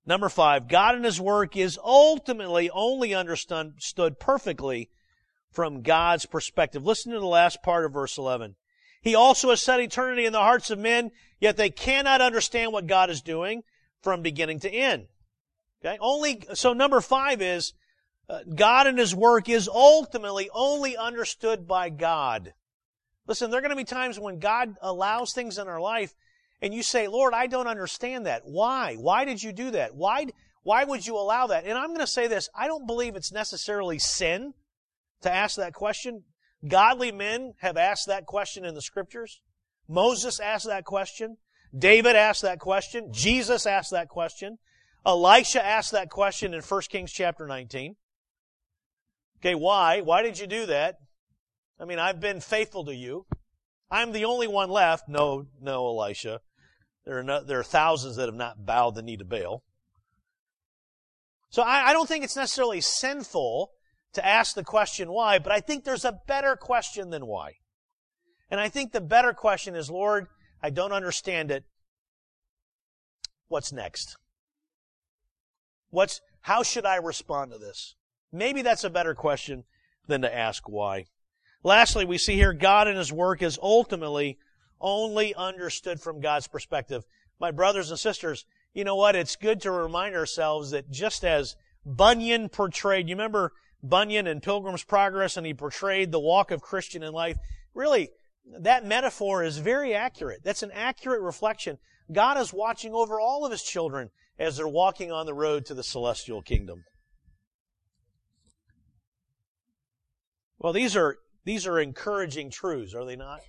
Number 0.06 0.30
five, 0.30 0.68
God 0.68 0.96
and 0.96 1.06
His 1.06 1.22
work 1.22 1.56
is 1.56 1.80
ultimately 1.84 2.70
only 2.70 3.14
understood 3.14 4.20
perfectly 4.20 4.90
from 5.52 5.82
God's 5.82 6.26
perspective. 6.26 6.86
Listen 6.86 7.12
to 7.14 7.20
the 7.20 7.26
last 7.26 7.62
part 7.62 7.86
of 7.86 7.94
verse 7.94 8.18
11. 8.18 8.56
He 9.02 9.16
also 9.16 9.50
has 9.50 9.62
set 9.62 9.80
eternity 9.80 10.26
in 10.26 10.34
the 10.34 10.40
hearts 10.40 10.70
of 10.70 10.80
men, 10.80 11.12
yet 11.40 11.58
they 11.58 11.70
cannot 11.70 12.22
understand 12.22 12.72
what 12.72 12.88
God 12.88 13.10
is 13.10 13.22
doing 13.22 13.64
from 14.02 14.22
beginning 14.22 14.60
to 14.62 14.70
end. 14.70 15.08
Okay? 15.84 15.98
Only, 16.00 16.44
so 16.54 16.74
number 16.74 17.02
five 17.02 17.42
is, 17.42 17.74
Uh, 18.32 18.40
God 18.56 18.88
and 18.88 18.98
His 18.98 19.14
work 19.14 19.50
is 19.50 19.68
ultimately 19.68 20.50
only 20.54 20.96
understood 20.96 21.68
by 21.68 21.90
God. 21.90 22.54
Listen, 23.28 23.52
there 23.52 23.60
are 23.60 23.62
going 23.62 23.72
to 23.72 23.76
be 23.76 23.84
times 23.84 24.18
when 24.18 24.40
God 24.40 24.76
allows 24.82 25.34
things 25.34 25.58
in 25.58 25.68
our 25.68 25.82
life 25.82 26.14
and 26.62 26.74
you 26.74 26.82
say, 26.82 27.10
Lord, 27.10 27.34
I 27.34 27.48
don't 27.48 27.68
understand 27.68 28.28
that. 28.28 28.44
Why? 28.46 28.96
Why 28.96 29.26
did 29.26 29.44
you 29.44 29.52
do 29.52 29.72
that? 29.72 29.96
Why, 29.96 30.28
why 30.64 30.86
would 30.86 31.06
you 31.06 31.18
allow 31.18 31.48
that? 31.48 31.66
And 31.66 31.78
I'm 31.78 31.90
going 31.90 32.00
to 32.00 32.08
say 32.08 32.28
this. 32.28 32.48
I 32.56 32.68
don't 32.68 32.88
believe 32.88 33.18
it's 33.18 33.34
necessarily 33.34 34.00
sin 34.00 34.54
to 35.24 35.32
ask 35.32 35.58
that 35.58 35.74
question. 35.74 36.24
Godly 36.66 37.12
men 37.12 37.56
have 37.60 37.76
asked 37.76 38.08
that 38.08 38.28
question 38.28 38.64
in 38.64 38.76
the 38.76 38.82
scriptures. 38.82 39.42
Moses 39.90 40.40
asked 40.40 40.68
that 40.68 40.86
question. 40.86 41.36
David 41.78 42.16
asked 42.16 42.44
that 42.44 42.60
question. 42.60 43.12
Jesus 43.12 43.66
asked 43.66 43.92
that 43.92 44.08
question. 44.08 44.58
Elisha 45.06 45.66
asked 45.66 45.92
that 45.92 46.10
question 46.10 46.54
in 46.54 46.62
1 46.62 46.82
Kings 46.90 47.12
chapter 47.12 47.46
19. 47.46 47.98
Okay, 49.42 49.56
why? 49.56 50.02
Why 50.02 50.22
did 50.22 50.38
you 50.38 50.46
do 50.46 50.68
that? 50.68 50.98
I 51.80 51.86
mean, 51.86 51.98
I've 51.98 52.20
been 52.20 52.42
faithful 52.42 52.86
to 52.86 52.96
you. 52.96 53.26
I'm 53.90 54.12
the 54.12 54.26
only 54.26 54.48
one 54.48 54.70
left. 54.70 55.10
No, 55.10 55.48
no, 55.60 55.88
Elisha. 55.88 56.42
There 57.06 57.18
are, 57.18 57.24
no, 57.24 57.44
there 57.44 57.60
are 57.60 57.64
thousands 57.64 58.18
that 58.18 58.28
have 58.28 58.36
not 58.36 58.66
bowed 58.66 58.94
the 58.94 59.02
knee 59.02 59.18
to 59.18 59.26
Baal. 59.26 59.64
So 61.50 61.64
I, 61.64 61.90
I 61.90 61.94
don't 61.94 62.08
think 62.08 62.24
it's 62.24 62.36
necessarily 62.36 62.82
sinful 62.82 63.72
to 64.14 64.26
ask 64.26 64.54
the 64.54 64.64
question 64.64 65.12
why, 65.12 65.40
but 65.40 65.52
I 65.52 65.60
think 65.60 65.84
there's 65.84 66.06
a 66.06 66.20
better 66.28 66.56
question 66.56 67.10
than 67.10 67.26
why. 67.26 67.54
And 68.50 68.60
I 68.60 68.70
think 68.70 68.92
the 68.92 69.02
better 69.02 69.34
question 69.34 69.76
is, 69.76 69.90
Lord, 69.90 70.28
I 70.62 70.70
don't 70.70 70.92
understand 70.92 71.50
it. 71.50 71.64
What's 73.48 73.74
next? 73.74 74.18
What's, 75.90 76.22
how 76.42 76.62
should 76.62 76.86
I 76.86 76.98
respond 76.98 77.52
to 77.52 77.58
this? 77.58 77.96
Maybe 78.32 78.62
that's 78.62 78.84
a 78.84 78.90
better 78.90 79.14
question 79.14 79.64
than 80.08 80.22
to 80.22 80.36
ask 80.36 80.68
why. 80.68 81.06
Lastly, 81.64 82.06
we 82.06 82.18
see 82.18 82.36
here 82.36 82.54
God 82.54 82.88
and 82.88 82.98
His 82.98 83.12
work 83.12 83.42
is 83.42 83.60
ultimately 83.62 84.38
only 84.80 85.36
understood 85.36 86.00
from 86.02 86.22
God's 86.22 86.48
perspective. 86.48 87.04
My 87.40 87.52
brothers 87.52 87.92
and 87.92 88.00
sisters, 88.00 88.46
you 88.74 88.84
know 88.84 88.96
what? 88.96 89.16
It's 89.16 89.36
good 89.36 89.62
to 89.62 89.72
remind 89.72 90.16
ourselves 90.16 90.72
that 90.72 90.90
just 90.90 91.24
as 91.24 91.56
Bunyan 91.86 92.50
portrayed, 92.50 93.10
you 93.10 93.16
remember 93.16 93.52
Bunyan 93.84 94.28
in 94.28 94.42
Pilgrim's 94.42 94.84
Progress 94.84 95.38
and 95.38 95.46
he 95.46 95.54
portrayed 95.54 96.12
the 96.12 96.20
walk 96.20 96.52
of 96.52 96.62
Christian 96.62 97.04
in 97.04 97.14
life? 97.14 97.38
Really, 97.74 98.10
that 98.60 98.86
metaphor 98.86 99.44
is 99.44 99.58
very 99.58 99.94
accurate. 99.94 100.42
That's 100.44 100.64
an 100.64 100.72
accurate 100.72 101.22
reflection. 101.22 101.78
God 102.12 102.38
is 102.38 102.54
watching 102.54 102.94
over 102.94 103.20
all 103.20 103.46
of 103.46 103.52
His 103.52 103.64
children 103.64 104.10
as 104.38 104.58
they're 104.58 104.68
walking 104.68 105.12
on 105.12 105.26
the 105.26 105.34
road 105.34 105.66
to 105.66 105.74
the 105.74 105.84
celestial 105.84 106.42
kingdom. 106.42 106.84
Well, 110.62 110.74
these 110.74 110.96
are 110.96 111.18
these 111.44 111.66
are 111.66 111.80
encouraging 111.80 112.52
truths, 112.52 112.94
are 112.94 113.04
they 113.04 113.16
not? 113.16 113.40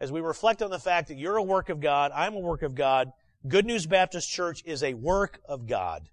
As 0.00 0.10
we 0.10 0.22
reflect 0.22 0.62
on 0.62 0.70
the 0.70 0.78
fact 0.78 1.08
that 1.08 1.18
you're 1.18 1.36
a 1.36 1.42
work 1.42 1.68
of 1.68 1.80
God, 1.80 2.12
I'm 2.14 2.34
a 2.34 2.40
work 2.40 2.62
of 2.62 2.74
God, 2.74 3.12
Good 3.46 3.66
News 3.66 3.86
Baptist 3.86 4.30
Church 4.30 4.62
is 4.64 4.82
a 4.82 4.94
work 4.94 5.38
of 5.46 5.66
God. 5.66 6.08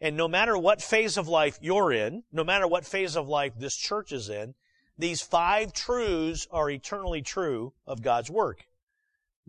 And 0.00 0.16
no 0.16 0.28
matter 0.28 0.56
what 0.56 0.80
phase 0.80 1.16
of 1.16 1.26
life 1.26 1.58
you're 1.60 1.92
in, 1.92 2.22
no 2.30 2.44
matter 2.44 2.68
what 2.68 2.86
phase 2.86 3.16
of 3.16 3.26
life 3.26 3.54
this 3.58 3.74
church 3.74 4.12
is 4.12 4.28
in, 4.28 4.54
these 4.96 5.20
five 5.20 5.72
truths 5.72 6.46
are 6.52 6.70
eternally 6.70 7.20
true 7.20 7.72
of 7.88 8.02
God's 8.02 8.30
work. 8.30 8.66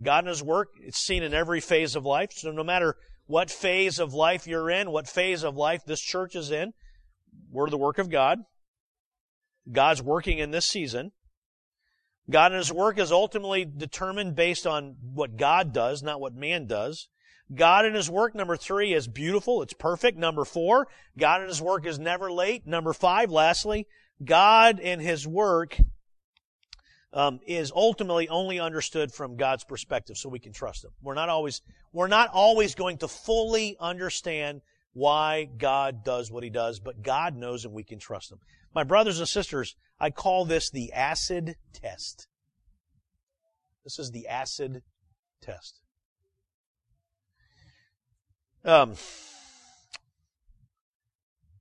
God 0.02 0.24
and 0.24 0.28
His 0.28 0.42
work, 0.42 0.70
it's 0.80 0.98
seen 0.98 1.22
in 1.22 1.32
every 1.32 1.60
phase 1.60 1.94
of 1.94 2.04
life. 2.04 2.32
So 2.32 2.50
no 2.50 2.64
matter 2.64 2.96
what 3.26 3.52
phase 3.52 4.00
of 4.00 4.14
life 4.14 4.48
you're 4.48 4.68
in, 4.70 4.90
what 4.90 5.06
phase 5.06 5.44
of 5.44 5.56
life 5.56 5.84
this 5.86 6.00
church 6.00 6.34
is 6.34 6.50
in, 6.50 6.72
we're 7.52 7.70
the 7.70 7.78
work 7.78 7.98
of 7.98 8.10
God. 8.10 8.40
God's 9.70 10.02
working 10.02 10.38
in 10.38 10.50
this 10.50 10.66
season. 10.66 11.12
God 12.28 12.52
and 12.52 12.58
His 12.58 12.72
work 12.72 12.98
is 12.98 13.10
ultimately 13.10 13.64
determined 13.64 14.36
based 14.36 14.66
on 14.66 14.96
what 15.00 15.36
God 15.36 15.72
does, 15.72 16.02
not 16.02 16.20
what 16.20 16.34
man 16.34 16.66
does. 16.66 17.08
God 17.52 17.84
and 17.84 17.96
His 17.96 18.08
work, 18.08 18.34
number 18.34 18.56
three, 18.56 18.92
is 18.94 19.08
beautiful. 19.08 19.62
It's 19.62 19.72
perfect. 19.74 20.16
Number 20.16 20.44
four, 20.44 20.86
God 21.18 21.40
and 21.40 21.48
His 21.48 21.60
work 21.60 21.86
is 21.86 21.98
never 21.98 22.30
late. 22.30 22.66
Number 22.66 22.92
five, 22.92 23.30
lastly, 23.30 23.86
God 24.24 24.78
and 24.80 25.00
His 25.00 25.26
work 25.26 25.76
um, 27.12 27.40
is 27.46 27.72
ultimately 27.74 28.28
only 28.28 28.60
understood 28.60 29.12
from 29.12 29.36
God's 29.36 29.64
perspective, 29.64 30.16
so 30.16 30.28
we 30.28 30.38
can 30.38 30.52
trust 30.52 30.84
Him. 30.84 30.92
We're 31.02 31.14
not 31.14 31.28
always 31.28 31.62
we're 31.92 32.06
not 32.06 32.30
always 32.32 32.76
going 32.76 32.98
to 32.98 33.08
fully 33.08 33.76
understand 33.80 34.60
why 34.92 35.48
God 35.58 36.04
does 36.04 36.30
what 36.30 36.44
He 36.44 36.50
does, 36.50 36.78
but 36.78 37.02
God 37.02 37.34
knows 37.34 37.64
and 37.64 37.74
we 37.74 37.82
can 37.82 37.98
trust 37.98 38.30
Him. 38.30 38.38
My 38.74 38.84
brothers 38.84 39.18
and 39.18 39.28
sisters, 39.28 39.76
I 39.98 40.10
call 40.10 40.44
this 40.44 40.70
the 40.70 40.92
acid 40.92 41.56
test. 41.72 42.28
This 43.84 43.98
is 43.98 44.10
the 44.10 44.28
acid 44.28 44.82
test. 45.42 45.80
Um, 48.64 48.94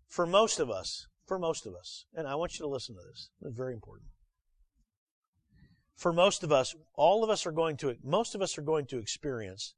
for 0.08 0.26
most 0.26 0.60
of 0.60 0.70
us, 0.70 1.08
for 1.26 1.40
most 1.40 1.66
of 1.66 1.74
us, 1.74 2.06
and 2.14 2.28
I 2.28 2.36
want 2.36 2.60
you 2.60 2.66
to 2.66 2.70
listen 2.70 2.96
to 2.96 3.02
this. 3.10 3.30
It's 3.42 3.56
very 3.56 3.74
important. 3.74 4.10
For 5.96 6.14
most 6.14 6.44
of 6.44 6.52
us, 6.52 6.76
all 6.94 7.24
of 7.24 7.30
us 7.30 7.46
are 7.46 7.52
going 7.52 7.78
to, 7.78 7.96
most 8.04 8.36
of 8.36 8.42
us 8.42 8.58
are 8.58 8.62
going 8.62 8.86
to 8.88 8.98
experience 8.98 9.76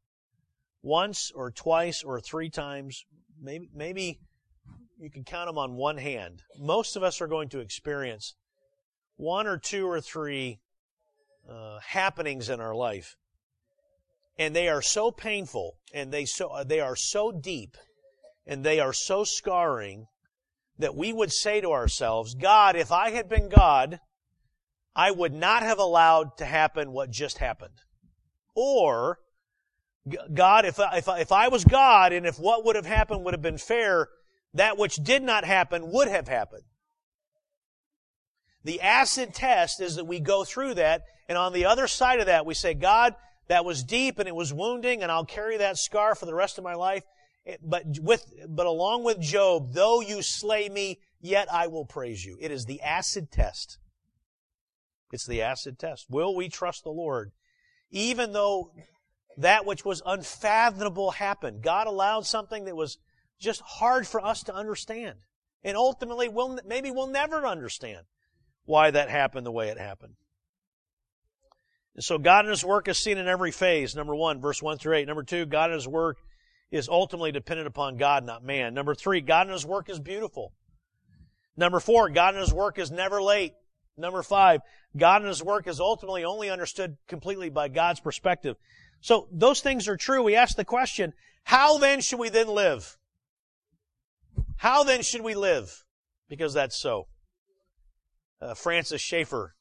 once 0.82 1.32
or 1.34 1.51
twice 1.51 2.03
or 2.03 2.19
three 2.19 2.49
times, 2.49 3.05
maybe, 3.39 3.69
maybe 3.73 4.19
you 5.02 5.10
can 5.10 5.24
count 5.24 5.47
them 5.47 5.58
on 5.58 5.74
one 5.74 5.97
hand. 5.97 6.43
Most 6.60 6.95
of 6.95 7.02
us 7.02 7.22
are 7.22 7.28
going 7.28 7.49
to 7.49 7.60
experience 7.60 8.36
one 9.18 9.47
or 9.47 9.58
two 9.58 9.88
or 9.88 9.99
three 9.99 10.60
uh, 11.49 11.80
happenings 11.80 12.49
in 12.49 12.60
our 12.60 12.76
life, 12.76 13.16
and 14.38 14.56
they 14.56 14.70
are 14.70 14.82
so 14.82 15.12
painful, 15.12 15.78
and 15.91 16.12
they 16.12 16.26
so 16.26 16.64
they 16.66 16.80
are 16.80 16.95
so 16.95 17.32
deep, 17.32 17.78
and 18.45 18.64
they 18.64 18.80
are 18.80 18.93
so 18.93 19.24
scarring 19.24 20.06
that 20.78 20.95
we 20.95 21.12
would 21.12 21.32
say 21.32 21.62
to 21.62 21.72
ourselves, 21.72 22.36
God, 22.36 22.76
if 22.76 22.91
I 22.91 23.10
had 23.10 23.28
been 23.28 23.49
God, 23.49 23.99
I 24.95 25.10
would 25.10 25.34
not 25.34 25.64
have 25.64 25.80
allowed 25.80 26.38
to 26.38 26.45
happen 26.45 26.91
what 26.91 27.10
just 27.10 27.39
happened. 27.39 27.82
Or, 28.56 29.18
God, 30.34 30.66
if 30.66 30.80
if 30.80 31.08
if 31.08 31.32
I 31.32 31.47
was 31.47 31.66
God 31.66 32.14
and 32.14 32.28
if 32.28 32.38
what 32.38 32.66
would 32.66 32.76
have 32.76 32.86
happened 32.86 33.24
would 33.24 33.34
have 33.34 33.41
been 33.41 33.58
fair, 33.58 34.10
that 34.54 34.78
which 34.78 34.95
did 34.97 35.24
not 35.24 35.45
happen 35.45 35.91
would 35.91 36.08
have 36.08 36.28
happened. 36.28 36.64
The 38.64 38.82
acid 38.82 39.34
test 39.34 39.82
is 39.82 39.95
that 39.95 40.06
we 40.06 40.20
go 40.20 40.43
through 40.43 40.76
that, 40.76 41.04
and 41.28 41.38
on 41.38 41.54
the 41.54 41.66
other 41.66 41.88
side 41.88 42.20
of 42.20 42.28
that, 42.28 42.45
we 42.45 42.54
say, 42.54 42.74
God, 42.74 43.16
that 43.47 43.66
was 43.66 43.84
deep 43.84 44.20
and 44.20 44.28
it 44.28 44.36
was 44.36 44.54
wounding, 44.54 45.02
and 45.02 45.12
I'll 45.12 45.26
carry 45.26 45.58
that 45.58 45.78
scar 45.78 46.16
for 46.16 46.26
the 46.26 46.36
rest 46.36 46.58
of 46.58 46.64
my 46.64 46.76
life. 46.76 47.04
Eh, 47.45 47.58
but 47.64 47.84
with, 47.99 48.26
but 48.47 48.68
along 48.68 49.04
with 49.04 49.20
Job, 49.20 49.74
though 49.74 50.02
you 50.02 50.22
slay 50.22 50.70
me, 50.70 50.99
yet 51.20 51.52
I 51.52 51.68
will 51.68 51.86
praise 51.86 52.24
you. 52.24 52.38
It 52.39 52.52
is 52.52 52.66
the 52.66 52.82
acid 52.82 53.32
test. 53.32 53.80
It's 55.12 55.26
the 55.26 55.41
acid 55.41 55.80
test. 55.80 56.06
Will 56.10 56.36
we 56.36 56.49
trust 56.49 56.84
the 56.84 56.91
Lord? 56.91 57.32
Even 57.89 58.32
though 58.32 58.72
that 59.38 59.66
which 59.66 59.84
was 59.84 60.02
unfathomable 60.06 61.12
happened. 61.12 61.62
God 61.62 61.88
allowed 61.88 62.26
something 62.26 62.66
that 62.66 62.76
was 62.76 62.97
just 63.42 63.62
hard 63.62 64.08
for 64.08 64.24
us 64.24 64.44
to 64.44 64.56
understand. 64.56 65.18
And 65.64 65.76
ultimately, 65.76 66.30
we'll, 66.30 66.60
maybe 66.66 66.92
we'll 66.92 67.08
never 67.08 67.46
understand 67.46 68.06
why 68.66 68.92
that 68.92 69.10
happened 69.10 69.46
the 69.46 69.52
way 69.52 69.70
it 69.70 69.78
happened. 69.78 70.14
And 71.96 72.04
so 72.04 72.18
God 72.18 72.46
and 72.46 72.52
His 72.52 72.64
work 72.64 72.88
is 72.88 72.98
seen 72.98 73.18
in 73.18 73.28
every 73.28 73.52
phase. 73.52 73.96
Number 73.96 74.16
one, 74.16 74.39
verse 74.39 74.62
one 74.62 74.78
through 74.78 74.96
eight. 74.96 75.08
Number 75.08 75.24
two, 75.24 75.46
God 75.46 75.72
and 75.72 75.76
His 75.76 75.88
work 75.88 76.18
is 76.72 76.88
ultimately 76.88 77.34
dependent 77.34 77.68
upon 77.68 77.98
God, 77.98 78.26
not 78.26 78.46
man. 78.46 78.74
Number 78.74 78.96
three, 78.96 79.20
God 79.20 79.48
and 79.48 79.54
His 79.54 79.66
work 79.66 79.89
is 79.89 80.00
beautiful. 80.00 80.54
Number 81.58 81.82
four, 81.82 82.10
God 82.10 82.36
and 82.36 82.42
His 82.42 82.54
work 82.54 82.80
is 82.80 82.92
never 82.92 83.22
late. 83.22 83.54
Number 83.98 84.24
five, 84.24 84.62
God 84.96 85.22
and 85.22 85.28
His 85.28 85.44
work 85.44 85.68
is 85.68 85.80
ultimately 85.80 86.24
only 86.24 86.50
understood 86.50 86.96
completely 87.08 87.50
by 87.50 87.68
God's 87.68 88.00
perspective. 88.00 88.56
So 89.02 89.28
those 89.32 89.62
things 89.62 89.88
are 89.88 89.98
true. 89.98 90.24
We 90.24 90.36
ask 90.36 90.56
the 90.56 90.64
question, 90.64 91.14
how 91.44 91.78
then 91.78 92.02
should 92.02 92.20
we 92.20 92.30
then 92.30 92.48
live? 92.48 92.98
How 94.62 94.84
then 94.84 95.01
should 95.01 95.22
we 95.22 95.34
live? 95.34 95.86
Because 96.30 96.53
that's 96.53 96.80
so. 96.80 97.07
Uh, 98.39 98.53
Francis 98.53 99.01
Schaeffer 99.01 99.55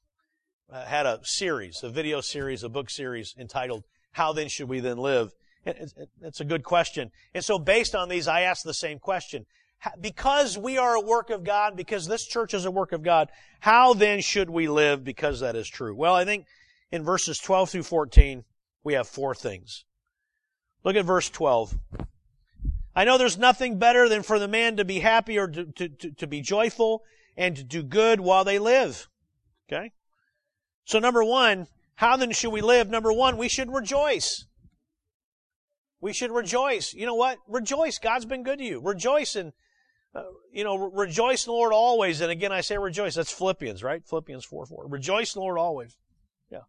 uh, 0.71 0.85
had 0.85 1.07
a 1.07 1.21
series, 1.23 1.83
a 1.83 1.89
video 1.89 2.21
series, 2.21 2.63
a 2.63 2.69
book 2.69 2.91
series 2.91 3.35
entitled, 3.39 3.85
How 4.13 4.35
Then 4.35 4.49
Should 4.49 4.69
We 4.69 4.81
Then 4.81 4.99
Live? 4.99 5.33
It's 5.65 6.41
a 6.41 6.45
good 6.45 6.65
question. 6.65 7.13
And 7.33 7.43
so 7.43 7.59
based 7.59 7.95
on 7.95 8.11
these, 8.11 8.29
I 8.29 8.43
ask 8.43 8.63
the 8.63 8.75
same 8.75 8.99
question. 8.99 9.47
Because 9.99 10.59
we 10.59 10.77
are 10.77 10.97
a 10.97 11.01
work 11.01 11.31
of 11.31 11.45
God, 11.45 11.79
because 11.79 12.07
this 12.07 12.27
church 12.27 12.53
is 12.53 12.67
a 12.67 12.71
work 12.71 12.93
of 12.93 13.03
God, 13.03 13.31
how 13.61 13.95
then 13.95 14.21
should 14.21 14.51
we 14.51 14.69
live 14.69 15.03
because 15.03 15.41
that 15.41 15.57
is 15.57 15.67
true? 15.67 15.95
Well, 15.95 16.15
I 16.15 16.27
think 16.27 16.45
in 16.93 17.05
verses 17.05 17.39
12 17.39 17.71
through 17.71 17.85
14, 17.85 18.45
we 18.85 18.93
have 18.93 19.09
four 19.09 19.35
things. 19.35 19.87
Look 20.85 20.97
at 20.97 21.07
verse 21.07 21.31
12. 21.31 21.79
I 22.95 23.05
know 23.05 23.19
there's 23.19 23.39
nothing 23.39 23.79
better 23.79 24.09
than 24.09 24.23
for 24.23 24.39
the 24.39 24.49
man 24.49 24.77
to 24.77 24.85
be 24.85 25.01
happy 25.01 25.39
or 25.39 25.47
to, 25.49 25.65
to, 25.65 25.89
to, 25.89 26.11
to 26.13 26.27
be 26.27 26.41
joyful 26.41 27.03
and 27.37 27.57
to 27.57 27.63
do 27.63 27.83
good 27.83 28.21
while 28.21 28.45
they 28.45 28.59
live. 28.59 29.09
Okay? 29.69 29.93
So 30.85 30.99
number 30.99 31.23
one, 31.23 31.69
how 31.97 32.17
then 32.17 32.33
should 32.33 32.51
we 32.51 32.61
live? 32.61 32.91
Number 32.91 33.13
one, 33.13 33.37
we 33.37 33.49
should 33.49 33.73
rejoice. 33.73 34.47
We 36.01 36.13
should 36.13 36.33
rejoice. 36.33 36.95
You 36.95 37.07
know 37.07 37.15
what? 37.15 37.39
Rejoice. 37.47 37.99
God's 37.99 38.25
been 38.25 38.43
good 38.43 38.59
to 38.59 38.65
you. 38.65 38.81
Rejoice 38.81 39.37
and, 39.37 39.53
uh, 40.15 40.23
you 40.51 40.65
know, 40.65 40.77
re- 40.77 41.07
rejoice 41.07 41.47
in 41.47 41.51
the 41.51 41.55
Lord 41.55 41.73
always. 41.73 42.21
And 42.21 42.31
again, 42.31 42.53
I 42.53 42.63
say 42.63 42.79
rejoice. 42.79 43.15
That's 43.15 43.31
Philippians, 43.31 43.85
right? 43.85 44.03
Philippians 44.09 44.45
4 44.47 44.67
4. 44.67 44.89
Rejoice 44.89 45.35
in 45.35 45.41
the 45.41 45.45
Lord 45.45 45.59
always. 45.59 45.97
Yeah. 46.51 46.61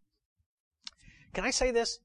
Can 1.34 1.45
I 1.45 1.51
say 1.51 1.72
this? 1.72 1.99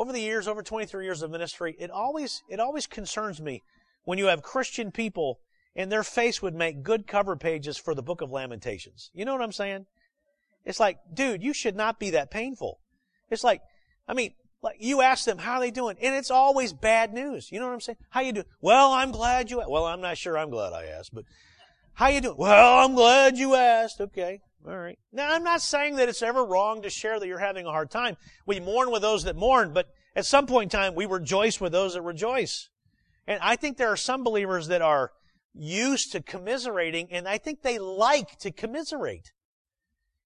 Over 0.00 0.14
the 0.14 0.20
years, 0.20 0.48
over 0.48 0.62
23 0.62 1.04
years 1.04 1.20
of 1.20 1.30
ministry, 1.30 1.76
it 1.78 1.90
always, 1.90 2.42
it 2.48 2.58
always 2.58 2.86
concerns 2.86 3.38
me 3.38 3.62
when 4.04 4.16
you 4.16 4.28
have 4.28 4.40
Christian 4.40 4.90
people 4.90 5.40
and 5.76 5.92
their 5.92 6.02
face 6.02 6.40
would 6.40 6.54
make 6.54 6.82
good 6.82 7.06
cover 7.06 7.36
pages 7.36 7.76
for 7.76 7.94
the 7.94 8.02
book 8.02 8.22
of 8.22 8.30
Lamentations. 8.30 9.10
You 9.12 9.26
know 9.26 9.34
what 9.34 9.42
I'm 9.42 9.52
saying? 9.52 9.84
It's 10.64 10.80
like, 10.80 10.96
dude, 11.12 11.42
you 11.42 11.52
should 11.52 11.76
not 11.76 12.00
be 12.00 12.08
that 12.12 12.30
painful. 12.30 12.80
It's 13.28 13.44
like, 13.44 13.60
I 14.08 14.14
mean, 14.14 14.32
like 14.62 14.76
you 14.78 15.02
ask 15.02 15.26
them 15.26 15.36
how 15.36 15.60
they 15.60 15.70
doing, 15.70 15.98
and 16.00 16.14
it's 16.14 16.30
always 16.30 16.72
bad 16.72 17.12
news. 17.12 17.52
You 17.52 17.60
know 17.60 17.66
what 17.66 17.74
I'm 17.74 17.80
saying? 17.82 17.98
How 18.08 18.22
you 18.22 18.32
doing? 18.32 18.46
Well, 18.62 18.92
I'm 18.92 19.10
glad 19.10 19.50
you. 19.50 19.62
Well, 19.68 19.84
I'm 19.84 20.00
not 20.00 20.16
sure. 20.16 20.38
I'm 20.38 20.48
glad 20.48 20.72
I 20.72 20.86
asked, 20.86 21.14
but 21.14 21.26
how 21.92 22.08
you 22.08 22.22
doing? 22.22 22.38
Well, 22.38 22.78
I'm 22.78 22.94
glad 22.94 23.36
you 23.36 23.54
asked. 23.54 24.00
Okay, 24.00 24.40
all 24.66 24.78
right. 24.78 24.98
Now, 25.12 25.32
I'm 25.32 25.42
not 25.42 25.62
saying 25.62 25.96
that 25.96 26.08
it's 26.08 26.22
ever 26.22 26.44
wrong 26.44 26.82
to 26.82 26.90
share 26.90 27.18
that 27.18 27.26
you're 27.26 27.38
having 27.38 27.66
a 27.66 27.70
hard 27.70 27.90
time. 27.90 28.16
We 28.46 28.60
mourn 28.60 28.90
with 28.90 29.02
those 29.02 29.24
that 29.24 29.36
mourn, 29.36 29.72
but 29.72 29.88
at 30.14 30.26
some 30.26 30.46
point 30.46 30.72
in 30.72 30.78
time, 30.78 30.94
we 30.94 31.06
rejoice 31.06 31.60
with 31.60 31.72
those 31.72 31.94
that 31.94 32.02
rejoice. 32.02 32.68
And 33.26 33.40
I 33.42 33.56
think 33.56 33.76
there 33.76 33.90
are 33.90 33.96
some 33.96 34.22
believers 34.22 34.68
that 34.68 34.82
are 34.82 35.12
used 35.54 36.12
to 36.12 36.20
commiserating, 36.20 37.08
and 37.10 37.26
I 37.26 37.38
think 37.38 37.62
they 37.62 37.78
like 37.78 38.38
to 38.40 38.50
commiserate. 38.50 39.32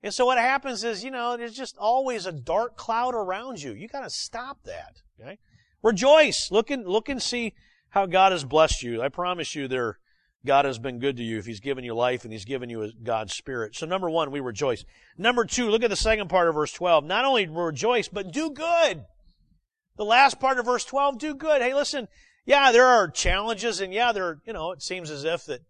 And 0.03 0.13
so 0.13 0.27
what 0.27 0.39
happens 0.39 0.85
is, 0.85 1.03
you 1.03 1.11
know, 1.11 1.37
there's 1.37 1.57
just 1.57 1.79
always 1.79 2.27
a 2.27 2.33
dark 2.33 2.77
cloud 2.77 3.15
around 3.15 3.63
you. 3.63 3.73
You 3.73 3.89
gotta 3.89 4.11
stop 4.11 4.63
that. 4.65 5.03
Okay? 5.19 5.39
Rejoice. 5.83 6.51
Look 6.51 6.71
and, 6.71 6.87
look 6.87 7.09
and 7.09 7.23
see 7.23 7.55
how 7.91 8.07
God 8.07 8.33
has 8.33 8.45
blessed 8.45 8.83
you. 8.83 9.01
I 9.01 9.09
promise 9.09 9.55
you 9.55 9.69
there, 9.69 9.99
God 10.47 10.67
has 10.67 10.79
been 10.79 10.99
good 10.99 11.17
to 11.17 11.23
you 11.23 11.39
if 11.39 11.47
He's 11.47 11.61
given 11.61 11.85
you 11.85 11.95
life 11.95 12.25
and 12.25 12.33
He's 12.33 12.45
given 12.45 12.69
you 12.69 12.91
God's 13.03 13.35
Spirit. 13.35 13.75
So 13.75 13.87
number 13.87 14.11
one, 14.11 14.31
we 14.31 14.41
rejoice. 14.41 14.85
Number 15.17 15.45
two, 15.45 15.71
look 15.71 15.83
at 15.83 15.91
the 15.91 15.97
second 15.97 16.29
part 16.29 16.49
of 16.49 16.55
verse 16.55 16.73
12. 16.73 17.05
Not 17.05 17.25
only 17.25 17.47
rejoice, 17.47 18.09
but 18.09 18.33
do 18.33 18.51
good. 18.51 19.05
The 19.97 20.05
last 20.05 20.41
part 20.41 20.59
of 20.59 20.67
verse 20.67 20.85
12, 20.85 21.19
do 21.19 21.35
good. 21.35 21.63
Hey, 21.63 21.73
listen, 21.73 22.09
yeah, 22.45 22.73
there 22.73 22.87
are 22.87 23.09
challenges 23.09 23.81
and 23.81 23.93
yeah, 23.93 24.13
there, 24.13 24.41
you 24.47 24.53
know, 24.53 24.73
it 24.73 24.83
seems 24.83 25.11
as 25.11 25.25
if 25.25 25.47
that, 25.47 25.61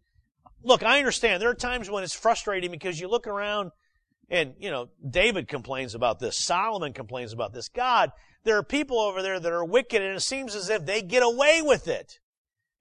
look, 0.62 0.82
I 0.82 0.98
understand 0.98 1.40
there 1.40 1.50
are 1.50 1.54
times 1.54 1.90
when 1.90 2.02
it's 2.02 2.14
frustrating 2.14 2.70
because 2.70 2.98
you 2.98 3.08
look 3.08 3.26
around 3.26 3.70
and, 4.28 4.54
you 4.58 4.70
know, 4.70 4.88
David 5.08 5.46
complains 5.46 5.94
about 5.94 6.18
this. 6.18 6.38
Solomon 6.38 6.92
complains 6.94 7.32
about 7.32 7.52
this. 7.52 7.68
God, 7.68 8.10
there 8.42 8.56
are 8.56 8.64
people 8.64 8.98
over 8.98 9.22
there 9.22 9.38
that 9.38 9.52
are 9.52 9.64
wicked 9.64 10.02
and 10.02 10.16
it 10.16 10.20
seems 10.20 10.56
as 10.56 10.68
if 10.68 10.84
they 10.84 11.02
get 11.02 11.22
away 11.22 11.62
with 11.62 11.86
it. 11.86 12.18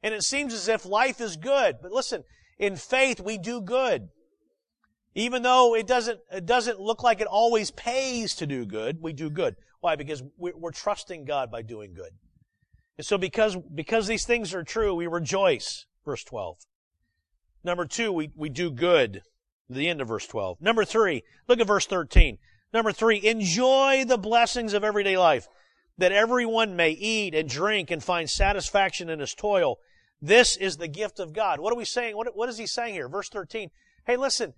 And 0.03 0.13
it 0.13 0.23
seems 0.23 0.53
as 0.53 0.67
if 0.67 0.85
life 0.85 1.21
is 1.21 1.37
good. 1.37 1.77
But 1.81 1.91
listen, 1.91 2.23
in 2.59 2.75
faith 2.75 3.19
we 3.19 3.37
do 3.37 3.61
good. 3.61 4.09
Even 5.15 5.43
though 5.43 5.75
it 5.75 5.87
doesn't, 5.87 6.19
it 6.31 6.45
doesn't 6.45 6.79
look 6.79 7.03
like 7.03 7.21
it 7.21 7.27
always 7.27 7.71
pays 7.71 8.35
to 8.35 8.47
do 8.47 8.65
good, 8.65 8.97
we 9.01 9.13
do 9.13 9.29
good. 9.29 9.55
Why? 9.79 9.95
Because 9.95 10.23
we're, 10.37 10.71
trusting 10.71 11.25
God 11.25 11.51
by 11.51 11.61
doing 11.61 11.93
good. 11.93 12.11
And 12.97 13.05
so 13.05 13.17
because, 13.17 13.55
because 13.55 14.07
these 14.07 14.25
things 14.25 14.53
are 14.53 14.63
true, 14.63 14.95
we 14.95 15.07
rejoice. 15.07 15.85
Verse 16.05 16.23
12. 16.23 16.57
Number 17.63 17.85
two, 17.85 18.11
we, 18.11 18.31
we 18.35 18.49
do 18.49 18.71
good 18.71 19.21
the 19.69 19.89
end 19.89 20.01
of 20.01 20.07
verse 20.07 20.27
12. 20.27 20.61
Number 20.61 20.85
three, 20.85 21.23
look 21.47 21.59
at 21.59 21.67
verse 21.67 21.85
13. 21.85 22.37
Number 22.73 22.91
three, 22.91 23.23
enjoy 23.23 24.03
the 24.05 24.17
blessings 24.17 24.73
of 24.73 24.83
everyday 24.83 25.17
life, 25.17 25.47
that 25.97 26.11
everyone 26.11 26.75
may 26.75 26.91
eat 26.91 27.35
and 27.35 27.47
drink 27.47 27.91
and 27.91 28.03
find 28.03 28.29
satisfaction 28.29 29.09
in 29.09 29.19
his 29.19 29.33
toil. 29.33 29.77
This 30.23 30.55
is 30.55 30.77
the 30.77 30.87
gift 30.87 31.19
of 31.19 31.33
God. 31.33 31.59
What 31.59 31.73
are 31.73 31.75
we 31.75 31.83
saying? 31.83 32.15
What, 32.15 32.33
what 32.33 32.47
is 32.47 32.57
he 32.57 32.65
saying 32.65 32.93
here? 32.93 33.09
Verse 33.09 33.27
13. 33.27 33.69
Hey, 34.07 34.15
listen, 34.15 34.53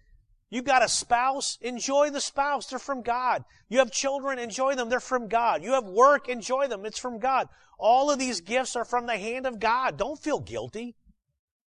you 0.51 0.61
got 0.61 0.83
a 0.83 0.87
spouse, 0.87 1.57
enjoy 1.59 2.11
the 2.11 2.21
spouse. 2.21 2.67
They're 2.67 2.77
from 2.77 3.01
God. 3.01 3.43
You 3.67 3.79
have 3.79 3.91
children, 3.91 4.37
enjoy 4.37 4.75
them. 4.75 4.89
They're 4.89 4.99
from 4.99 5.27
God. 5.27 5.63
You 5.63 5.71
have 5.71 5.85
work, 5.85 6.29
enjoy 6.29 6.67
them. 6.67 6.85
It's 6.85 6.99
from 6.99 7.17
God. 7.17 7.49
All 7.79 8.11
of 8.11 8.19
these 8.19 8.41
gifts 8.41 8.75
are 8.75 8.85
from 8.85 9.07
the 9.07 9.17
hand 9.17 9.47
of 9.47 9.59
God. 9.59 9.97
Don't 9.97 10.19
feel 10.19 10.39
guilty. 10.39 10.95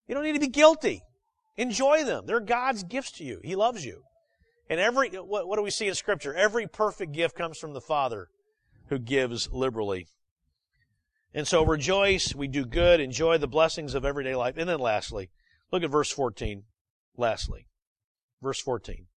You 0.07 0.15
don't 0.15 0.23
need 0.23 0.35
to 0.35 0.39
be 0.39 0.47
guilty. 0.47 1.01
Enjoy 1.57 2.05
them. 2.05 2.25
They're 2.25 2.39
God's 2.39 2.83
gifts 2.83 3.11
to 3.17 3.25
you. 3.25 3.41
He 3.43 3.57
loves 3.57 3.83
you. 3.83 4.03
And 4.69 4.79
every, 4.79 5.09
what, 5.09 5.49
what 5.49 5.57
do 5.57 5.63
we 5.63 5.69
see 5.69 5.89
in 5.89 5.95
scripture? 5.95 6.33
Every 6.33 6.65
perfect 6.65 7.11
gift 7.11 7.35
comes 7.35 7.57
from 7.57 7.73
the 7.73 7.81
Father 7.81 8.29
who 8.87 8.99
gives 8.99 9.51
liberally. 9.51 10.07
And 11.33 11.47
so 11.47 11.65
rejoice, 11.65 12.35
we 12.35 12.47
do 12.47 12.65
good, 12.65 12.99
enjoy 12.99 13.37
the 13.37 13.47
blessings 13.47 13.95
of 13.95 14.03
everyday 14.03 14.35
life. 14.35 14.55
And 14.57 14.67
then 14.67 14.79
lastly, 14.79 15.29
look 15.71 15.83
at 15.83 15.89
verse 15.89 16.11
14. 16.11 16.63
Lastly, 17.15 17.67
verse 18.41 18.59
14. 18.59 19.07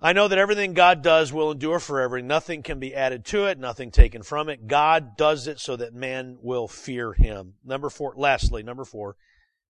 I 0.00 0.12
know 0.12 0.28
that 0.28 0.38
everything 0.38 0.74
God 0.74 1.02
does 1.02 1.32
will 1.32 1.50
endure 1.50 1.80
forever. 1.80 2.20
Nothing 2.20 2.62
can 2.62 2.78
be 2.78 2.94
added 2.94 3.24
to 3.26 3.46
it, 3.46 3.58
nothing 3.58 3.90
taken 3.90 4.22
from 4.22 4.50
it. 4.50 4.66
God 4.66 5.16
does 5.16 5.46
it 5.46 5.58
so 5.58 5.74
that 5.76 5.94
man 5.94 6.36
will 6.42 6.68
fear 6.68 7.14
him. 7.14 7.54
Number 7.64 7.88
four, 7.88 8.12
lastly, 8.14 8.62
number 8.62 8.84
four, 8.84 9.16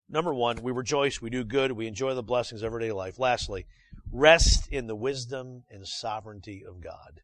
number 0.08 0.34
one, 0.34 0.62
we 0.62 0.72
rejoice, 0.72 1.22
we 1.22 1.30
do 1.30 1.44
good, 1.44 1.72
we 1.72 1.86
enjoy 1.86 2.14
the 2.14 2.24
blessings 2.24 2.62
of 2.62 2.66
everyday 2.66 2.90
life. 2.90 3.20
Lastly, 3.20 3.66
rest 4.10 4.68
in 4.68 4.88
the 4.88 4.96
wisdom 4.96 5.62
and 5.70 5.86
sovereignty 5.86 6.64
of 6.68 6.80
God. 6.80 7.20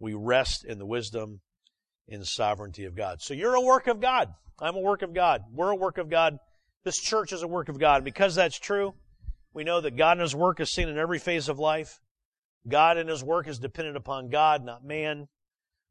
We 0.00 0.12
rest 0.12 0.64
in 0.64 0.78
the 0.78 0.86
wisdom 0.86 1.40
and 2.10 2.26
sovereignty 2.26 2.84
of 2.84 2.94
God. 2.94 3.22
So 3.22 3.34
you're 3.34 3.54
a 3.54 3.60
work 3.60 3.86
of 3.86 4.00
God. 4.00 4.34
I'm 4.58 4.76
a 4.76 4.80
work 4.80 5.02
of 5.02 5.14
God. 5.14 5.42
We're 5.52 5.70
a 5.70 5.76
work 5.76 5.98
of 5.98 6.10
God. 6.10 6.38
This 6.84 6.98
church 6.98 7.32
is 7.32 7.42
a 7.42 7.48
work 7.48 7.68
of 7.68 7.78
God. 7.78 7.96
And 7.96 8.04
because 8.04 8.34
that's 8.34 8.58
true, 8.58 8.94
we 9.54 9.64
know 9.64 9.80
that 9.80 9.96
God 9.96 10.12
and 10.12 10.20
His 10.20 10.34
work 10.34 10.60
is 10.60 10.70
seen 10.70 10.88
in 10.88 10.98
every 10.98 11.18
phase 11.18 11.48
of 11.48 11.58
life. 11.58 12.00
God 12.68 12.98
and 12.98 13.08
His 13.08 13.24
work 13.24 13.48
is 13.48 13.58
dependent 13.58 13.96
upon 13.96 14.28
God, 14.28 14.64
not 14.64 14.84
man. 14.84 15.28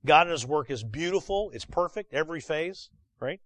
God 0.06 0.28
and 0.28 0.32
His 0.32 0.46
work 0.46 0.70
is 0.70 0.84
beautiful. 0.84 1.52
It's 1.54 1.66
perfect, 1.66 2.14
every 2.14 2.42
phase, 2.42 2.90
right? 3.20 3.42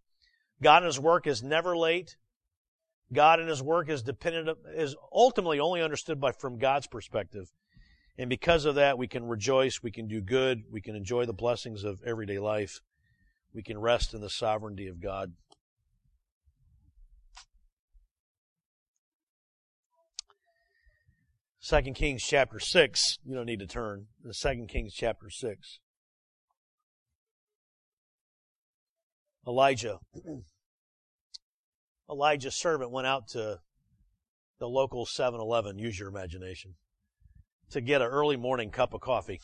God 0.61 0.77
and 0.77 0.87
His 0.87 0.99
work 0.99 1.25
is 1.25 1.41
never 1.41 1.75
late. 1.75 2.17
God 3.11 3.39
and 3.39 3.49
His 3.49 3.61
work 3.61 3.89
is 3.89 4.03
dependent, 4.03 4.57
is 4.75 4.95
ultimately 5.11 5.59
only 5.59 5.81
understood 5.81 6.19
by, 6.19 6.31
from 6.31 6.57
God's 6.57 6.87
perspective. 6.87 7.51
And 8.17 8.29
because 8.29 8.65
of 8.65 8.75
that, 8.75 8.97
we 8.97 9.07
can 9.07 9.27
rejoice, 9.27 9.81
we 9.81 9.91
can 9.91 10.07
do 10.07 10.21
good, 10.21 10.63
we 10.71 10.81
can 10.81 10.95
enjoy 10.95 11.25
the 11.25 11.33
blessings 11.33 11.83
of 11.83 11.99
everyday 12.05 12.39
life, 12.39 12.79
we 13.53 13.63
can 13.63 13.79
rest 13.79 14.13
in 14.13 14.21
the 14.21 14.29
sovereignty 14.29 14.87
of 14.87 15.01
God. 15.01 15.33
Second 21.59 21.95
Kings 21.95 22.21
chapter 22.21 22.59
six. 22.59 23.17
You 23.23 23.35
don't 23.35 23.45
need 23.45 23.59
to 23.59 23.67
turn. 23.67 24.07
The 24.21 24.33
Second 24.33 24.67
Kings 24.67 24.93
chapter 24.93 25.29
six. 25.29 25.79
Elijah. 29.47 29.99
Elijah's 32.11 32.59
servant 32.59 32.91
went 32.91 33.07
out 33.07 33.29
to 33.29 33.59
the 34.59 34.67
local 34.67 35.05
7-Eleven, 35.05 35.79
use 35.79 35.97
your 35.97 36.09
imagination, 36.09 36.75
to 37.71 37.81
get 37.81 38.01
an 38.01 38.07
early 38.07 38.37
morning 38.37 38.69
cup 38.69 38.93
of 38.93 39.01
coffee. 39.01 39.39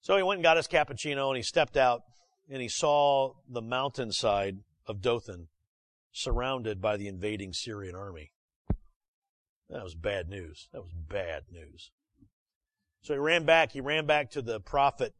So 0.00 0.16
he 0.16 0.22
went 0.22 0.38
and 0.38 0.44
got 0.44 0.56
his 0.56 0.68
cappuccino 0.68 1.28
and 1.28 1.36
he 1.36 1.42
stepped 1.42 1.76
out 1.76 2.02
and 2.48 2.62
he 2.62 2.68
saw 2.68 3.32
the 3.48 3.62
mountainside 3.62 4.58
of 4.86 5.02
Dothan 5.02 5.48
surrounded 6.12 6.80
by 6.80 6.96
the 6.96 7.08
invading 7.08 7.52
Syrian 7.52 7.94
army. 7.94 8.32
That 9.68 9.82
was 9.82 9.94
bad 9.94 10.28
news. 10.28 10.68
That 10.72 10.82
was 10.82 10.92
bad 10.92 11.42
news. 11.50 11.90
So 13.02 13.14
he 13.14 13.18
ran 13.18 13.44
back. 13.44 13.72
He 13.72 13.80
ran 13.80 14.06
back 14.06 14.30
to 14.30 14.42
the 14.42 14.60
prophet 14.60 15.12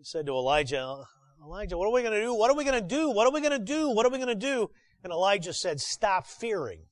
he 0.00 0.04
said 0.04 0.24
to 0.26 0.32
Elijah, 0.32 1.04
Elijah, 1.44 1.76
what 1.76 1.86
are 1.86 1.92
we 1.92 2.00
going 2.00 2.14
to 2.14 2.22
do? 2.22 2.32
What 2.32 2.50
are 2.50 2.56
we 2.56 2.64
going 2.64 2.80
to 2.80 2.88
do? 2.88 3.10
What 3.10 3.26
are 3.26 3.32
we 3.32 3.42
going 3.42 3.52
to 3.52 3.58
do? 3.58 3.90
What 3.90 4.06
are 4.06 4.08
we 4.08 4.16
going 4.16 4.28
to 4.28 4.34
do? 4.34 4.70
And 5.04 5.12
Elijah 5.12 5.52
said, 5.52 5.78
Stop 5.78 6.26
fearing. 6.26 6.84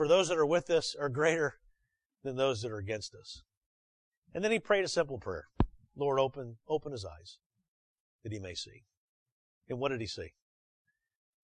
For 0.00 0.08
those 0.08 0.30
that 0.30 0.38
are 0.38 0.46
with 0.46 0.70
us 0.70 0.96
are 0.98 1.10
greater 1.10 1.58
than 2.24 2.36
those 2.36 2.62
that 2.62 2.72
are 2.72 2.78
against 2.78 3.14
us. 3.14 3.42
And 4.32 4.42
then 4.42 4.50
he 4.50 4.58
prayed 4.58 4.82
a 4.86 4.88
simple 4.88 5.18
prayer. 5.18 5.48
Lord, 5.94 6.18
open, 6.18 6.56
open 6.66 6.92
his 6.92 7.04
eyes 7.04 7.36
that 8.22 8.32
he 8.32 8.38
may 8.38 8.54
see. 8.54 8.84
And 9.68 9.78
what 9.78 9.90
did 9.90 10.00
he 10.00 10.06
see? 10.06 10.32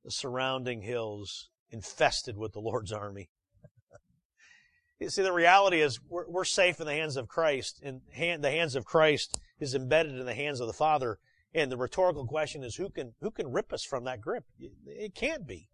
The 0.07 0.11
surrounding 0.11 0.81
hills 0.81 1.51
infested 1.71 2.39
with 2.39 2.55
the 2.55 2.61
Lord's 2.61 2.93
army. 2.93 3.29
You 5.01 5.11
see, 5.11 5.21
the 5.21 5.35
reality 5.35 5.83
is 5.83 6.01
we're, 6.09 6.27
we're 6.27 6.47
safe 6.47 6.81
in 6.81 6.87
the 6.87 6.95
hands 6.95 7.19
of 7.19 7.29
Christ, 7.29 7.83
and 7.83 8.01
hand, 8.15 8.43
the 8.43 8.51
hands 8.51 8.75
of 8.75 8.87
Christ 8.87 9.39
is 9.61 9.75
embedded 9.75 10.19
in 10.19 10.25
the 10.25 10.33
hands 10.33 10.61
of 10.61 10.67
the 10.67 10.73
Father. 10.73 11.19
And 11.53 11.71
the 11.71 11.77
rhetorical 11.77 12.27
question 12.27 12.65
is, 12.65 12.77
who 12.77 12.89
can 12.89 13.13
who 13.21 13.31
can 13.31 13.53
rip 13.53 13.75
us 13.75 13.85
from 13.85 14.05
that 14.05 14.23
grip? 14.23 14.45
It 14.87 15.15
can't 15.15 15.47
be. 15.47 15.69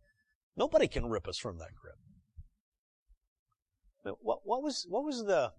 Nobody 0.57 0.89
can 0.89 1.07
rip 1.07 1.28
us 1.28 1.39
from 1.39 1.59
that 1.59 1.76
grip. 1.80 1.95
What, 4.03 4.41
what 4.45 4.63
was 4.63 4.87
what 4.89 5.05
was 5.05 5.25
the 5.25 5.53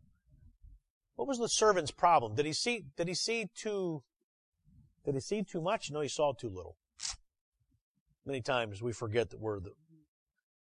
what 1.16 1.28
was 1.28 1.38
the 1.38 1.48
servant's 1.48 1.92
problem? 1.92 2.36
Did 2.36 2.46
he 2.46 2.54
see 2.54 2.86
did 2.98 3.08
he 3.08 3.14
see 3.14 3.50
too 3.56 4.04
did 5.06 5.16
he 5.16 5.22
see 5.22 5.44
too 5.44 5.62
much? 5.62 5.92
No, 5.92 6.02
he 6.02 6.10
saw 6.10 6.34
too 6.34 6.50
little. 6.50 6.78
Many 8.26 8.42
times 8.42 8.82
we 8.82 8.94
forget 8.94 9.30
that 9.30 9.40
we're 9.40 9.60
the 9.60 9.72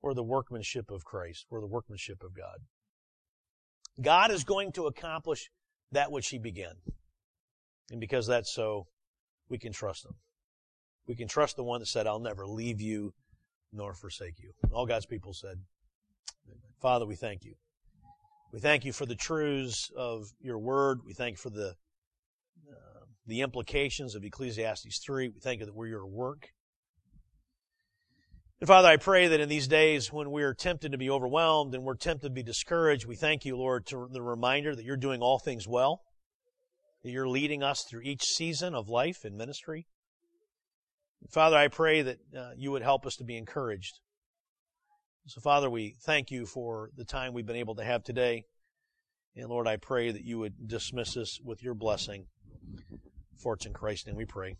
we're 0.02 0.14
the 0.14 0.22
workmanship 0.22 0.90
of 0.90 1.04
Christ. 1.04 1.46
We're 1.50 1.60
the 1.60 1.66
workmanship 1.66 2.22
of 2.22 2.36
God. 2.36 2.58
God 4.00 4.30
is 4.30 4.44
going 4.44 4.72
to 4.72 4.86
accomplish 4.86 5.50
that 5.92 6.12
which 6.12 6.28
He 6.28 6.38
began. 6.38 6.74
And 7.90 8.00
because 8.00 8.26
that's 8.26 8.52
so, 8.52 8.86
we 9.48 9.58
can 9.58 9.72
trust 9.72 10.04
Him. 10.04 10.14
We 11.06 11.16
can 11.16 11.28
trust 11.28 11.56
the 11.56 11.64
one 11.64 11.80
that 11.80 11.86
said, 11.86 12.06
I'll 12.06 12.20
never 12.20 12.46
leave 12.46 12.80
you 12.80 13.14
nor 13.72 13.94
forsake 13.94 14.38
you. 14.38 14.52
All 14.72 14.86
God's 14.86 15.06
people 15.06 15.32
said, 15.32 15.58
Father, 16.80 17.06
we 17.06 17.16
thank 17.16 17.44
you. 17.44 17.54
We 18.52 18.60
thank 18.60 18.84
you 18.84 18.92
for 18.92 19.06
the 19.06 19.14
truths 19.14 19.90
of 19.96 20.26
your 20.40 20.58
word. 20.58 21.00
We 21.04 21.14
thank 21.14 21.34
you 21.34 21.38
for 21.38 21.50
the, 21.50 21.74
uh, 22.70 23.04
the 23.26 23.40
implications 23.40 24.14
of 24.14 24.24
Ecclesiastes 24.24 24.98
3. 25.04 25.28
We 25.28 25.40
thank 25.40 25.60
you 25.60 25.66
that 25.66 25.74
we're 25.74 25.88
your 25.88 26.06
work. 26.06 26.50
And 28.60 28.66
Father, 28.66 28.88
I 28.88 28.96
pray 28.96 29.28
that 29.28 29.40
in 29.40 29.48
these 29.48 29.68
days 29.68 30.12
when 30.12 30.30
we're 30.30 30.54
tempted 30.54 30.92
to 30.92 30.98
be 30.98 31.10
overwhelmed 31.10 31.74
and 31.74 31.84
we're 31.84 31.96
tempted 31.96 32.28
to 32.28 32.34
be 32.34 32.42
discouraged, 32.42 33.06
we 33.06 33.16
thank 33.16 33.44
you, 33.44 33.56
Lord, 33.56 33.86
to 33.86 34.08
the 34.10 34.22
reminder 34.22 34.74
that 34.74 34.84
you're 34.84 34.96
doing 34.96 35.20
all 35.20 35.38
things 35.38 35.68
well, 35.68 36.02
that 37.02 37.10
you're 37.10 37.28
leading 37.28 37.62
us 37.62 37.84
through 37.84 38.02
each 38.02 38.24
season 38.24 38.74
of 38.74 38.88
life 38.88 39.24
and 39.24 39.36
ministry. 39.36 39.86
Father, 41.30 41.56
I 41.56 41.68
pray 41.68 42.02
that 42.02 42.18
uh, 42.36 42.50
you 42.56 42.70
would 42.70 42.82
help 42.82 43.04
us 43.04 43.16
to 43.16 43.24
be 43.24 43.36
encouraged. 43.36 44.00
So, 45.28 45.40
Father, 45.40 45.68
we 45.68 45.96
thank 46.02 46.30
you 46.30 46.46
for 46.46 46.90
the 46.96 47.04
time 47.04 47.32
we've 47.32 47.44
been 47.44 47.56
able 47.56 47.74
to 47.74 47.84
have 47.84 48.04
today. 48.04 48.44
And 49.34 49.48
Lord, 49.48 49.66
I 49.66 49.76
pray 49.76 50.12
that 50.12 50.22
you 50.22 50.38
would 50.38 50.68
dismiss 50.68 51.16
us 51.16 51.40
with 51.42 51.64
your 51.64 51.74
blessing. 51.74 52.26
For 53.36 53.54
it's 53.54 53.66
in 53.66 53.72
Christ's 53.72 54.06
name 54.06 54.14
we 54.14 54.24
pray. 54.24 54.54